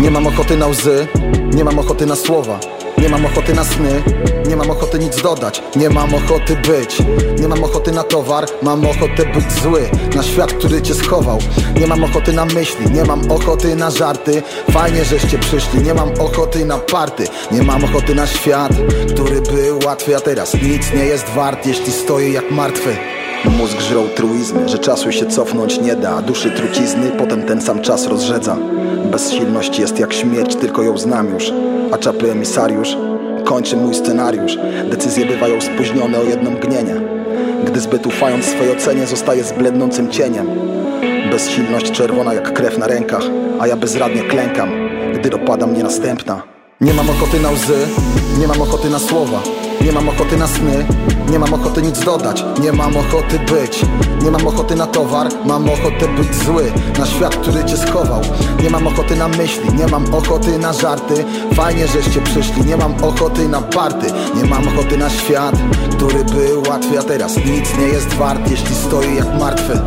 Nie 0.00 0.10
mam 0.10 0.26
ochoty 0.26 0.56
na 0.56 0.66
łzy, 0.66 1.08
nie 1.54 1.64
mam 1.64 1.78
ochoty 1.78 2.06
na 2.06 2.16
słowa 2.16 2.58
Nie 2.98 3.08
mam 3.08 3.26
ochoty 3.26 3.54
na 3.54 3.64
sny, 3.64 4.02
nie 4.48 4.56
mam 4.56 4.70
ochoty 4.70 4.98
nic 4.98 5.22
dodać 5.22 5.62
Nie 5.76 5.90
mam 5.90 6.14
ochoty 6.14 6.56
być, 6.56 6.98
nie 7.40 7.48
mam 7.48 7.64
ochoty 7.64 7.92
na 7.92 8.02
towar 8.02 8.46
Mam 8.62 8.86
ochotę 8.86 9.24
być 9.34 9.52
zły, 9.52 9.90
na 10.16 10.22
świat, 10.22 10.52
który 10.52 10.82
cię 10.82 10.94
schował. 10.94 11.38
Nie 11.80 11.86
mam 11.86 12.04
ochoty 12.04 12.32
na 12.32 12.44
myśli, 12.44 12.90
nie 12.90 13.04
mam 13.04 13.32
ochoty 13.32 13.76
na 13.76 13.90
żarty. 13.90 14.42
Fajnie, 14.70 15.04
żeście 15.04 15.38
przyszli, 15.38 15.82
nie 15.82 15.94
mam 15.94 16.10
ochoty 16.20 16.64
na 16.64 16.78
party. 16.78 17.24
Nie 17.50 17.62
mam 17.62 17.84
ochoty 17.84 18.14
na 18.14 18.26
świat, 18.26 18.72
który 19.08 19.40
był 19.40 19.78
łatwy 19.86 20.16
A 20.16 20.20
teraz 20.20 20.54
nic 20.54 20.92
nie 20.92 21.04
jest 21.04 21.28
wart, 21.28 21.66
jeśli 21.66 21.92
stoi 21.92 22.32
jak 22.32 22.50
martwy. 22.50 22.96
Mózg 23.44 23.80
żrą 23.80 24.08
truizmy, 24.08 24.68
że 24.68 24.78
czasu 24.78 25.12
się 25.12 25.26
cofnąć 25.26 25.80
nie 25.80 25.96
da 25.96 26.22
Duszy 26.22 26.50
trucizny, 26.50 27.10
potem 27.18 27.42
ten 27.42 27.62
sam 27.62 27.82
czas 27.82 28.06
rozrzedza 28.06 28.56
Bezsilność 29.16 29.78
jest 29.78 29.98
jak 29.98 30.12
śmierć, 30.12 30.56
tylko 30.56 30.82
ją 30.82 30.98
znam 30.98 31.30
już. 31.30 31.52
A 31.92 31.98
czapy 31.98 32.30
emisariusz 32.32 32.96
kończy 33.44 33.76
mój 33.76 33.94
scenariusz. 33.94 34.58
Decyzje 34.90 35.26
bywają 35.26 35.60
spóźnione 35.60 36.18
o 36.18 36.22
jedno 36.22 36.50
mgnienie 36.50 36.94
Gdy 37.64 37.80
zbyt 37.80 38.06
ufając 38.06 38.44
swej 38.44 38.70
ocenie 38.70 39.06
zostaje 39.06 39.44
zblednącym 39.44 40.10
cieniem. 40.10 40.46
Bezsilność 41.30 41.90
czerwona 41.90 42.34
jak 42.34 42.52
krew 42.52 42.78
na 42.78 42.86
rękach 42.86 43.22
A 43.60 43.66
ja 43.66 43.76
bezradnie 43.76 44.22
klękam, 44.22 44.70
gdy 45.14 45.30
dopada 45.30 45.66
mnie 45.66 45.82
następna. 45.82 46.42
Nie 46.80 46.94
mam 46.94 47.10
ochoty 47.10 47.40
na 47.40 47.50
łzy, 47.50 47.78
nie 48.40 48.46
mam 48.46 48.62
ochoty 48.62 48.90
na 48.90 48.98
słowa 48.98 49.42
nie 49.80 49.92
mam 49.92 50.08
ochoty 50.08 50.36
na 50.36 50.46
sny, 50.46 50.86
nie 51.30 51.38
mam 51.38 51.54
ochoty 51.54 51.82
nic 51.82 52.04
dodać 52.04 52.44
Nie 52.60 52.72
mam 52.72 52.96
ochoty 52.96 53.38
być, 53.38 53.80
nie 54.22 54.30
mam 54.30 54.46
ochoty 54.46 54.76
na 54.76 54.86
towar 54.86 55.28
Mam 55.44 55.70
ochotę 55.70 56.08
być 56.08 56.34
zły, 56.34 56.72
na 56.98 57.06
świat, 57.06 57.36
który 57.36 57.64
cię 57.64 57.76
schował. 57.76 58.20
Nie 58.62 58.70
mam 58.70 58.86
ochoty 58.86 59.16
na 59.16 59.28
myśli, 59.28 59.74
nie 59.78 59.86
mam 59.86 60.14
ochoty 60.14 60.58
na 60.58 60.72
żarty. 60.72 61.24
Fajnie, 61.54 61.86
żeście 61.86 62.20
przyszli, 62.20 62.64
nie 62.64 62.76
mam 62.76 63.04
ochoty 63.04 63.48
na 63.48 63.62
party. 63.62 64.06
Nie 64.36 64.44
mam 64.44 64.68
ochoty 64.68 64.96
na 64.96 65.10
świat, 65.10 65.54
który 65.90 66.24
był 66.24 66.62
łatwy 66.68 66.98
A 66.98 67.02
teraz 67.02 67.36
nic 67.36 67.78
nie 67.78 67.86
jest 67.86 68.14
wart, 68.14 68.50
jeśli 68.50 68.74
stoi 68.74 69.16
jak 69.16 69.38
martwy 69.40 69.80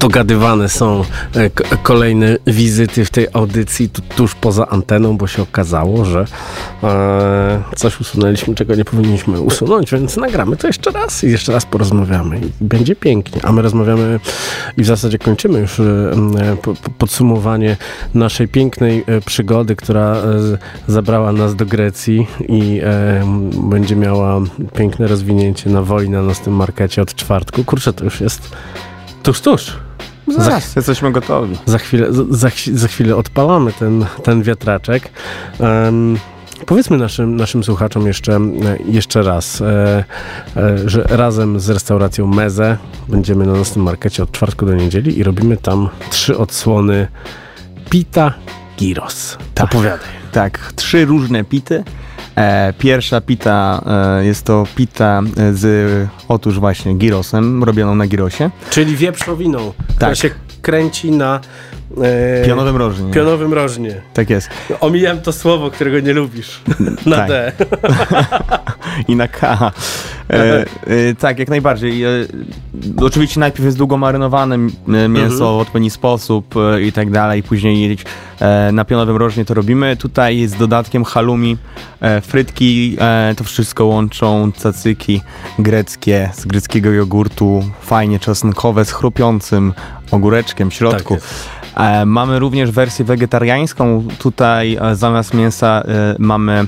Dogadywane 0.00 0.68
są 0.68 1.04
e, 1.36 1.50
kolejne 1.82 2.36
wizyty 2.46 3.04
w 3.04 3.10
tej 3.10 3.26
audycji 3.32 3.88
tu, 3.88 4.02
tuż 4.16 4.34
poza 4.34 4.68
anteną, 4.68 5.16
bo 5.16 5.26
się 5.26 5.42
okazało, 5.42 6.04
że 6.04 6.24
e, 6.82 7.62
coś 7.76 8.00
usunęliśmy, 8.00 8.54
czego 8.54 8.74
nie 8.74 8.84
powinniśmy 8.84 9.40
usunąć, 9.40 9.90
więc 9.90 10.16
nagramy 10.16 10.56
to 10.56 10.66
jeszcze 10.66 10.90
raz 10.90 11.24
i 11.24 11.30
jeszcze 11.30 11.52
raz 11.52 11.66
porozmawiamy. 11.66 12.38
I 12.38 12.50
będzie 12.60 12.96
pięknie. 12.96 13.44
A 13.44 13.52
my 13.52 13.62
rozmawiamy 13.62 14.20
i 14.76 14.82
w 14.82 14.86
zasadzie 14.86 15.18
kończymy 15.18 15.58
już 15.58 15.80
e, 15.80 15.84
po, 16.62 16.74
podsumowanie 16.98 17.76
naszej 18.14 18.48
pięknej 18.48 19.04
przygody, 19.26 19.76
która 19.76 20.16
zabrała 20.88 21.32
nas 21.32 21.56
do 21.56 21.66
Grecji 21.66 22.26
i 22.48 22.80
będzie 23.62 23.96
miała 23.96 24.40
piękne 24.76 25.06
rozwinięcie 25.06 25.70
na 25.70 25.82
wojnę 25.82 26.16
na 26.16 26.22
następnym 26.22 26.56
markecie 26.56 27.02
od 27.02 27.14
czwartku. 27.14 27.64
Kurczę, 27.64 27.92
to 27.92 28.04
już 28.04 28.20
jest 28.20 28.56
tuż, 29.22 29.40
tuż. 29.40 29.85
Zaraz, 30.28 30.72
za, 30.72 30.80
jesteśmy 30.80 31.12
gotowi. 31.12 31.56
Za 31.66 31.78
chwilę, 31.78 32.06
za, 32.30 32.48
za 32.72 32.88
chwilę 32.88 33.16
odpalamy 33.16 33.72
ten, 33.72 34.04
ten 34.22 34.42
wiatraczek. 34.42 35.10
Um, 35.58 36.18
Powiedzmy 36.66 36.96
naszym, 36.96 37.36
naszym 37.36 37.64
słuchaczom 37.64 38.06
jeszcze, 38.06 38.40
jeszcze 38.86 39.22
raz, 39.22 39.60
e, 39.60 40.04
e, 40.56 40.88
że 40.88 41.02
razem 41.02 41.60
z 41.60 41.70
restauracją 41.70 42.26
Meze 42.26 42.76
będziemy 43.08 43.46
na 43.46 43.52
naszym 43.52 43.82
markecie 43.82 44.22
od 44.22 44.32
czwartku 44.32 44.66
do 44.66 44.74
niedzieli 44.74 45.18
i 45.18 45.22
robimy 45.22 45.56
tam 45.56 45.88
trzy 46.10 46.38
odsłony 46.38 47.08
pita 47.90 48.34
gyros. 48.78 49.38
Tak. 49.54 49.64
Opowiadaj. 49.64 50.08
Tak, 50.32 50.72
trzy 50.76 51.04
różne 51.04 51.44
pity. 51.44 51.84
E, 52.36 52.72
pierwsza 52.78 53.20
pita 53.20 53.82
e, 54.20 54.24
jest 54.24 54.44
to 54.44 54.66
pita 54.74 55.22
z 55.52 56.08
otóż 56.28 56.58
właśnie 56.58 56.94
girosem, 56.94 57.64
robioną 57.64 57.94
na 57.94 58.06
girosie. 58.06 58.50
Czyli 58.70 58.96
wieprzowiną, 58.96 59.72
tak. 59.78 59.96
która 59.96 60.14
się 60.14 60.30
kręci 60.66 61.10
na 61.10 61.40
e, 62.02 62.46
pionowym 62.46 62.76
rożnie. 62.76 63.12
Pionowym 63.12 63.52
rożnie. 63.52 64.00
Tak 64.14 64.30
jest. 64.30 64.48
Omijam 64.80 65.20
to 65.20 65.32
słowo, 65.32 65.70
którego 65.70 66.00
nie 66.00 66.12
lubisz. 66.12 66.60
na 67.06 67.16
tak. 67.16 67.28
D. 67.28 67.52
I 69.08 69.16
na 69.16 69.28
K. 69.28 69.72
E, 70.30 70.60
e, 70.60 70.64
tak, 71.18 71.38
jak 71.38 71.48
najbardziej. 71.48 72.04
E, 72.04 72.08
oczywiście 73.00 73.40
najpierw 73.40 73.64
jest 73.64 73.78
długo 73.78 73.96
marynowane 73.96 74.58
mięso 74.88 75.34
mhm. 75.34 75.56
w 75.56 75.60
odpowiedni 75.60 75.90
sposób 75.90 76.54
e, 76.56 76.82
i 76.82 76.92
tak 76.92 77.10
dalej. 77.10 77.42
Później 77.42 77.98
e, 78.40 78.72
na 78.72 78.84
pionowym 78.84 79.16
rożnie 79.16 79.44
to 79.44 79.54
robimy. 79.54 79.96
Tutaj 79.96 80.46
z 80.46 80.54
dodatkiem 80.54 81.04
halumi, 81.04 81.56
e, 82.00 82.20
frytki, 82.20 82.96
to 83.36 83.44
wszystko 83.44 83.84
łączą 83.84 84.52
cacyki 84.52 85.20
greckie 85.58 86.30
z 86.34 86.46
greckiego 86.46 86.90
jogurtu, 86.90 87.64
fajnie 87.80 88.18
czosnkowe 88.18 88.84
z 88.84 88.92
chrupiącym 88.92 89.72
ogóreczkiem 90.10 90.70
w 90.70 90.74
środku. 90.74 91.14
Tak 91.14 91.24
mamy 92.06 92.38
również 92.38 92.70
wersję 92.70 93.04
wegetariańską. 93.04 94.08
Tutaj 94.18 94.78
e, 94.80 94.96
zamiast 94.96 95.34
mięsa 95.34 95.82
e, 95.82 96.16
mamy 96.18 96.66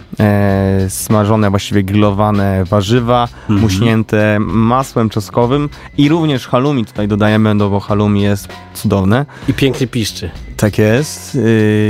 smażone, 0.88 1.50
właściwie 1.50 1.82
grillowane 1.82 2.64
warzywa, 2.64 3.28
mhm. 3.40 3.60
muśnięte 3.60 4.36
masłem 4.40 5.08
czosnkowym 5.08 5.68
i 5.98 6.08
również 6.08 6.46
halumi 6.46 6.86
tutaj 6.86 7.08
dodajemy, 7.08 7.54
no 7.54 7.70
bo 7.70 7.80
halumi 7.80 8.22
jest 8.22 8.48
cudowne. 8.74 9.26
I 9.48 9.54
pięknie 9.54 9.86
piszczy. 9.86 10.30
Tak 10.56 10.78
jest, 10.78 11.38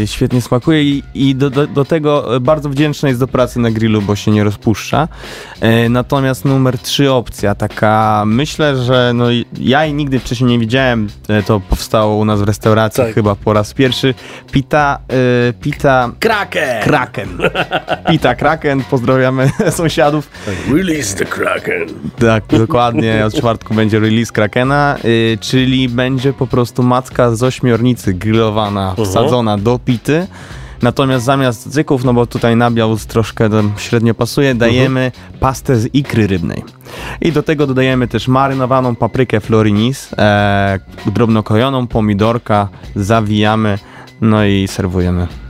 świetnie 0.06 0.42
smakuje 0.42 0.82
i, 0.82 1.02
i 1.14 1.34
do, 1.34 1.50
do, 1.50 1.66
do, 1.66 1.84
tego 1.84 2.40
bardzo 2.40 2.68
wdzięczny 2.68 3.08
jest 3.08 3.20
do 3.20 3.28
pracy 3.28 3.60
na 3.60 3.70
grillu, 3.70 4.02
bo 4.02 4.16
się 4.16 4.30
nie 4.30 4.44
rozpuszcza. 4.44 5.08
Natomiast 5.90 6.44
numer 6.44 6.78
trzy 6.78 7.12
opcja, 7.12 7.54
taka 7.54 8.24
myślę, 8.26 8.76
że 8.76 9.12
no, 9.14 9.24
ja 9.60 9.84
jej 9.84 9.94
nigdy 9.94 10.18
wcześniej 10.18 10.50
nie 10.50 10.58
widziałem, 10.58 11.08
to 11.46 11.60
powstało 11.60 12.16
u 12.16 12.24
nas 12.24 12.40
w 12.40 12.44
restauracji 12.44 13.04
tak. 13.08 13.14
chyba 13.14 13.34
po 13.34 13.52
raz 13.52 13.74
pierwszy. 13.74 14.14
Pita, 14.52 14.98
yy, 15.46 15.52
pita... 15.52 16.10
Kraken! 16.20 16.82
Kraken. 16.82 17.38
Pita 18.08 18.34
Kraken, 18.34 18.84
pozdrawiamy 18.90 19.50
sąsiadów. 19.70 20.30
Release 20.74 21.14
the 21.14 21.24
Kraken. 21.24 21.88
Tak, 22.18 22.44
dokładnie, 22.46 23.26
od 23.26 23.34
czwartku 23.34 23.74
będzie 23.74 24.00
release 24.00 24.32
Krakena, 24.32 24.96
yy, 25.04 25.38
czyli 25.40 25.88
będzie 25.88 26.32
po 26.32 26.46
prostu 26.46 26.82
macka 26.82 27.34
z 27.34 27.42
ośmiornicy 27.42 28.14
grillowa 28.14 28.48
grillowana, 28.48 28.94
wsadzona 29.04 29.58
do 29.58 29.78
pity. 29.78 30.26
Natomiast 30.82 31.24
zamiast 31.24 31.72
zyków, 31.72 32.04
no 32.04 32.14
bo 32.14 32.26
tutaj 32.26 32.56
nabiał 32.56 32.96
troszkę 32.96 33.48
średnio 33.76 34.14
pasuje, 34.14 34.54
dajemy 34.54 35.12
pastę 35.40 35.76
z 35.76 35.94
ikry 35.94 36.26
rybnej. 36.26 36.64
I 37.20 37.32
do 37.32 37.42
tego 37.42 37.66
dodajemy 37.66 38.08
też 38.08 38.28
marynowaną 38.28 38.96
paprykę 38.96 39.40
florinis, 39.40 40.12
e, 40.18 40.80
drobno 41.06 41.42
krojoną, 41.42 41.86
pomidorka, 41.86 42.68
zawijamy, 42.94 43.78
no 44.20 44.44
i 44.44 44.68
serwujemy. 44.68 45.47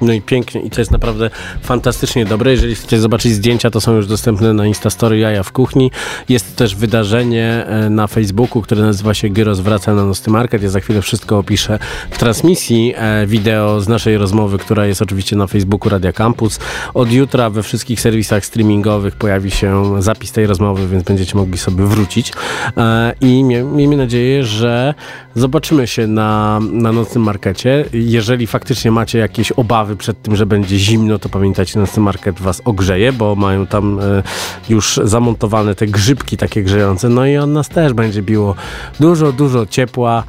No 0.00 0.12
i 0.12 0.20
pięknie 0.20 0.60
i 0.60 0.70
to 0.70 0.80
jest 0.80 0.90
naprawdę 0.90 1.30
fantastycznie 1.62 2.26
dobre. 2.26 2.50
Jeżeli 2.50 2.74
chcecie 2.74 3.00
zobaczyć 3.00 3.32
zdjęcia, 3.32 3.70
to 3.70 3.80
są 3.80 3.92
już 3.92 4.06
dostępne 4.06 4.52
na 4.52 4.66
Instastory 4.66 5.18
Jaja 5.18 5.42
w 5.42 5.52
Kuchni. 5.52 5.90
Jest 6.28 6.56
też 6.56 6.74
wydarzenie 6.74 7.66
e, 7.66 7.90
na 7.90 8.06
Facebooku, 8.06 8.62
które 8.62 8.82
nazywa 8.82 9.14
się 9.14 9.28
Gyros 9.28 9.60
wraca 9.60 9.94
na 9.94 10.04
Nosty 10.04 10.30
Market. 10.30 10.62
Ja 10.62 10.68
za 10.70 10.80
chwilę 10.80 11.02
wszystko 11.02 11.38
opiszę 11.38 11.78
w 12.10 12.18
transmisji 12.18 12.94
e, 12.96 13.26
wideo 13.26 13.80
z 13.80 13.88
naszej 13.88 14.18
rozmowy, 14.18 14.58
która 14.58 14.86
jest 14.86 15.02
oczywiście 15.02 15.36
na 15.36 15.46
Facebooku 15.46 15.88
Radia 15.88 16.12
Campus. 16.12 16.58
Od 16.94 17.12
jutra 17.12 17.50
we 17.50 17.62
wszystkich 17.62 18.00
serwisach 18.00 18.44
streamingowych 18.44 19.16
pojawi 19.16 19.50
się 19.50 20.02
zapis 20.02 20.32
tej 20.32 20.46
rozmowy, 20.46 20.88
więc 20.88 21.04
będziecie 21.04 21.38
mogli 21.38 21.58
sobie 21.58 21.84
wrócić. 21.84 22.32
E, 22.76 23.14
I 23.20 23.44
miejmy 23.44 23.96
nadzieję, 23.96 24.44
że 24.44 24.94
zobaczymy 25.36 25.86
się 25.86 26.06
na, 26.06 26.60
na 26.70 26.92
nocnym 26.92 27.24
markecie. 27.24 27.84
Jeżeli 27.92 28.46
faktycznie 28.46 28.90
macie 28.90 29.18
jakieś 29.18 29.52
obawy, 29.52 29.96
przed 29.96 30.22
tym, 30.22 30.36
że 30.36 30.46
będzie 30.46 30.78
zimno, 30.78 31.18
to 31.18 31.28
pamiętajcie, 31.28 31.80
Nocny 31.80 32.02
Market 32.02 32.40
was 32.40 32.62
ogrzeje, 32.64 33.12
bo 33.12 33.34
mają 33.34 33.66
tam 33.66 34.00
e, 34.00 34.22
już 34.68 35.00
zamontowane 35.04 35.74
te 35.74 35.86
grzybki 35.86 36.36
takie 36.36 36.62
grzejące, 36.62 37.08
no 37.08 37.26
i 37.26 37.36
on 37.36 37.52
nas 37.52 37.68
też 37.68 37.92
będzie 37.92 38.22
biło 38.22 38.54
dużo, 39.00 39.32
dużo 39.32 39.66
ciepła. 39.66 40.24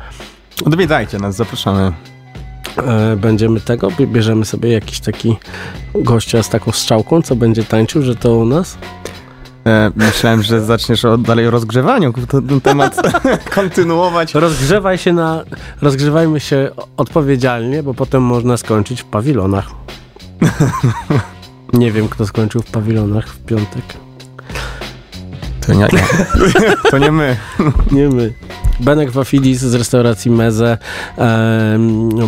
Odwiedzajcie 0.65 1.17
nas, 1.17 1.35
zapraszamy. 1.35 1.91
E, 2.77 3.15
będziemy 3.15 3.61
tego, 3.61 3.91
bierzemy 3.99 4.45
sobie 4.45 4.71
jakiś 4.71 4.99
taki 4.99 5.37
gościa 5.95 6.43
z 6.43 6.49
taką 6.49 6.71
strzałką, 6.71 7.21
co 7.21 7.35
będzie 7.35 7.63
tańczył, 7.63 8.01
że 8.01 8.15
to 8.15 8.35
u 8.35 8.45
nas. 8.45 8.77
E, 9.67 9.91
myślałem, 9.95 10.43
że 10.43 10.61
zaczniesz 10.61 11.05
o, 11.05 11.17
dalej 11.17 11.47
o 11.47 11.51
rozgrzewaniu, 11.51 12.13
ten 12.47 12.61
temat 12.61 12.95
kontynuować. 13.55 14.33
Rozgrzewaj 14.33 14.97
się 14.97 15.13
na, 15.13 15.43
rozgrzewajmy 15.81 16.39
się 16.39 16.69
odpowiedzialnie, 16.97 17.83
bo 17.83 17.93
potem 17.93 18.23
można 18.23 18.57
skończyć 18.57 19.01
w 19.01 19.05
pawilonach. 19.05 19.69
Nie 21.73 21.91
wiem, 21.91 22.09
kto 22.09 22.27
skończył 22.27 22.61
w 22.61 22.71
pawilonach 22.71 23.27
w 23.27 23.45
piątek. 23.45 24.06
To 25.67 25.73
nie, 25.73 25.79
nie. 25.79 26.03
to 26.91 26.97
nie 26.97 27.11
my. 27.11 27.37
Nie 27.91 28.09
my. 28.09 28.33
Benek 28.79 29.11
Wafidis 29.11 29.59
z 29.59 29.73
restauracji 29.73 30.31
Meze 30.31 30.77
e, 31.17 31.79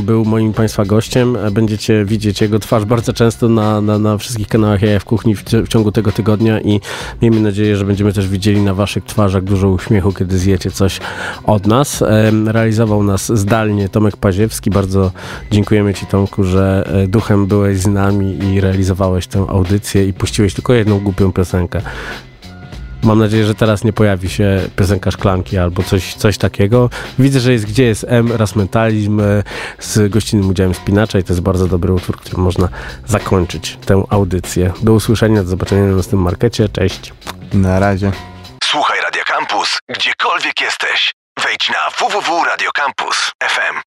był 0.04 0.26
moim 0.26 0.54
Państwa 0.54 0.86
gościem. 0.86 1.38
Będziecie 1.52 2.06
widzieć 2.06 2.42
jego 2.42 2.60
twarz 2.60 2.86
bardzo 2.86 3.14
często 3.14 3.50
na, 3.50 3.82
na, 3.82 4.00
na 4.00 4.18
wszystkich 4.18 4.48
kanałach 4.48 4.82
Jaja 4.82 5.00
w 5.00 5.06
Kuchni 5.06 5.36
w, 5.36 5.44
w, 5.44 5.68
ciągu 5.68 5.92
tego 5.92 6.12
tygodnia 6.12 6.62
i 6.62 6.82
miejmy 7.22 7.40
nadzieję, 7.40 7.76
że 7.76 7.86
będziemy 7.86 8.14
też 8.14 8.28
widzieli 8.28 8.62
na 8.62 8.74
Waszych 8.74 9.06
twarzach 9.06 9.44
dużo 9.44 9.70
uśmiechu, 9.70 10.14
kiedy 10.14 10.38
zjecie 10.38 10.72
coś 10.72 11.00
od 11.44 11.68
nas. 11.68 12.02
E, 12.02 12.32
realizował 12.46 13.04
nas 13.04 13.32
zdalnie 13.38 13.90
Tomek 13.90 14.18
Paziewski. 14.18 14.70
Bardzo 14.70 15.12
dziękujemy 15.52 15.94
Ci 15.94 16.06
Tomku, 16.06 16.44
że 16.44 16.90
e, 17.04 17.08
duchem 17.08 17.48
byłeś 17.48 17.78
z 17.78 17.88
nami 17.88 18.40
i 18.44 18.62
realizowałeś 18.62 19.28
tę 19.28 19.46
audycję 19.50 20.08
i 20.08 20.14
puściłeś 20.14 20.54
tylko 20.54 20.74
jedną 20.74 21.00
głupią 21.00 21.32
piosenkę. 21.32 21.82
Mam 23.04 23.20
nadzieję, 23.20 23.46
że 23.46 23.56
teraz 23.56 23.84
nie 23.84 23.94
pojawi 23.94 24.30
się 24.30 24.70
piosenka 24.76 25.12
szklanki 25.12 25.58
albo 25.58 25.84
coś, 25.84 26.14
coś 26.14 26.38
takiego. 26.38 26.90
Widzę, 27.20 27.40
że 27.40 27.52
jest 27.52 27.66
Gdzie 27.66 27.84
jest 27.84 28.06
M, 28.08 28.32
raz 28.32 28.56
mentalizm 28.56 29.20
e, 29.20 29.44
z 29.80 30.12
gościnnym 30.12 30.50
udziałem 30.50 30.74
spinacza 30.74 31.20
i 31.20 31.24
to 31.24 31.34
jest 31.34 31.42
bardzo 31.42 31.68
dobry 31.68 31.94
utwór, 31.94 32.18
którym 32.18 32.42
można 32.42 32.70
zakończyć 33.06 33.78
tę 33.86 34.04
audycję. 34.10 34.74
Do 34.82 34.94
usłyszenia, 34.94 35.44
do 35.44 35.50
zobaczenia 35.50 35.84
na 35.84 35.96
następnym 35.96 36.22
markecie. 36.22 36.70
Cześć. 36.70 37.14
Na 37.54 37.80
razie. 37.80 38.12
Słuchaj 38.64 39.02
Radio 39.02 39.24
Campus, 39.26 39.80
gdziekolwiek 39.90 40.62
jesteś. 40.62 41.12
Wejdź 41.44 41.70
na 41.70 41.90
www.radiocampus.fm. 42.00 43.82